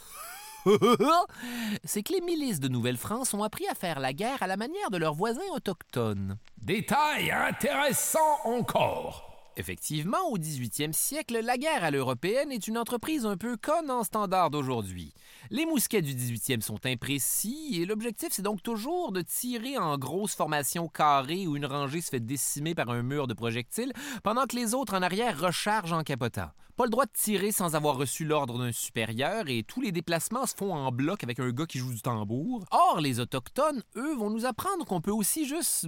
c'est 1.84 2.02
que 2.02 2.12
les 2.12 2.22
milices 2.22 2.60
de 2.60 2.68
Nouvelle-France 2.68 3.36
ont 3.36 3.44
appris 3.44 3.68
à 3.68 3.76
faire 3.76 4.00
la 4.00 4.14
guerre 4.14 4.42
à 4.42 4.48
la 4.48 4.58
manière 4.58 4.90
de 4.90 4.98
leurs 4.98 5.14
voisins 5.14 5.40
autochtones. 5.54 6.38
Détail 6.58 7.30
intéressant 7.30 8.40
encore. 8.46 9.52
Effectivement, 9.58 10.18
au 10.32 10.40
18e 10.40 10.92
siècle, 10.92 11.40
la 11.44 11.58
guerre 11.58 11.84
à 11.84 11.92
l'européenne 11.92 12.52
est 12.52 12.68
une 12.68 12.80
entreprise 12.80 13.28
un 13.28 13.38
peu 13.38 13.58
conne 13.58 13.92
en 13.92 14.04
standard 14.04 14.50
d'aujourd'hui. 14.50 15.14
Les 15.52 15.68
mousquets 15.68 16.02
du 16.02 16.14
18e 16.14 16.62
sont 16.62 16.84
imprécis 16.86 17.80
et 17.80 17.86
l'objectif 17.86 18.30
c'est 18.32 18.42
donc 18.42 18.64
toujours 18.64 19.12
de 19.12 19.22
tirer 19.22 19.78
en 19.78 20.00
grosses 20.00 20.36
formations 20.36 20.88
carrées 20.88 21.46
où 21.46 21.56
une 21.56 21.66
rangée 21.68 22.02
se 22.02 22.10
fait 22.10 22.20
décimer 22.20 22.74
par 22.74 22.90
un 22.90 23.04
mur 23.04 23.28
de 23.28 23.36
projectiles 23.36 23.94
pendant 24.24 24.46
que 24.46 24.56
les 24.56 24.74
autres 24.74 24.96
en 24.96 25.04
arrière 25.04 25.40
rechargent 25.40 25.94
en 25.94 26.04
capotant. 26.04 26.50
Pas 26.78 26.86
le 26.86 26.92
droit 26.92 27.06
de 27.06 27.12
tirer 27.12 27.52
sans 27.52 27.76
avoir 27.76 27.98
reçu 27.98 28.24
l'ordre 28.24 28.60
d'un 28.60 28.72
supérieur 28.72 29.46
et 29.48 29.64
tous 29.64 29.82
les 29.82 29.92
déplacements 29.92 30.46
se 30.46 30.54
font 30.56 30.76
en 30.76 30.92
bloc 30.92 31.24
avec 31.24 31.40
un 31.40 31.50
gars 31.50 31.66
qui 31.66 31.80
joue 31.80 31.92
du 31.92 32.02
tambour. 32.02 32.66
Or, 32.70 33.02
les 33.02 33.20
Autochtones, 33.20 33.82
eux, 33.96 34.16
vont 34.16 34.30
nous 34.30 34.46
apprendre 34.46 34.86
qu'on 34.86 35.02
peut 35.02 35.12
aussi 35.12 35.48
juste 35.48 35.88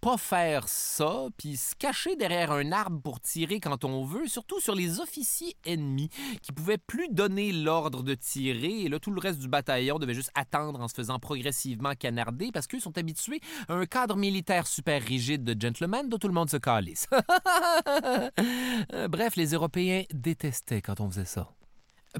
pas 0.00 0.16
faire 0.16 0.68
ça, 0.68 1.26
puis 1.36 1.58
se 1.58 1.74
cacher 1.76 2.16
derrière 2.16 2.50
un 2.50 2.72
arbre 2.72 2.98
pour 3.02 3.20
tirer 3.20 3.60
quand 3.60 3.84
on 3.84 4.04
veut, 4.04 4.26
surtout 4.26 4.58
sur 4.58 4.74
les 4.74 5.00
officiers 5.00 5.54
ennemis 5.66 6.08
qui 6.40 6.50
pouvaient 6.50 6.78
plus 6.78 7.08
donner 7.10 7.52
l'ordre 7.52 8.02
de 8.02 8.14
tirer 8.14 8.80
et 8.82 8.88
là, 8.88 8.98
tout 8.98 9.10
le 9.10 9.20
reste 9.20 9.38
du 9.38 9.48
bataillon 9.48 9.98
devait 9.98 10.14
juste 10.14 10.32
attendre 10.34 10.80
en 10.80 10.88
se 10.88 10.94
faisant 10.94 11.18
progressivement 11.18 11.92
canarder 11.94 12.50
parce 12.52 12.66
qu'eux 12.66 12.80
sont 12.80 12.96
habitués 12.96 13.40
à 13.68 13.74
un 13.74 13.84
cadre 13.84 14.16
militaire 14.16 14.66
super 14.66 15.02
rigide 15.02 15.44
de 15.44 15.60
gentleman 15.60 16.08
dont 16.08 16.18
tout 16.18 16.28
le 16.28 16.34
monde 16.34 16.48
se 16.48 16.56
calisse. 16.56 17.06
Bref, 19.10 19.36
les 19.36 19.52
Européens 19.52 20.04
détestaient 20.22 20.80
quand 20.80 21.00
on 21.00 21.10
faisait 21.10 21.24
ça. 21.24 21.52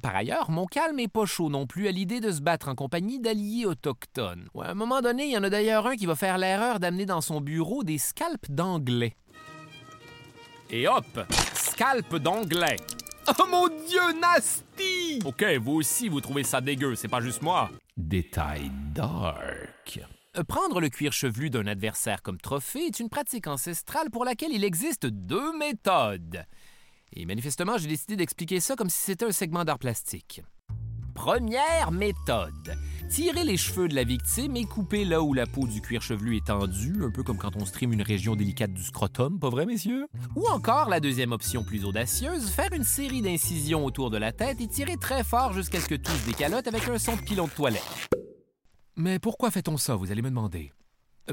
Par 0.00 0.16
ailleurs, 0.16 0.50
mon 0.50 0.66
calme 0.66 0.98
est 1.00 1.08
pas 1.08 1.26
chaud 1.26 1.50
non 1.50 1.66
plus 1.66 1.86
à 1.86 1.92
l'idée 1.92 2.20
de 2.20 2.32
se 2.32 2.40
battre 2.40 2.68
en 2.68 2.74
compagnie 2.74 3.20
d'alliés 3.20 3.66
autochtones. 3.66 4.48
à 4.58 4.70
un 4.70 4.74
moment 4.74 5.02
donné, 5.02 5.24
il 5.24 5.32
y 5.32 5.36
en 5.36 5.42
a 5.42 5.50
d'ailleurs 5.50 5.86
un 5.86 5.96
qui 5.96 6.06
va 6.06 6.16
faire 6.16 6.38
l'erreur 6.38 6.80
d'amener 6.80 7.04
dans 7.04 7.20
son 7.20 7.40
bureau 7.40 7.84
des 7.84 7.98
scalps 7.98 8.50
d'anglais. 8.50 9.16
Et 10.70 10.88
hop, 10.88 11.20
scalp 11.52 12.16
d'anglais. 12.16 12.76
Oh 13.28 13.44
mon 13.50 13.68
dieu, 13.68 14.00
nasty! 14.20 15.20
Ok, 15.24 15.44
vous 15.60 15.72
aussi, 15.72 16.08
vous 16.08 16.22
trouvez 16.22 16.42
ça 16.42 16.62
dégueu, 16.62 16.94
c'est 16.94 17.08
pas 17.08 17.20
juste 17.20 17.42
moi. 17.42 17.70
Détail 17.98 18.70
dark. 18.94 20.00
Euh, 20.38 20.44
prendre 20.44 20.80
le 20.80 20.88
cuir 20.88 21.12
chevelu 21.12 21.50
d'un 21.50 21.66
adversaire 21.66 22.22
comme 22.22 22.40
trophée 22.40 22.86
est 22.86 23.00
une 23.00 23.10
pratique 23.10 23.46
ancestrale 23.46 24.10
pour 24.10 24.24
laquelle 24.24 24.52
il 24.52 24.64
existe 24.64 25.04
deux 25.06 25.56
méthodes. 25.58 26.46
Et 27.14 27.26
manifestement, 27.26 27.78
j'ai 27.78 27.88
décidé 27.88 28.16
d'expliquer 28.16 28.60
ça 28.60 28.74
comme 28.74 28.88
si 28.88 28.98
c'était 28.98 29.26
un 29.26 29.32
segment 29.32 29.64
d'art 29.64 29.78
plastique. 29.78 30.42
Première 31.14 31.92
méthode. 31.92 32.74
Tirer 33.10 33.44
les 33.44 33.58
cheveux 33.58 33.86
de 33.86 33.94
la 33.94 34.02
victime 34.02 34.56
et 34.56 34.64
couper 34.64 35.04
là 35.04 35.20
où 35.20 35.34
la 35.34 35.46
peau 35.46 35.66
du 35.66 35.82
cuir 35.82 36.00
chevelu 36.00 36.38
est 36.38 36.46
tendue, 36.46 37.04
un 37.04 37.10
peu 37.10 37.22
comme 37.22 37.36
quand 37.36 37.54
on 37.56 37.66
stream 37.66 37.92
une 37.92 38.00
région 38.00 38.34
délicate 38.34 38.72
du 38.72 38.82
scrotum, 38.82 39.38
pas 39.38 39.50
vrai, 39.50 39.66
messieurs? 39.66 40.06
Ou 40.36 40.46
encore, 40.48 40.88
la 40.88 41.00
deuxième 41.00 41.32
option 41.32 41.64
plus 41.64 41.84
audacieuse, 41.84 42.48
faire 42.48 42.72
une 42.72 42.84
série 42.84 43.20
d'incisions 43.20 43.84
autour 43.84 44.10
de 44.10 44.16
la 44.16 44.32
tête 44.32 44.62
et 44.62 44.66
tirer 44.66 44.96
très 44.96 45.22
fort 45.22 45.52
jusqu'à 45.52 45.80
ce 45.80 45.88
que 45.88 45.96
tous 45.96 46.24
décalotent 46.26 46.66
avec 46.66 46.88
un 46.88 46.98
son 46.98 47.16
de 47.16 47.20
pilon 47.20 47.46
de 47.46 47.52
toilette. 47.52 48.08
Mais 48.96 49.18
pourquoi 49.18 49.50
fait-on 49.50 49.76
ça, 49.76 49.96
vous 49.96 50.10
allez 50.12 50.22
me 50.22 50.30
demander? 50.30 50.72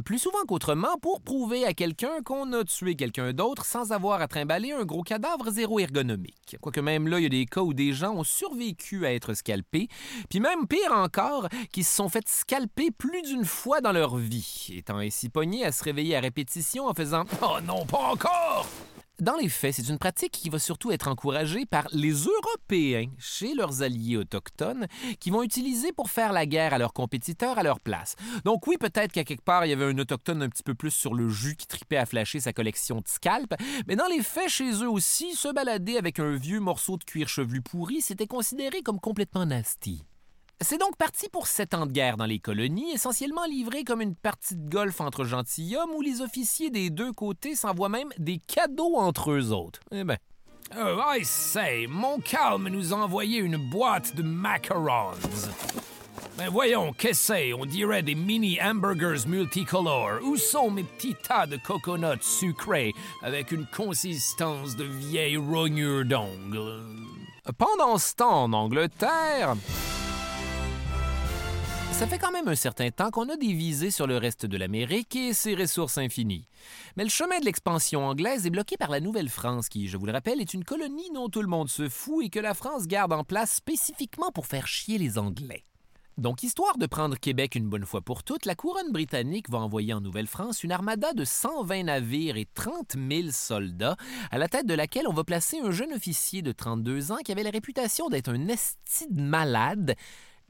Plus 0.05 0.19
souvent 0.19 0.43
qu'autrement, 0.47 0.97
pour 1.01 1.21
prouver 1.21 1.65
à 1.65 1.73
quelqu'un 1.73 2.21
qu'on 2.23 2.53
a 2.53 2.63
tué 2.63 2.95
quelqu'un 2.95 3.33
d'autre 3.33 3.65
sans 3.65 3.91
avoir 3.91 4.21
à 4.21 4.27
trimballer 4.27 4.71
un 4.71 4.85
gros 4.85 5.01
cadavre 5.01 5.49
zéro 5.49 5.79
ergonomique. 5.79 6.57
Quoique 6.61 6.79
même 6.79 7.07
là, 7.07 7.19
il 7.19 7.23
y 7.23 7.25
a 7.25 7.29
des 7.29 7.45
cas 7.45 7.61
où 7.61 7.73
des 7.73 7.91
gens 7.93 8.13
ont 8.13 8.23
survécu 8.23 9.05
à 9.05 9.13
être 9.13 9.33
scalpés, 9.33 9.87
puis 10.29 10.39
même 10.39 10.67
pire 10.67 10.93
encore, 10.93 11.49
qui 11.71 11.83
se 11.83 11.95
sont 11.95 12.09
fait 12.09 12.27
scalper 12.27 12.91
plus 12.91 13.23
d'une 13.23 13.45
fois 13.45 13.81
dans 13.81 13.91
leur 13.91 14.17
vie, 14.17 14.69
étant 14.75 14.97
ainsi 14.97 15.29
pognés 15.29 15.65
à 15.65 15.71
se 15.71 15.83
réveiller 15.83 16.15
à 16.15 16.19
répétition 16.19 16.87
en 16.87 16.93
faisant⁇ 16.93 17.23
Oh 17.41 17.59
non, 17.65 17.85
pas 17.85 18.11
encore!⁇ 18.11 18.65
dans 19.19 19.35
les 19.35 19.49
faits, 19.49 19.75
c'est 19.75 19.89
une 19.89 19.97
pratique 19.97 20.31
qui 20.31 20.49
va 20.49 20.59
surtout 20.59 20.91
être 20.91 21.07
encouragée 21.07 21.65
par 21.65 21.87
les 21.91 22.11
Européens 22.11 23.07
chez 23.17 23.53
leurs 23.53 23.81
alliés 23.81 24.17
autochtones 24.17 24.87
qui 25.19 25.29
vont 25.29 25.43
utiliser 25.43 25.91
pour 25.91 26.09
faire 26.09 26.33
la 26.33 26.45
guerre 26.45 26.73
à 26.73 26.77
leurs 26.77 26.93
compétiteurs 26.93 27.57
à 27.57 27.63
leur 27.63 27.79
place. 27.79 28.15
Donc 28.45 28.67
oui, 28.67 28.77
peut-être 28.79 29.11
qu'à 29.11 29.23
quelque 29.23 29.43
part, 29.43 29.65
il 29.65 29.69
y 29.69 29.73
avait 29.73 29.85
un 29.85 29.97
autochtone 29.97 30.41
un 30.41 30.49
petit 30.49 30.63
peu 30.63 30.73
plus 30.73 30.91
sur 30.91 31.13
le 31.13 31.29
jus 31.29 31.55
qui 31.55 31.67
tripait 31.67 31.97
à 31.97 32.05
flasher 32.05 32.39
sa 32.39 32.53
collection 32.53 32.97
de 32.97 33.07
scalps, 33.07 33.55
mais 33.87 33.95
dans 33.95 34.07
les 34.07 34.23
faits, 34.23 34.49
chez 34.49 34.71
eux 34.83 34.89
aussi, 34.89 35.35
se 35.35 35.51
balader 35.53 35.97
avec 35.97 36.19
un 36.19 36.35
vieux 36.35 36.59
morceau 36.59 36.97
de 36.97 37.03
cuir 37.03 37.27
chevelu 37.27 37.61
pourri, 37.61 38.01
c'était 38.01 38.27
considéré 38.27 38.81
comme 38.81 38.99
complètement 38.99 39.45
nasty. 39.45 40.03
C'est 40.61 40.77
donc 40.77 40.97
parti 40.97 41.29
pour 41.29 41.47
sept 41.47 41.73
ans 41.73 41.85
de 41.85 41.91
guerre 41.93 42.17
dans 42.17 42.25
les 42.25 42.39
colonies, 42.39 42.91
essentiellement 42.91 43.45
livré 43.45 43.85
comme 43.85 44.01
une 44.01 44.15
partie 44.15 44.57
de 44.57 44.69
golf 44.69 44.99
entre 44.99 45.23
gentilshommes 45.23 45.91
où 45.95 46.01
les 46.01 46.19
officiers 46.19 46.69
des 46.69 46.89
deux 46.89 47.13
côtés 47.13 47.55
s'envoient 47.55 47.87
même 47.87 48.09
des 48.17 48.39
cadeaux 48.39 48.97
entre 48.97 49.31
eux 49.31 49.53
autres. 49.53 49.79
Eh 49.91 50.03
ben. 50.03 50.17
Oh, 50.77 50.99
I 51.15 51.23
say, 51.23 51.87
Montcalm 51.87 52.67
nous 52.67 52.93
a 52.93 52.97
envoyé 52.97 53.39
une 53.39 53.57
boîte 53.69 54.15
de 54.17 54.21
macarons. 54.21 55.15
Mais 56.37 56.45
ben, 56.45 56.49
voyons, 56.51 56.93
qu'est-ce 56.93 57.33
c'est? 57.33 57.53
On 57.53 57.65
dirait 57.65 58.03
des 58.03 58.15
mini 58.15 58.59
hamburgers 58.61 59.27
multicolores? 59.27 60.21
Où 60.23 60.35
sont 60.35 60.71
mes 60.71 60.83
petits 60.83 61.15
tas 61.15 61.47
de 61.47 61.57
coconuts 61.57 62.21
sucrés 62.21 62.93
avec 63.23 63.51
une 63.51 63.65
consistance 63.65 64.75
de 64.75 64.83
vieille 64.83 65.37
rognure 65.37 66.03
d'ongle? 66.05 66.83
Pendant 67.57 67.97
ce 67.97 68.13
temps, 68.13 68.43
en 68.43 68.53
Angleterre, 68.53 69.55
ça 71.99 72.07
fait 72.07 72.17
quand 72.17 72.31
même 72.31 72.47
un 72.47 72.55
certain 72.55 72.91
temps 72.91 73.11
qu'on 73.11 73.27
a 73.27 73.35
des 73.35 73.51
visées 73.51 73.91
sur 73.91 74.07
le 74.07 74.15
reste 74.15 74.45
de 74.45 74.55
l'Amérique 74.55 75.17
et 75.17 75.33
ses 75.33 75.53
ressources 75.53 75.97
infinies. 75.97 76.47
Mais 76.95 77.03
le 77.03 77.09
chemin 77.09 77.37
de 77.39 77.43
l'expansion 77.43 78.07
anglaise 78.07 78.45
est 78.45 78.51
bloqué 78.51 78.77
par 78.77 78.89
la 78.89 79.01
Nouvelle-France, 79.01 79.67
qui, 79.67 79.89
je 79.89 79.97
vous 79.97 80.05
le 80.05 80.13
rappelle, 80.13 80.39
est 80.39 80.53
une 80.53 80.63
colonie 80.63 81.11
dont 81.13 81.27
tout 81.27 81.41
le 81.41 81.49
monde 81.49 81.67
se 81.67 81.89
fout 81.89 82.23
et 82.23 82.29
que 82.29 82.39
la 82.39 82.53
France 82.53 82.87
garde 82.87 83.11
en 83.11 83.25
place 83.25 83.51
spécifiquement 83.55 84.31
pour 84.31 84.45
faire 84.45 84.65
chier 84.65 84.97
les 84.97 85.17
Anglais. 85.17 85.65
Donc, 86.17 86.41
histoire 86.41 86.77
de 86.77 86.85
prendre 86.85 87.17
Québec 87.17 87.55
une 87.55 87.67
bonne 87.67 87.85
fois 87.85 87.99
pour 87.99 88.23
toutes, 88.23 88.45
la 88.45 88.55
couronne 88.55 88.93
britannique 88.93 89.49
va 89.49 89.57
envoyer 89.57 89.93
en 89.93 89.99
Nouvelle-France 89.99 90.63
une 90.63 90.71
armada 90.71 91.11
de 91.11 91.25
120 91.25 91.83
navires 91.83 92.37
et 92.37 92.47
30 92.53 92.95
000 93.09 93.27
soldats, 93.31 93.97
à 94.31 94.37
la 94.37 94.47
tête 94.47 94.65
de 94.65 94.73
laquelle 94.73 95.07
on 95.09 95.13
va 95.13 95.25
placer 95.25 95.59
un 95.59 95.71
jeune 95.71 95.91
officier 95.91 96.41
de 96.41 96.53
32 96.53 97.11
ans 97.11 97.19
qui 97.25 97.33
avait 97.33 97.43
la 97.43 97.49
réputation 97.49 98.07
d'être 98.07 98.29
un 98.29 98.47
esti 98.47 99.07
malade, 99.11 99.95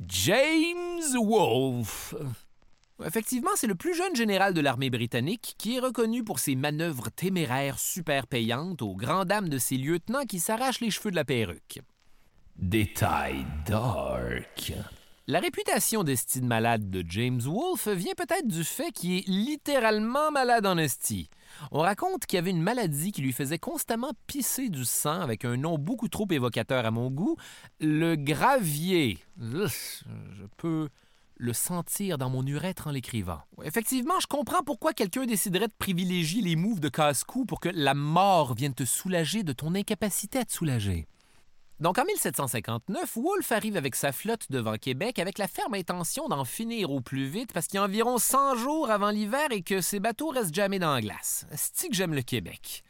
James 0.07 1.17
Wolfe. 1.21 2.15
Effectivement, 3.05 3.51
c'est 3.55 3.67
le 3.67 3.75
plus 3.75 3.95
jeune 3.95 4.15
général 4.15 4.53
de 4.53 4.61
l'armée 4.61 4.89
britannique 4.89 5.55
qui 5.57 5.75
est 5.75 5.79
reconnu 5.79 6.23
pour 6.23 6.39
ses 6.39 6.55
manœuvres 6.55 7.09
téméraires 7.09 7.79
super 7.79 8.27
payantes 8.27 8.81
aux 8.81 8.95
grandes 8.95 9.27
dames 9.27 9.49
de 9.49 9.57
ses 9.57 9.77
lieutenants 9.77 10.25
qui 10.25 10.39
s'arrachent 10.39 10.81
les 10.81 10.91
cheveux 10.91 11.11
de 11.11 11.15
la 11.15 11.25
perruque. 11.25 11.81
Détail 12.57 13.45
dark. 13.65 14.73
La 15.29 15.39
réputation 15.39 16.03
d'estime 16.03 16.47
malade 16.47 16.89
de 16.89 17.03
James 17.07 17.39
Wolfe 17.39 17.87
vient 17.89 18.15
peut-être 18.17 18.47
du 18.47 18.63
fait 18.63 18.91
qu'il 18.91 19.19
est 19.19 19.27
littéralement 19.27 20.31
malade 20.31 20.65
en 20.65 20.75
esti. 20.75 21.29
On 21.71 21.81
raconte 21.81 22.25
qu'il 22.25 22.39
avait 22.39 22.49
une 22.49 22.63
maladie 22.63 23.11
qui 23.11 23.21
lui 23.21 23.31
faisait 23.31 23.59
constamment 23.59 24.09
pisser 24.25 24.69
du 24.69 24.85
sang 24.85 25.21
avec 25.21 25.45
un 25.45 25.55
nom 25.55 25.77
beaucoup 25.77 26.07
trop 26.07 26.25
évocateur 26.31 26.83
à 26.83 26.89
mon 26.89 27.11
goût, 27.11 27.37
le 27.79 28.15
gravier. 28.15 29.19
Je 29.39 30.47
peux 30.57 30.89
le 31.35 31.53
sentir 31.53 32.17
dans 32.17 32.31
mon 32.31 32.43
urètre 32.47 32.87
en 32.87 32.91
l'écrivant. 32.91 33.41
Effectivement, 33.63 34.19
je 34.19 34.25
comprends 34.25 34.63
pourquoi 34.63 34.93
quelqu'un 34.93 35.27
déciderait 35.27 35.67
de 35.67 35.73
privilégier 35.77 36.41
les 36.41 36.55
moves 36.55 36.79
de 36.79 36.89
casse-cou 36.89 37.45
pour 37.45 37.59
que 37.59 37.69
la 37.69 37.93
mort 37.93 38.55
vienne 38.55 38.73
te 38.73 38.83
soulager 38.83 39.43
de 39.43 39.53
ton 39.53 39.75
incapacité 39.75 40.39
à 40.39 40.45
te 40.45 40.53
soulager. 40.53 41.05
Donc 41.79 41.97
en 41.97 42.03
1759, 42.03 43.15
Wolfe 43.15 43.53
arrive 43.53 43.77
avec 43.77 43.95
sa 43.95 44.11
flotte 44.11 44.47
devant 44.49 44.75
Québec 44.75 45.17
avec 45.17 45.37
la 45.37 45.47
ferme 45.47 45.75
intention 45.75 46.27
d'en 46.27 46.43
finir 46.43 46.91
au 46.91 46.99
plus 46.99 47.25
vite 47.25 47.53
parce 47.53 47.67
qu'il 47.67 47.77
y 47.77 47.79
a 47.79 47.85
environ 47.85 48.17
100 48.17 48.57
jours 48.57 48.91
avant 48.91 49.11
l'hiver 49.11 49.47
et 49.51 49.61
que 49.61 49.79
ses 49.79 50.01
bateaux 50.01 50.27
restent 50.27 50.53
jamais 50.53 50.79
dans 50.79 50.93
la 50.93 50.99
glace. 50.99 51.45
C'est 51.53 51.87
que 51.87 51.95
j'aime 51.95 52.13
le 52.13 52.21
Québec? 52.21 52.83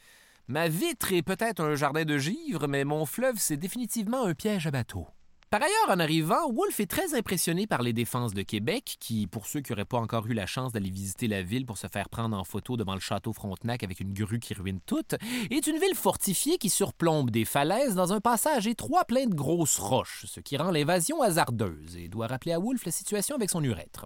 Ma 0.48 0.68
vitre 0.68 1.14
est 1.14 1.22
peut-être 1.22 1.64
un 1.64 1.76
jardin 1.76 2.04
de 2.04 2.18
givre, 2.18 2.68
mais 2.68 2.84
mon 2.84 3.06
fleuve, 3.06 3.36
c'est 3.38 3.58
définitivement 3.58 4.26
un 4.26 4.34
piège 4.34 4.66
à 4.66 4.72
bateau. 4.72 5.06
Par 5.50 5.64
ailleurs, 5.64 5.90
en 5.90 6.00
arrivant, 6.00 6.52
Wolfe 6.54 6.80
est 6.80 6.86
très 6.86 7.16
impressionné 7.16 7.66
par 7.66 7.82
les 7.82 7.92
défenses 7.92 8.36
de 8.36 8.44
Québec, 8.44 8.98
qui, 9.00 9.26
pour 9.26 9.48
ceux 9.48 9.62
qui 9.62 9.72
n'auraient 9.72 9.84
pas 9.84 9.98
encore 9.98 10.28
eu 10.28 10.34
la 10.34 10.46
chance 10.46 10.74
d'aller 10.74 10.92
visiter 10.92 11.28
la 11.28 11.42
ville 11.42 11.66
pour 11.66 11.80
se 11.80 11.88
faire 11.88 12.08
prendre 12.08 12.38
en 12.38 12.44
photo 12.44 12.78
devant 12.78 12.94
le 12.94 13.00
château 13.00 13.34
Frontenac 13.34 13.84
avec 13.84 14.00
une 14.00 14.14
grue 14.14 14.38
qui 14.38 14.54
ruine 14.54 14.80
toute, 14.86 15.16
est 15.50 15.66
une 15.66 15.80
ville 15.80 15.96
fortifiée 15.96 16.60
qui 16.60 16.70
surplombe 16.70 17.32
des 17.32 17.46
falaises 17.46 17.96
dans 17.96 18.14
un 18.14 18.20
passage 18.20 18.68
étroit 18.68 19.06
plein 19.06 19.26
de 19.26 19.34
grosses 19.34 19.80
roches, 19.80 20.26
ce 20.28 20.40
qui 20.40 20.56
rend 20.56 20.70
l'invasion 20.70 21.20
hasardeuse 21.24 21.98
et 21.98 22.10
doit 22.10 22.28
rappeler 22.28 22.52
à 22.52 22.60
Wolfe 22.60 22.86
la 22.86 22.92
situation 22.92 23.36
avec 23.36 23.50
son 23.50 23.64
urètre. 23.64 24.06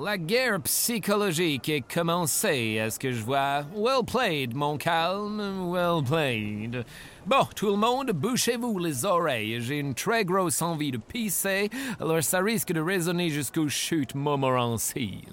La 0.00 0.16
guerre 0.16 0.58
psychologique 0.62 1.68
est 1.68 1.82
commencée, 1.82 2.78
à 2.80 2.88
ce 2.88 2.98
que 2.98 3.12
je 3.12 3.22
vois. 3.22 3.66
Well 3.76 4.02
played, 4.06 4.54
mon 4.54 4.78
calme, 4.78 5.70
well 5.70 6.02
played. 6.02 6.86
Bon, 7.26 7.46
tout 7.54 7.66
le 7.66 7.76
monde, 7.76 8.10
bouchez-vous 8.12 8.78
les 8.78 9.04
oreilles. 9.04 9.60
J'ai 9.60 9.80
une 9.80 9.94
très 9.94 10.24
grosse 10.24 10.62
envie 10.62 10.92
de 10.92 10.96
pisser, 10.96 11.68
alors 12.00 12.22
ça 12.22 12.38
risque 12.38 12.72
de 12.72 12.80
résonner 12.80 13.28
jusqu'au 13.28 13.68
chute 13.68 14.14
Montmorency. 14.14 15.24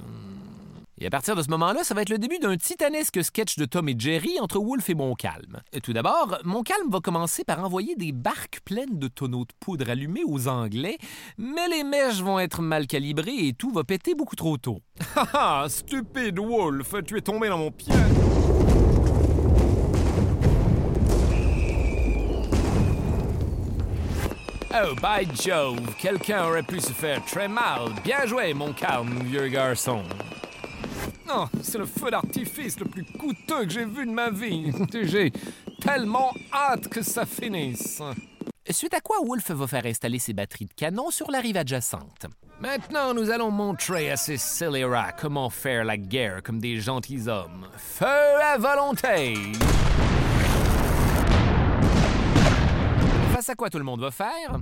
Et 1.02 1.08
à 1.08 1.10
partir 1.10 1.34
de 1.34 1.42
ce 1.42 1.48
moment-là, 1.50 1.86
ça 1.86 1.94
va 1.94 2.02
être 2.02 2.10
le 2.10 2.18
début 2.18 2.40
d'un 2.40 2.58
titanesque 2.58 3.24
sketch 3.24 3.56
de 3.56 3.64
Tom 3.64 3.88
et 3.88 3.96
Jerry 3.98 4.38
entre 4.42 4.60
Wolf 4.60 4.90
et 4.90 4.96
Montcalm. 4.96 5.62
Tout 5.82 5.94
d'abord, 5.94 6.38
Montcalm 6.44 6.90
va 6.90 7.00
commencer 7.00 7.46
par 7.46 7.64
envoyer 7.64 7.96
des 7.96 8.12
barques 8.12 8.60
pleines 8.66 9.00
de 9.00 9.08
tonneaux 9.08 9.46
de 9.46 9.54
poudre 9.62 9.90
allumés 9.90 10.24
aux 10.28 10.50
Anglais, 10.50 10.98
mais 11.38 11.70
les 11.70 11.86
mèches 11.86 12.22
vont 12.22 12.38
être 12.38 12.62
mal 12.62 12.86
calibrées 12.86 13.48
et 13.48 13.54
tout 13.54 13.72
va 13.72 13.86
péter 13.86 14.14
beaucoup 14.14 14.36
trop 14.36 14.58
tôt. 14.58 14.82
Haha, 15.16 15.70
stupide 15.70 16.38
Wolf, 16.38 16.94
tu 17.08 17.18
es 17.18 17.22
tombé 17.22 17.48
dans 17.48 17.60
mon 17.60 17.72
pied. 17.72 17.94
Oh, 24.72 24.96
by 24.96 25.26
Jove, 25.42 25.96
quelqu'un 25.98 26.44
aurait 26.44 26.64
pu 26.64 26.82
se 26.82 26.92
faire 26.92 27.24
très 27.24 27.48
mal. 27.48 27.88
Bien 28.04 28.26
joué, 28.26 28.54
mon 28.54 28.74
calme, 28.74 29.24
vieux 29.24 29.48
garçon. 29.48 30.04
Non, 31.30 31.48
c'est 31.62 31.78
le 31.78 31.86
feu 31.86 32.10
d'artifice 32.10 32.80
le 32.80 32.86
plus 32.86 33.04
coûteux 33.06 33.66
que 33.66 33.70
j'ai 33.70 33.86
vu 33.86 34.04
de 34.04 34.12
ma 34.12 34.32
vie. 34.32 34.72
J'ai 35.04 35.32
tellement 35.80 36.34
hâte 36.52 36.88
que 36.88 37.04
ça 37.04 37.24
finisse. 37.24 38.02
Suite 38.72 38.96
à 38.96 39.00
quoi 39.00 39.18
Wolf 39.24 39.52
va 39.52 39.68
faire 39.68 39.86
installer 39.86 40.18
ses 40.18 40.34
batteries 40.34 40.66
de 40.66 40.74
canon 40.74 41.12
sur 41.12 41.30
la 41.30 41.40
rive 41.40 41.58
adjacente? 41.58 42.26
Maintenant, 42.60 43.14
nous 43.14 43.30
allons 43.30 43.52
montrer 43.52 44.10
à 44.10 44.18
ces 44.18 44.38
scélérats 44.38 45.12
comment 45.12 45.52
faire 45.52 45.86
la 45.86 45.98
guerre 45.98 46.42
comme 46.42 46.60
des 46.60 46.78
gentilshommes. 46.78 47.68
Feu 47.78 48.06
à 48.06 48.58
volonté! 48.58 49.36
Face 53.34 53.50
à 53.50 53.56
quoi 53.56 53.70
tout 53.70 53.78
le 53.78 53.84
monde 53.84 54.02
va 54.02 54.10
faire? 54.12 54.60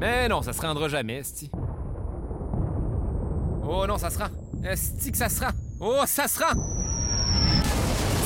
Mais 0.00 0.28
non, 0.28 0.42
ça 0.42 0.52
se 0.52 0.60
rendra 0.60 0.88
jamais, 0.88 1.18
Esti. 1.18 1.50
Oh 3.68 3.84
non, 3.86 3.98
ça 3.98 4.10
sera. 4.10 4.30
Esti 4.64 5.12
que 5.12 5.18
ça 5.18 5.28
sera. 5.28 5.52
Oh, 5.78 6.04
ça 6.06 6.26
sera! 6.26 6.54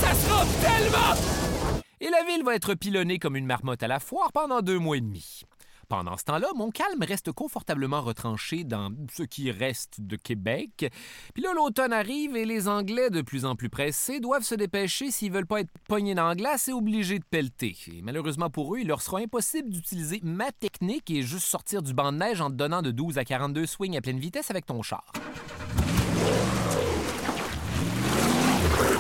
Ça 0.01 0.15
sera 0.15 0.45
tellement! 0.63 1.83
Et 2.01 2.09
la 2.11 2.23
ville 2.23 2.45
va 2.45 2.55
être 2.55 2.75
pilonnée 2.75 3.19
comme 3.19 3.35
une 3.35 3.45
marmotte 3.45 3.83
à 3.83 3.89
la 3.89 3.99
foire 3.99 4.31
pendant 4.33 4.61
deux 4.63 4.79
mois 4.79 4.97
et 4.97 5.01
demi. 5.01 5.43
Pendant 5.89 6.17
ce 6.17 6.25
temps-là, 6.25 6.49
Montcalm 6.55 7.03
reste 7.03 7.33
confortablement 7.33 8.03
retranché 8.03 8.63
dans 8.63 8.93
ce 9.11 9.25
qui 9.25 9.51
reste 9.51 10.01
de 10.01 10.15
Québec. 10.15 10.93
Puis 11.35 11.43
là, 11.43 11.55
l'automne 11.55 11.93
arrive 11.93 12.37
et 12.37 12.45
les 12.45 12.69
Anglais, 12.69 13.11
de 13.11 13.23
plus 13.23 13.45
en 13.45 13.57
plus 13.57 13.71
pressés, 13.71 14.21
doivent 14.21 14.43
se 14.45 14.55
dépêcher 14.55 15.11
s'ils 15.11 15.33
veulent 15.33 15.47
pas 15.47 15.63
être 15.63 15.73
pognés 15.89 16.15
dans 16.15 16.29
la 16.29 16.37
glace 16.37 16.69
et 16.69 16.73
obligés 16.73 17.19
de 17.19 17.25
pelleter. 17.25 17.75
Et 17.89 18.03
malheureusement 18.03 18.51
pour 18.51 18.77
eux, 18.77 18.81
il 18.81 18.87
leur 18.87 19.03
sera 19.03 19.19
impossible 19.19 19.71
d'utiliser 19.71 20.21
ma 20.23 20.53
technique 20.53 21.11
et 21.11 21.23
juste 21.23 21.47
sortir 21.47 21.83
du 21.83 21.95
banc 21.95 22.13
de 22.13 22.19
neige 22.19 22.41
en 22.41 22.51
te 22.51 22.55
donnant 22.55 22.83
de 22.83 22.93
12 22.93 23.19
à 23.19 23.25
42 23.25 23.67
swings 23.67 23.97
à 23.97 24.01
pleine 24.01 24.21
vitesse 24.21 24.51
avec 24.53 24.67
ton 24.67 24.83
char. 24.83 25.11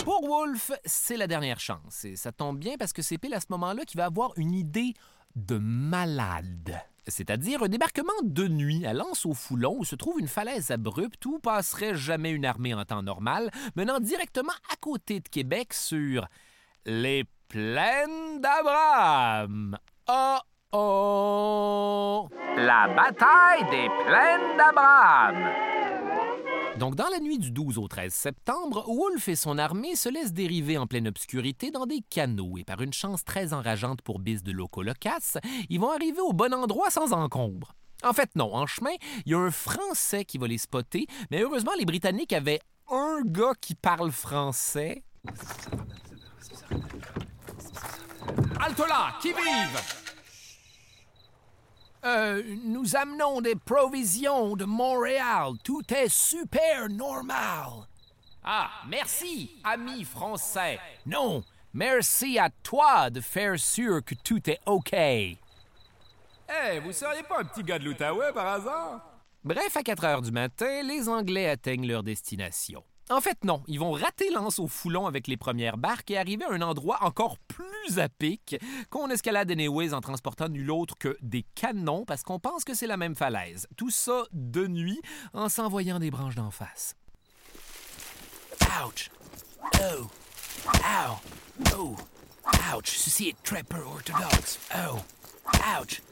Pour 0.05 0.27
Wolf, 0.29 0.73
c'est 0.85 1.17
la 1.17 1.27
dernière 1.27 1.61
chance. 1.61 2.05
Et 2.05 2.17
ça 2.17 2.33
tombe 2.33 2.59
bien 2.59 2.77
parce 2.79 2.93
que 2.93 3.03
c'est 3.03 3.19
pile 3.19 3.35
à 3.35 3.41
ce 3.41 3.47
moment-là 3.51 3.85
qu'il 3.85 3.99
va 3.99 4.07
avoir 4.07 4.33
une 4.37 4.53
idée 4.53 4.95
de 5.37 5.59
malade. 5.59 6.81
C'est-à-dire 7.07 7.63
un 7.63 7.69
débarquement 7.69 8.13
de 8.23 8.49
nuit 8.49 8.87
à 8.87 8.93
Lance 8.93 9.25
au 9.25 9.33
Foulon 9.33 9.77
où 9.79 9.85
se 9.85 9.97
trouve 9.97 10.21
une 10.21 10.29
falaise 10.29 10.71
abrupte 10.71 11.25
où 11.25 11.39
passerait 11.39 11.95
jamais 11.95 12.31
une 12.31 12.45
armée 12.45 12.75
en 12.75 12.85
temps 12.85 13.03
normal, 13.03 13.51
menant 13.77 13.99
directement 13.99 14.53
à 14.71 14.77
côté 14.77 15.21
de 15.21 15.29
Québec 15.29 15.73
sur 15.73 16.27
les 16.85 17.25
plaines 17.49 18.41
d'Abraham. 18.41 19.79
Oh 20.09 20.39
oh! 20.73 22.29
La 22.57 22.89
bataille 22.89 23.71
des 23.71 23.89
plaines 24.05 24.57
d'Abraham! 24.59 25.78
Donc, 26.79 26.95
dans 26.95 27.09
la 27.09 27.19
nuit 27.19 27.39
du 27.39 27.51
12 27.51 27.77
au 27.79 27.89
13 27.89 28.15
septembre, 28.15 28.85
Wolfe 28.87 29.29
et 29.29 29.35
son 29.35 29.59
armée 29.59 29.97
se 29.97 30.09
laissent 30.09 30.33
dériver 30.33 30.79
en 30.79 30.87
pleine 30.87 31.09
obscurité 31.09 31.73
dans 31.73 31.87
des 31.87 32.03
canaux 32.09 32.57
et 32.57 32.63
par 32.63 32.81
une 32.81 32.93
chance 32.93 33.25
très 33.25 33.53
enrageante 33.53 34.01
pour 34.03 34.21
Bis 34.21 34.45
de 34.45 34.53
Loco-Locasse, 34.53 35.39
ils 35.69 35.81
vont 35.81 35.91
arriver 35.91 36.21
au 36.21 36.33
bon 36.33 36.55
endroit 36.55 36.91
sans 36.91 37.13
encombre. 37.13 37.75
En 38.05 38.13
fait, 38.13 38.31
non. 38.37 38.55
En 38.55 38.67
chemin, 38.67 38.93
il 39.27 39.33
y 39.33 39.35
a 39.35 39.39
un 39.39 39.51
Français 39.51 40.25
qui 40.25 40.39
va 40.39 40.47
les 40.47 40.59
spotter, 40.59 41.07
mais 41.33 41.43
heureusement, 41.43 41.73
les 41.77 41.85
Britanniques 41.85 42.33
avaient 42.33 42.61
un 42.91 43.23
gars 43.25 43.55
qui 43.61 43.75
parle 43.75 44.13
français. 44.13 45.03
Halte 48.61 48.79
là! 48.79 49.15
Qui 49.21 49.29
vive! 49.29 50.08
Euh, 52.05 52.43
nous 52.65 52.97
amenons 52.97 53.41
des 53.41 53.57
provisions 53.57 54.57
de 54.57 54.65
Montréal. 54.65 55.53
Tout 55.65 55.83
est 55.93 56.09
super 56.09 56.89
normal. 56.89 57.87
Ah, 58.45 58.71
merci, 58.89 59.51
ami 59.65 60.05
français. 60.05 60.79
Non, 61.07 61.43
merci 61.75 62.39
à 62.39 62.51
toi 62.63 63.11
de 63.11 63.21
faire 63.21 63.59
sûr 63.59 64.05
que 64.05 64.15
tout 64.15 64.49
est 64.49 64.61
OK. 64.67 64.93
Eh, 64.95 66.79
vous 66.83 66.93
seriez 66.93 67.23
pas 67.25 67.41
un 67.41 67.45
petit 67.45 67.63
gars 67.63 67.79
de 67.79 67.85
l'Outaouais 67.85 68.33
par 68.33 68.47
hasard? 68.47 69.01
Bref, 69.45 69.77
à 69.77 69.83
4 69.83 70.05
heures 70.05 70.23
du 70.23 70.33
matin, 70.33 70.83
les 70.83 71.09
Anglais 71.09 71.49
atteignent 71.49 71.87
leur 71.87 72.03
destination. 72.03 72.83
En 73.11 73.21
fait, 73.21 73.43
non. 73.45 73.63
Ils 73.67 73.81
vont 73.81 73.93
rater 73.93 74.31
l'anse 74.31 74.59
au 74.59 74.67
foulon 74.67 75.07
avec 75.07 75.27
les 75.29 75.37
premières 75.37 75.79
barques 75.79 76.11
et 76.11 76.19
arriver 76.19 76.45
à 76.45 76.53
un 76.53 76.61
endroit 76.61 76.99
encore 77.03 77.39
plus 77.39 77.99
à 77.99 78.09
pic 78.09 78.57
qu'on 78.91 79.09
escalade 79.09 79.51
anyways 79.51 79.95
en 79.95 80.01
transportant 80.01 80.49
nul 80.49 80.71
autre 80.71 80.95
que 80.99 81.17
des 81.23 81.45
canons 81.55 82.05
parce 82.05 82.23
qu'on 82.23 82.39
pense 82.39 82.65
que 82.65 82.75
c'est 82.75 82.87
la 82.87 82.99
même 82.99 83.15
falaise. 83.15 83.67
Tout 83.77 83.91
ça 83.91 84.25
de 84.33 84.67
nuit 84.67 85.01
en 85.33 85.49
s'envoyant 85.49 85.99
des 85.99 86.11
branches 86.11 86.35
d'en 86.35 86.51
face. 86.51 86.95
Ouch! 88.85 89.11
Oh! 89.75 90.07
Ow! 90.67 91.17
Oh! 91.77 91.97
Ouch! 92.75 92.87
Ceci 92.87 93.29
est 93.29 93.43
très 93.43 93.63
peu 93.63 93.81
orthodoxe. 93.81 94.59
Oh! 94.77 94.99
Ouch! 95.81 96.03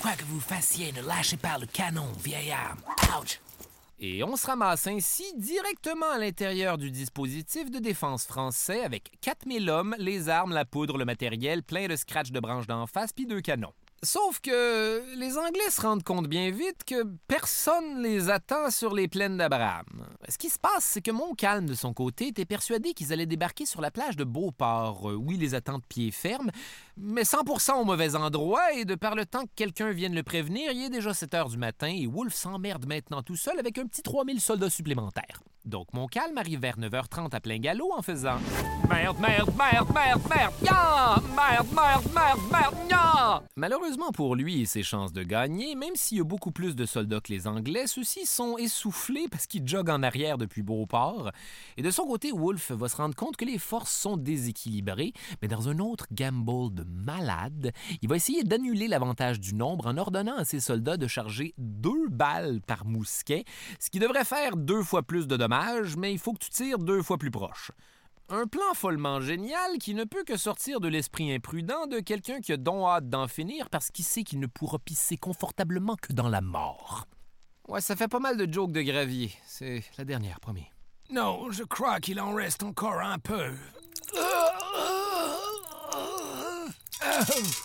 Quoi 0.00 0.12
que 0.12 0.24
vous 0.24 0.40
fassiez, 0.40 0.92
ne 0.92 1.00
lâchez 1.00 1.38
pas 1.38 1.56
le 1.56 1.66
canon, 1.66 2.06
vieille 2.22 2.52
arme. 2.52 2.80
Ouch! 3.18 3.40
Et 4.06 4.22
on 4.22 4.36
se 4.36 4.46
ramasse 4.46 4.86
ainsi 4.86 5.24
directement 5.38 6.10
à 6.10 6.18
l'intérieur 6.18 6.76
du 6.76 6.90
dispositif 6.90 7.70
de 7.70 7.78
défense 7.78 8.26
français 8.26 8.84
avec 8.84 9.10
4000 9.22 9.70
hommes, 9.70 9.96
les 9.98 10.28
armes, 10.28 10.52
la 10.52 10.66
poudre, 10.66 10.98
le 10.98 11.06
matériel, 11.06 11.62
plein 11.62 11.86
de 11.86 11.96
scratch 11.96 12.30
de 12.30 12.38
branches 12.38 12.66
d'en 12.66 12.86
face 12.86 13.14
puis 13.14 13.24
deux 13.24 13.40
canons. 13.40 13.72
Sauf 14.04 14.38
que 14.40 15.02
les 15.16 15.38
Anglais 15.38 15.70
se 15.70 15.80
rendent 15.80 16.02
compte 16.02 16.28
bien 16.28 16.50
vite 16.50 16.84
que 16.86 17.04
personne 17.26 18.02
les 18.02 18.28
attend 18.28 18.70
sur 18.70 18.92
les 18.92 19.08
plaines 19.08 19.38
d'Abraham. 19.38 20.06
Ce 20.28 20.36
qui 20.36 20.50
se 20.50 20.58
passe, 20.58 20.84
c'est 20.84 21.00
que 21.00 21.10
Montcalm, 21.10 21.64
de 21.64 21.74
son 21.74 21.94
côté, 21.94 22.26
était 22.26 22.44
persuadé 22.44 22.92
qu'ils 22.92 23.14
allaient 23.14 23.24
débarquer 23.24 23.64
sur 23.64 23.80
la 23.80 23.90
plage 23.90 24.16
de 24.16 24.24
Beauport. 24.24 25.10
Euh, 25.10 25.14
oui, 25.14 25.38
les 25.38 25.54
attend 25.54 25.78
de 25.78 25.84
pied 25.88 26.10
ferme, 26.10 26.50
mais 26.98 27.22
100% 27.22 27.80
au 27.80 27.84
mauvais 27.84 28.14
endroit, 28.14 28.74
et 28.74 28.84
de 28.84 28.94
par 28.94 29.14
le 29.14 29.24
temps 29.24 29.44
que 29.44 29.54
quelqu'un 29.56 29.90
vienne 29.92 30.14
le 30.14 30.22
prévenir, 30.22 30.72
il 30.72 30.84
est 30.84 30.90
déjà 30.90 31.14
7 31.14 31.32
heures 31.32 31.48
du 31.48 31.56
matin, 31.56 31.88
et 31.88 32.06
Wolfe 32.06 32.34
s'emmerde 32.34 32.86
maintenant 32.86 33.22
tout 33.22 33.36
seul 33.36 33.58
avec 33.58 33.78
un 33.78 33.86
petit 33.86 34.02
3000 34.02 34.38
soldats 34.38 34.70
supplémentaires. 34.70 35.40
Donc 35.64 35.94
Montcalm 35.94 36.36
arrive 36.36 36.60
vers 36.60 36.78
9h30 36.78 37.34
à 37.34 37.40
plein 37.40 37.58
galop 37.58 37.90
en 37.96 38.02
faisant 38.02 38.36
Merde, 38.90 39.16
merde, 39.18 39.50
merde, 39.56 39.88
merde, 39.94 40.20
merde! 40.28 40.52
Merde, 41.34 41.66
merde, 41.74 42.04
merde, 42.14 42.74
merde! 42.90 43.44
Malheureusement 43.56 44.12
pour 44.12 44.36
lui 44.36 44.60
et 44.60 44.66
ses 44.66 44.82
chances 44.82 45.14
de 45.14 45.22
gagner, 45.22 45.74
même 45.74 45.94
s'il 45.94 46.18
y 46.18 46.20
a 46.20 46.24
beaucoup 46.24 46.50
plus 46.50 46.76
de 46.76 46.84
soldats 46.84 47.20
que 47.20 47.32
les 47.32 47.46
Anglais, 47.46 47.86
ceux-ci 47.86 48.26
sont 48.26 48.58
essoufflés 48.58 49.26
parce 49.30 49.46
qu'ils 49.46 49.66
joguent 49.66 49.88
en 49.88 50.02
arrière 50.02 50.36
depuis 50.36 50.62
Beauport. 50.62 51.30
Et 51.78 51.82
de 51.82 51.90
son 51.90 52.04
côté, 52.04 52.30
Wolfe 52.30 52.72
va 52.72 52.88
se 52.90 52.96
rendre 52.96 53.14
compte 53.14 53.36
que 53.36 53.46
les 53.46 53.58
forces 53.58 53.94
sont 53.94 54.18
déséquilibrées, 54.18 55.14
mais 55.40 55.48
dans 55.48 55.70
un 55.70 55.78
autre 55.78 56.08
gamble 56.12 56.74
de 56.74 56.84
malade, 56.84 57.72
il 58.02 58.08
va 58.10 58.16
essayer 58.16 58.44
d'annuler 58.44 58.86
l'avantage 58.86 59.40
du 59.40 59.54
nombre 59.54 59.86
en 59.86 59.96
ordonnant 59.96 60.36
à 60.36 60.44
ses 60.44 60.60
soldats 60.60 60.98
de 60.98 61.06
charger 61.06 61.54
deux 61.56 62.08
balles 62.10 62.60
par 62.66 62.84
mousquet, 62.84 63.44
ce 63.80 63.88
qui 63.88 63.98
devrait 63.98 64.24
faire 64.24 64.56
deux 64.56 64.82
fois 64.82 65.02
plus 65.02 65.26
de 65.26 65.38
dommages 65.38 65.53
mais 65.96 66.12
il 66.12 66.18
faut 66.18 66.32
que 66.32 66.38
tu 66.38 66.50
tires 66.50 66.78
deux 66.78 67.02
fois 67.02 67.18
plus 67.18 67.30
proche. 67.30 67.70
Un 68.28 68.46
plan 68.46 68.74
follement 68.74 69.20
génial 69.20 69.78
qui 69.78 69.94
ne 69.94 70.04
peut 70.04 70.24
que 70.24 70.36
sortir 70.36 70.80
de 70.80 70.88
l'esprit 70.88 71.32
imprudent 71.32 71.86
de 71.86 72.00
quelqu'un 72.00 72.40
qui 72.40 72.52
a 72.52 72.56
donc 72.56 72.88
hâte 72.88 73.10
d'en 73.10 73.28
finir 73.28 73.68
parce 73.68 73.90
qu'il 73.90 74.04
sait 74.04 74.24
qu'il 74.24 74.40
ne 74.40 74.46
pourra 74.46 74.78
pisser 74.78 75.16
confortablement 75.16 75.96
que 75.96 76.12
dans 76.12 76.28
la 76.28 76.40
mort. 76.40 77.06
Ouais, 77.68 77.80
ça 77.80 77.96
fait 77.96 78.08
pas 78.08 78.20
mal 78.20 78.36
de 78.36 78.50
jokes 78.50 78.72
de 78.72 78.82
gravier. 78.82 79.32
C'est 79.46 79.84
la 79.98 80.04
dernière, 80.04 80.40
promis. 80.40 80.66
Non, 81.10 81.50
je 81.50 81.64
crois 81.64 82.00
qu'il 82.00 82.18
en 82.18 82.34
reste 82.34 82.62
encore 82.62 83.00
un 83.00 83.18
peu. 83.18 83.52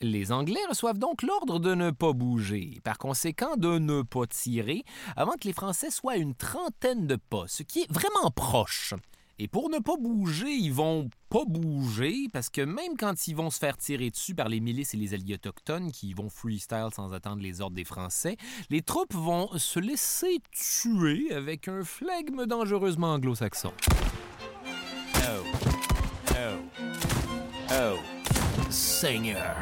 Les 0.00 0.30
Anglais 0.30 0.60
reçoivent 0.68 0.98
donc 0.98 1.22
l'ordre 1.22 1.58
de 1.58 1.74
ne 1.74 1.90
pas 1.90 2.12
bouger, 2.12 2.78
par 2.84 2.98
conséquent 2.98 3.56
de 3.56 3.78
ne 3.78 4.02
pas 4.02 4.28
tirer, 4.28 4.84
avant 5.16 5.32
que 5.32 5.48
les 5.48 5.52
Français 5.52 5.90
soient 5.90 6.16
une 6.16 6.36
trentaine 6.36 7.08
de 7.08 7.16
pas, 7.16 7.46
ce 7.48 7.64
qui 7.64 7.80
est 7.80 7.92
vraiment 7.92 8.30
proche. 8.30 8.94
Et 9.40 9.48
pour 9.48 9.70
ne 9.70 9.78
pas 9.78 9.96
bouger, 9.96 10.50
ils 10.50 10.72
vont 10.72 11.10
pas 11.30 11.44
bouger, 11.44 12.28
parce 12.32 12.48
que 12.48 12.60
même 12.60 12.96
quand 12.96 13.26
ils 13.26 13.34
vont 13.34 13.50
se 13.50 13.58
faire 13.58 13.76
tirer 13.76 14.10
dessus 14.10 14.36
par 14.36 14.48
les 14.48 14.60
milices 14.60 14.94
et 14.94 14.98
les 14.98 15.14
alliés 15.14 15.34
autochtones 15.34 15.90
qui 15.90 16.14
vont 16.14 16.30
freestyle 16.30 16.90
sans 16.94 17.12
attendre 17.12 17.42
les 17.42 17.60
ordres 17.60 17.74
des 17.74 17.84
Français, 17.84 18.36
les 18.70 18.82
troupes 18.82 19.14
vont 19.14 19.48
se 19.58 19.80
laisser 19.80 20.38
tuer 20.52 21.32
avec 21.32 21.66
un 21.66 21.82
flegme 21.82 22.46
dangereusement 22.46 23.14
anglo-saxon. 23.14 23.72
Oh. 25.16 25.44
Oh. 26.30 26.87
Seigneur. 28.70 29.56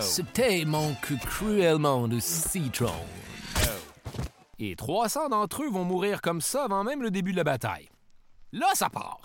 C'était 0.00 0.64
manque 0.64 1.16
cruellement 1.20 2.08
de 2.08 2.18
citron. 2.18 2.92
Et 4.58 4.74
300 4.74 5.28
d'entre 5.28 5.62
eux 5.62 5.70
vont 5.70 5.84
mourir 5.84 6.22
comme 6.22 6.40
ça 6.40 6.64
avant 6.64 6.82
même 6.82 7.02
le 7.02 7.10
début 7.10 7.32
de 7.32 7.36
la 7.36 7.44
bataille. 7.44 7.88
Là, 8.52 8.66
ça 8.74 8.88
part. 8.88 9.20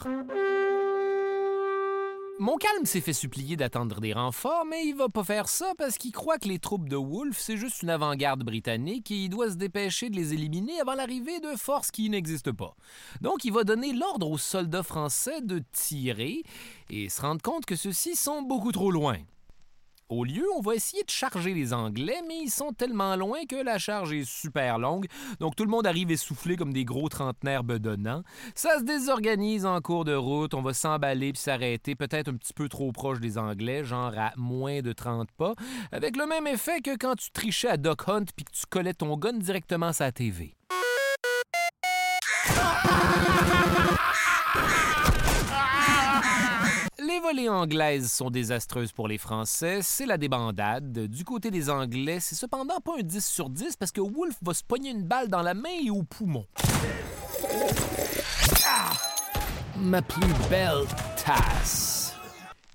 Montcalm 2.41 2.87
s'est 2.87 3.01
fait 3.01 3.13
supplier 3.13 3.55
d'attendre 3.55 4.01
des 4.01 4.13
renforts, 4.13 4.65
mais 4.67 4.83
il 4.87 4.95
va 4.95 5.09
pas 5.09 5.23
faire 5.23 5.47
ça 5.47 5.73
parce 5.77 5.99
qu'il 5.99 6.11
croit 6.11 6.39
que 6.39 6.47
les 6.47 6.57
troupes 6.57 6.89
de 6.89 6.95
Wolfe, 6.95 7.37
c'est 7.37 7.55
juste 7.55 7.83
une 7.83 7.91
avant-garde 7.91 8.43
britannique 8.43 9.11
et 9.11 9.25
il 9.25 9.29
doit 9.29 9.51
se 9.51 9.57
dépêcher 9.57 10.09
de 10.09 10.15
les 10.15 10.33
éliminer 10.33 10.79
avant 10.79 10.95
l'arrivée 10.95 11.39
de 11.39 11.55
forces 11.55 11.91
qui 11.91 12.09
n'existent 12.09 12.51
pas. 12.51 12.75
Donc 13.21 13.45
il 13.45 13.53
va 13.53 13.63
donner 13.63 13.93
l'ordre 13.93 14.27
aux 14.27 14.39
soldats 14.39 14.81
français 14.81 15.41
de 15.41 15.61
tirer 15.71 16.41
et 16.89 17.09
se 17.09 17.21
rendre 17.21 17.43
compte 17.43 17.67
que 17.67 17.75
ceux-ci 17.75 18.15
sont 18.15 18.41
beaucoup 18.41 18.71
trop 18.71 18.89
loin. 18.89 19.17
Au 20.11 20.25
lieu, 20.25 20.43
on 20.57 20.59
va 20.59 20.75
essayer 20.75 21.03
de 21.03 21.09
charger 21.09 21.53
les 21.53 21.71
Anglais, 21.71 22.21
mais 22.27 22.37
ils 22.43 22.49
sont 22.49 22.73
tellement 22.73 23.15
loin 23.15 23.45
que 23.47 23.55
la 23.55 23.77
charge 23.77 24.11
est 24.11 24.29
super 24.29 24.77
longue, 24.77 25.05
donc 25.39 25.55
tout 25.55 25.63
le 25.63 25.69
monde 25.69 25.87
arrive 25.87 26.11
essoufflé 26.11 26.57
comme 26.57 26.73
des 26.73 26.83
gros 26.83 27.07
trentenaires 27.07 27.63
bedonnants. 27.63 28.21
Ça 28.53 28.77
se 28.79 28.83
désorganise 28.83 29.65
en 29.65 29.79
cours 29.79 30.03
de 30.03 30.13
route, 30.13 30.53
on 30.53 30.61
va 30.61 30.73
s'emballer 30.73 31.31
puis 31.31 31.41
s'arrêter 31.41 31.95
peut-être 31.95 32.27
un 32.27 32.35
petit 32.35 32.51
peu 32.51 32.67
trop 32.67 32.91
proche 32.91 33.21
des 33.21 33.37
Anglais, 33.37 33.85
genre 33.85 34.11
à 34.17 34.33
moins 34.35 34.81
de 34.81 34.91
30 34.91 35.31
pas, 35.31 35.53
avec 35.93 36.17
le 36.17 36.25
même 36.25 36.45
effet 36.45 36.81
que 36.81 36.97
quand 36.97 37.15
tu 37.15 37.31
trichais 37.31 37.69
à 37.69 37.77
Duck 37.77 38.09
Hunt 38.09 38.25
puis 38.35 38.43
que 38.43 38.51
tu 38.51 38.65
collais 38.69 38.93
ton 38.93 39.15
gun 39.15 39.37
directement 39.37 39.93
sur 39.93 40.03
la 40.03 40.11
TV. 40.11 40.57
Volées 47.31 47.49
anglaises 47.49 48.11
sont 48.11 48.29
désastreuses 48.29 48.91
pour 48.91 49.07
les 49.07 49.17
Français, 49.17 49.79
c'est 49.81 50.05
la 50.05 50.17
débandade. 50.17 51.07
Du 51.07 51.23
côté 51.23 51.49
des 51.49 51.69
Anglais, 51.69 52.19
c'est 52.19 52.35
cependant 52.35 52.81
pas 52.81 52.91
un 52.99 53.03
10 53.03 53.25
sur 53.25 53.49
10 53.49 53.77
parce 53.77 53.93
que 53.93 54.01
Wolfe 54.01 54.37
va 54.41 54.53
se 54.53 54.63
pogner 54.65 54.89
une 54.89 55.03
balle 55.03 55.29
dans 55.29 55.41
la 55.41 55.53
main 55.53 55.69
et 55.81 55.89
au 55.89 56.03
poumon. 56.03 56.45
Ah! 58.65 58.91
Ma 59.77 60.01
plus 60.01 60.27
belle 60.49 60.83
tasse. 61.23 62.17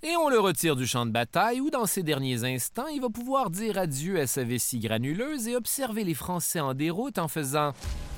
Et 0.03 0.17
on 0.17 0.31
le 0.31 0.41
retire 0.41 0.75
du 0.75 0.87
champ 0.87 1.05
de 1.05 1.11
bataille 1.11 1.61
où, 1.61 1.69
dans 1.69 1.85
ses 1.85 2.03
derniers 2.03 2.45
instants, 2.45 2.87
il 2.87 3.03
va 3.03 3.11
pouvoir 3.11 3.51
dire 3.51 3.77
adieu 3.77 4.19
à 4.19 4.27
sa 4.27 4.43
vessie 4.43 4.79
granuleuse 4.79 5.49
et 5.49 5.57
observer 5.57 6.03
les 6.03 6.15
Français 6.15 6.61
en 6.61 6.73
déroute 6.73 7.19
en 7.19 7.29
faisant 7.29 7.73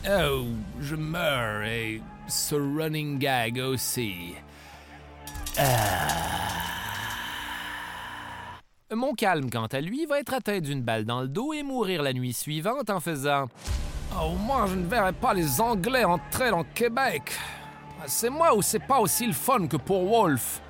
Oh, 0.08 0.44
je 0.80 0.94
meurs 0.94 1.64
et 1.64 2.00
ce 2.28 2.54
running 2.54 3.18
gag 3.18 3.58
aussi. 3.58 4.34
Montcalm, 8.94 9.50
quant 9.50 9.66
à 9.66 9.80
lui, 9.80 10.06
va 10.06 10.18
être 10.20 10.34
atteint 10.34 10.60
d'une 10.60 10.82
balle 10.82 11.04
dans 11.04 11.20
le 11.20 11.28
dos 11.28 11.52
et 11.52 11.62
mourir 11.62 12.02
la 12.02 12.12
nuit 12.12 12.32
suivante 12.32 12.90
en 12.90 13.00
faisant 13.00 13.46
Oh, 14.20 14.32
moi, 14.38 14.66
je 14.66 14.74
ne 14.74 14.86
verrai 14.86 15.12
pas 15.12 15.34
les 15.34 15.60
Anglais 15.60 16.04
entrer 16.04 16.50
dans 16.50 16.64
Québec. 16.64 17.32
C'est 18.06 18.30
moi 18.30 18.54
ou 18.56 18.62
c'est 18.62 18.78
pas 18.78 18.98
aussi 18.98 19.26
le 19.26 19.32
fun 19.32 19.66
que 19.66 19.76
pour 19.76 20.04
Wolfe? 20.04 20.62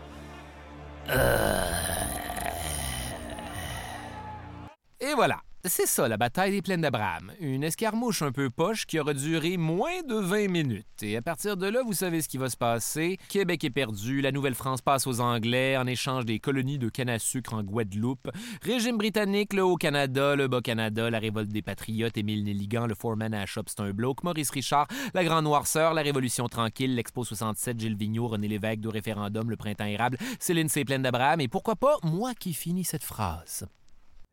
Et 5.01 5.15
voilà. 5.15 5.41
C'est 5.65 5.87
ça, 5.87 6.07
la 6.07 6.17
bataille 6.17 6.53
des 6.53 6.63
plaines 6.63 6.83
d'Abraham. 6.83 7.33
Une 7.41 7.65
escarmouche 7.65 8.23
un 8.23 8.31
peu 8.31 8.49
poche 8.49 8.87
qui 8.87 9.01
aura 9.01 9.13
duré 9.13 9.57
moins 9.57 10.03
de 10.07 10.15
20 10.15 10.49
minutes. 10.49 10.87
Et 11.03 11.17
à 11.17 11.23
partir 11.23 11.57
de 11.57 11.67
là, 11.67 11.83
vous 11.85 11.95
savez 11.95 12.23
ce 12.23 12.29
qui 12.29 12.39
va 12.39 12.49
se 12.49 12.57
passer. 12.57 13.19
Québec 13.29 13.65
est 13.65 13.71
perdu, 13.71 14.21
la 14.21 14.31
Nouvelle-France 14.31 14.83
passe 14.83 15.09
aux 15.09 15.21
Anglais 15.21 15.77
en 15.77 15.89
échange 15.89 16.25
des 16.25 16.39
colonies 16.39 16.79
de 16.79 16.89
canne 16.89 17.09
à 17.09 17.19
sucre 17.19 17.55
en 17.55 17.65
Guadeloupe. 17.65 18.31
Régime 18.63 18.99
britannique, 18.99 19.53
le 19.53 19.65
Haut-Canada, 19.65 20.37
le 20.37 20.47
Bas-Canada, 20.47 21.11
la 21.11 21.19
révolte 21.19 21.51
des 21.51 21.63
Patriotes, 21.63 22.17
Émile 22.17 22.45
Nelligan, 22.45 22.87
le 22.87 22.95
Foreman 22.95 23.35
à 23.35 23.45
Shop, 23.45 23.65
c'est 23.67 23.81
un 23.81 23.91
bloc, 23.91 24.23
Maurice 24.23 24.51
Richard, 24.51 24.87
la 25.13 25.25
Grande 25.25 25.45
Noirceur, 25.45 25.93
la 25.93 26.03
Révolution 26.03 26.49
tranquille, 26.49 26.95
l'Expo 26.95 27.25
67, 27.25 27.81
Gilles 27.81 27.97
Vigneault, 27.97 28.29
René 28.29 28.47
Lévesque, 28.47 28.81
de 28.81 28.89
référendum, 28.89 29.51
le 29.51 29.57
Printemps 29.57 29.87
érable, 29.87 30.19
Céline 30.39 30.69
c'est 30.69 30.85
plaine 30.85 31.03
d'Abraham, 31.03 31.41
et 31.41 31.49
pourquoi 31.49 31.75
pas 31.75 31.97
moi 32.05 32.33
qui 32.35 32.55
finis 32.55 32.85
cette 32.85 33.05
phrase? 33.05 33.67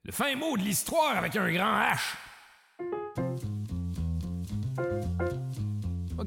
Le 0.05 0.11
fin 0.11 0.35
mot 0.35 0.55
de 0.55 0.61
l'histoire 0.61 1.17
avec 1.17 1.35
un 1.35 1.51
grand 1.51 1.79
H. 1.79 1.97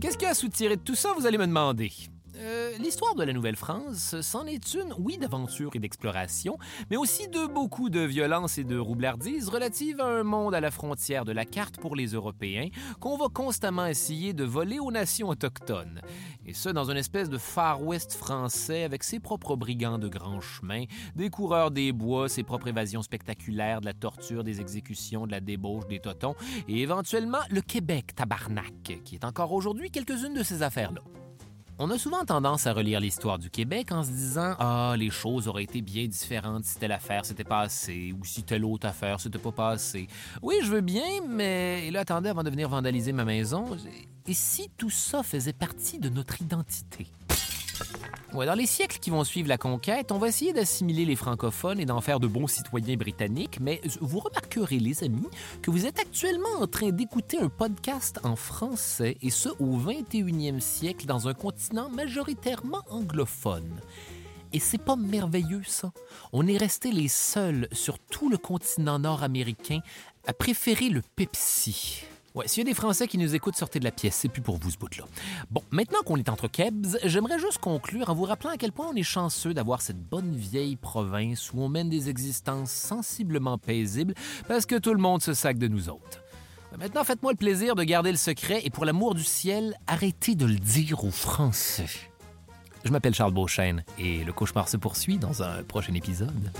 Qu'est-ce 0.00 0.18
qu'il 0.18 0.24
y 0.24 0.26
a 0.26 0.30
à 0.30 0.34
soutirer 0.34 0.76
de 0.76 0.82
tout 0.82 0.96
ça, 0.96 1.12
vous 1.16 1.26
allez 1.26 1.38
me 1.38 1.46
demander? 1.46 1.92
Euh, 2.40 2.76
L'histoire 2.78 3.14
de 3.16 3.24
la 3.24 3.32
Nouvelle-France, 3.32 4.20
c'en 4.20 4.46
est 4.46 4.74
une, 4.74 4.94
oui, 4.98 5.18
d'aventure 5.18 5.70
et 5.74 5.80
d'exploration, 5.80 6.56
mais 6.90 6.96
aussi 6.96 7.26
de 7.28 7.46
beaucoup 7.46 7.90
de 7.90 8.00
violence 8.00 8.58
et 8.58 8.64
de 8.64 8.78
roublardise 8.78 9.48
relative 9.48 10.00
à 10.00 10.06
un 10.06 10.22
monde 10.22 10.54
à 10.54 10.60
la 10.60 10.70
frontière 10.70 11.24
de 11.24 11.32
la 11.32 11.44
carte 11.44 11.78
pour 11.78 11.96
les 11.96 12.08
Européens 12.08 12.68
qu'on 13.00 13.16
va 13.16 13.26
constamment 13.28 13.86
essayer 13.86 14.34
de 14.34 14.44
voler 14.44 14.78
aux 14.78 14.92
nations 14.92 15.28
autochtones. 15.28 16.00
Et 16.46 16.54
ce, 16.54 16.68
dans 16.68 16.90
une 16.90 16.96
espèce 16.96 17.28
de 17.28 17.38
Far 17.38 17.82
West 17.82 18.14
français 18.14 18.84
avec 18.84 19.02
ses 19.02 19.18
propres 19.18 19.56
brigands 19.56 19.98
de 19.98 20.08
grands 20.08 20.40
chemins, 20.40 20.84
des 21.16 21.30
coureurs 21.30 21.72
des 21.72 21.92
bois, 21.92 22.28
ses 22.28 22.44
propres 22.44 22.68
évasions 22.68 23.02
spectaculaires, 23.02 23.80
de 23.80 23.86
la 23.86 23.94
torture, 23.94 24.44
des 24.44 24.60
exécutions, 24.60 25.26
de 25.26 25.32
la 25.32 25.40
débauche, 25.40 25.86
des 25.88 25.98
totons, 25.98 26.36
et 26.68 26.82
éventuellement 26.82 27.38
le 27.50 27.60
Québec 27.60 28.14
tabarnak, 28.14 29.00
qui 29.04 29.16
est 29.16 29.24
encore 29.24 29.52
aujourd'hui 29.52 29.90
quelques-unes 29.90 30.34
de 30.34 30.42
ces 30.44 30.62
affaires-là. 30.62 31.02
On 31.80 31.90
a 31.90 31.98
souvent 31.98 32.24
tendance 32.24 32.66
à 32.66 32.72
relire 32.72 32.98
l'histoire 32.98 33.38
du 33.38 33.50
Québec 33.50 33.92
en 33.92 34.02
se 34.02 34.10
disant 34.10 34.56
Ah, 34.58 34.96
les 34.98 35.10
choses 35.10 35.46
auraient 35.46 35.62
été 35.62 35.80
bien 35.80 36.08
différentes 36.08 36.64
si 36.64 36.76
telle 36.76 36.90
affaire 36.90 37.24
s'était 37.24 37.44
passée 37.44 38.12
ou 38.18 38.24
si 38.24 38.42
telle 38.42 38.64
autre 38.64 38.88
affaire 38.88 39.20
s'était 39.20 39.38
pas 39.38 39.52
passée. 39.52 40.08
Oui, 40.42 40.56
je 40.64 40.72
veux 40.72 40.80
bien, 40.80 41.04
mais 41.28 41.86
et 41.86 41.92
là, 41.92 42.00
attendez 42.00 42.30
avant 42.30 42.42
de 42.42 42.50
venir 42.50 42.68
vandaliser 42.68 43.12
ma 43.12 43.24
maison. 43.24 43.64
Et 44.26 44.34
si 44.34 44.68
tout 44.76 44.90
ça 44.90 45.22
faisait 45.22 45.52
partie 45.52 46.00
de 46.00 46.08
notre 46.08 46.42
identité? 46.42 47.06
Dans 48.32 48.54
les 48.54 48.66
siècles 48.66 48.98
qui 48.98 49.10
vont 49.10 49.24
suivre 49.24 49.48
la 49.48 49.58
conquête, 49.58 50.12
on 50.12 50.18
va 50.18 50.28
essayer 50.28 50.52
d'assimiler 50.52 51.04
les 51.04 51.16
francophones 51.16 51.80
et 51.80 51.84
d'en 51.86 52.00
faire 52.00 52.20
de 52.20 52.26
bons 52.26 52.46
citoyens 52.46 52.96
britanniques, 52.96 53.58
mais 53.60 53.80
vous 54.00 54.20
remarquerez, 54.20 54.78
les 54.78 55.02
amis, 55.02 55.28
que 55.60 55.70
vous 55.70 55.86
êtes 55.86 55.98
actuellement 55.98 56.60
en 56.60 56.66
train 56.66 56.90
d'écouter 56.90 57.38
un 57.38 57.48
podcast 57.48 58.20
en 58.24 58.36
français, 58.36 59.16
et 59.22 59.30
ce 59.30 59.48
au 59.58 59.78
21e 59.78 60.60
siècle 60.60 61.06
dans 61.06 61.26
un 61.26 61.34
continent 61.34 61.88
majoritairement 61.90 62.82
anglophone. 62.90 63.80
Et 64.52 64.60
c'est 64.60 64.78
pas 64.78 64.96
merveilleux, 64.96 65.62
ça? 65.66 65.92
On 66.32 66.46
est 66.46 66.56
resté 66.56 66.92
les 66.92 67.08
seuls 67.08 67.68
sur 67.72 67.98
tout 67.98 68.30
le 68.30 68.38
continent 68.38 68.98
nord-américain 68.98 69.80
à 70.26 70.32
préférer 70.32 70.90
le 70.90 71.02
Pepsi. 71.16 72.04
Ouais, 72.38 72.46
s'il 72.46 72.62
y 72.62 72.66
a 72.68 72.70
des 72.70 72.74
Français 72.74 73.08
qui 73.08 73.18
nous 73.18 73.34
écoutent, 73.34 73.56
sortez 73.56 73.80
de 73.80 73.84
la 73.84 73.90
pièce. 73.90 74.14
C'est 74.14 74.28
plus 74.28 74.42
pour 74.42 74.58
vous 74.58 74.70
ce 74.70 74.78
bout-là. 74.78 75.04
Bon, 75.50 75.60
maintenant 75.72 75.98
qu'on 76.04 76.16
est 76.18 76.28
entre 76.28 76.46
Kebs, 76.46 76.96
j'aimerais 77.02 77.40
juste 77.40 77.58
conclure 77.58 78.10
en 78.10 78.14
vous 78.14 78.22
rappelant 78.22 78.50
à 78.50 78.56
quel 78.56 78.70
point 78.70 78.86
on 78.88 78.94
est 78.94 79.02
chanceux 79.02 79.54
d'avoir 79.54 79.82
cette 79.82 80.00
bonne 80.00 80.36
vieille 80.36 80.76
province 80.76 81.52
où 81.52 81.60
on 81.60 81.68
mène 81.68 81.88
des 81.88 82.08
existences 82.08 82.70
sensiblement 82.70 83.58
paisibles 83.58 84.14
parce 84.46 84.66
que 84.66 84.76
tout 84.76 84.94
le 84.94 85.00
monde 85.00 85.20
se 85.20 85.34
sac 85.34 85.58
de 85.58 85.66
nous 85.66 85.88
autres. 85.88 86.22
Maintenant, 86.78 87.02
faites-moi 87.02 87.32
le 87.32 87.38
plaisir 87.38 87.74
de 87.74 87.82
garder 87.82 88.12
le 88.12 88.16
secret 88.16 88.60
et 88.62 88.70
pour 88.70 88.84
l'amour 88.84 89.16
du 89.16 89.24
ciel, 89.24 89.74
arrêtez 89.88 90.36
de 90.36 90.46
le 90.46 90.60
dire 90.60 91.02
aux 91.02 91.10
Français. 91.10 91.86
Je 92.84 92.92
m'appelle 92.92 93.14
Charles 93.14 93.34
Beauchesne 93.34 93.82
et 93.98 94.22
le 94.22 94.32
cauchemar 94.32 94.68
se 94.68 94.76
poursuit 94.76 95.18
dans 95.18 95.42
un 95.42 95.64
prochain 95.64 95.94
épisode. 95.94 96.52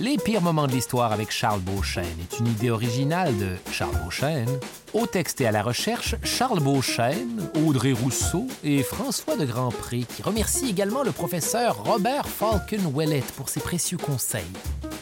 Les 0.00 0.16
pires 0.16 0.40
moments 0.40 0.66
de 0.66 0.72
l'histoire 0.72 1.12
avec 1.12 1.30
Charles 1.30 1.60
Beauchesne 1.60 2.06
est 2.22 2.38
une 2.38 2.46
idée 2.46 2.70
originale 2.70 3.36
de 3.36 3.56
Charles 3.70 3.98
Beauchesne. 4.02 4.48
Au 4.94 5.06
texte 5.06 5.42
et 5.42 5.46
à 5.46 5.52
la 5.52 5.62
recherche, 5.62 6.14
Charles 6.24 6.60
Beauchesne, 6.60 7.50
Audrey 7.66 7.92
Rousseau 7.92 8.46
et 8.64 8.82
François 8.82 9.36
de 9.36 9.44
Grandpré, 9.44 10.06
qui 10.08 10.22
remercie 10.22 10.70
également 10.70 11.02
le 11.02 11.12
professeur 11.12 11.84
Robert 11.84 12.26
Falcon 12.26 12.90
Wellet 12.96 13.22
pour 13.36 13.50
ses 13.50 13.60
précieux 13.60 13.98
conseils. 13.98 14.40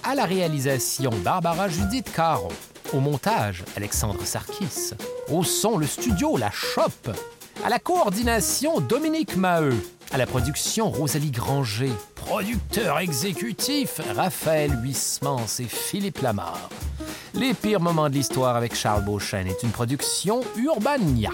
À 0.03 0.17
la 0.17 0.25
réalisation, 0.25 1.11
Barbara 1.23 1.69
Judith 1.69 2.11
Caro. 2.13 2.49
Au 2.93 2.99
montage, 2.99 3.63
Alexandre 3.77 4.25
Sarkis. 4.25 4.95
Au 5.31 5.45
son, 5.45 5.79
le 5.79 5.87
studio 5.87 6.37
La 6.37 6.51
Chope. 6.51 7.17
À 7.65 7.69
la 7.69 7.79
coordination, 7.79 8.81
Dominique 8.81 9.37
Maheu. 9.37 9.77
À 10.11 10.17
la 10.17 10.27
production, 10.27 10.91
Rosalie 10.91 11.31
Granger. 11.31 11.93
Producteur 12.15 12.99
exécutif, 12.99 14.01
Raphaël 14.17 14.73
Huismans 14.83 15.47
et 15.59 15.65
Philippe 15.65 16.23
Lamar. 16.23 16.71
Les 17.35 17.53
pires 17.53 17.81
moments 17.81 18.09
de 18.09 18.15
l'histoire 18.15 18.57
avec 18.57 18.75
Charles 18.75 19.05
Beauchesne 19.05 19.49
est 19.49 19.63
une 19.63 19.71
production 19.71 20.41
Urbania. 20.57 21.31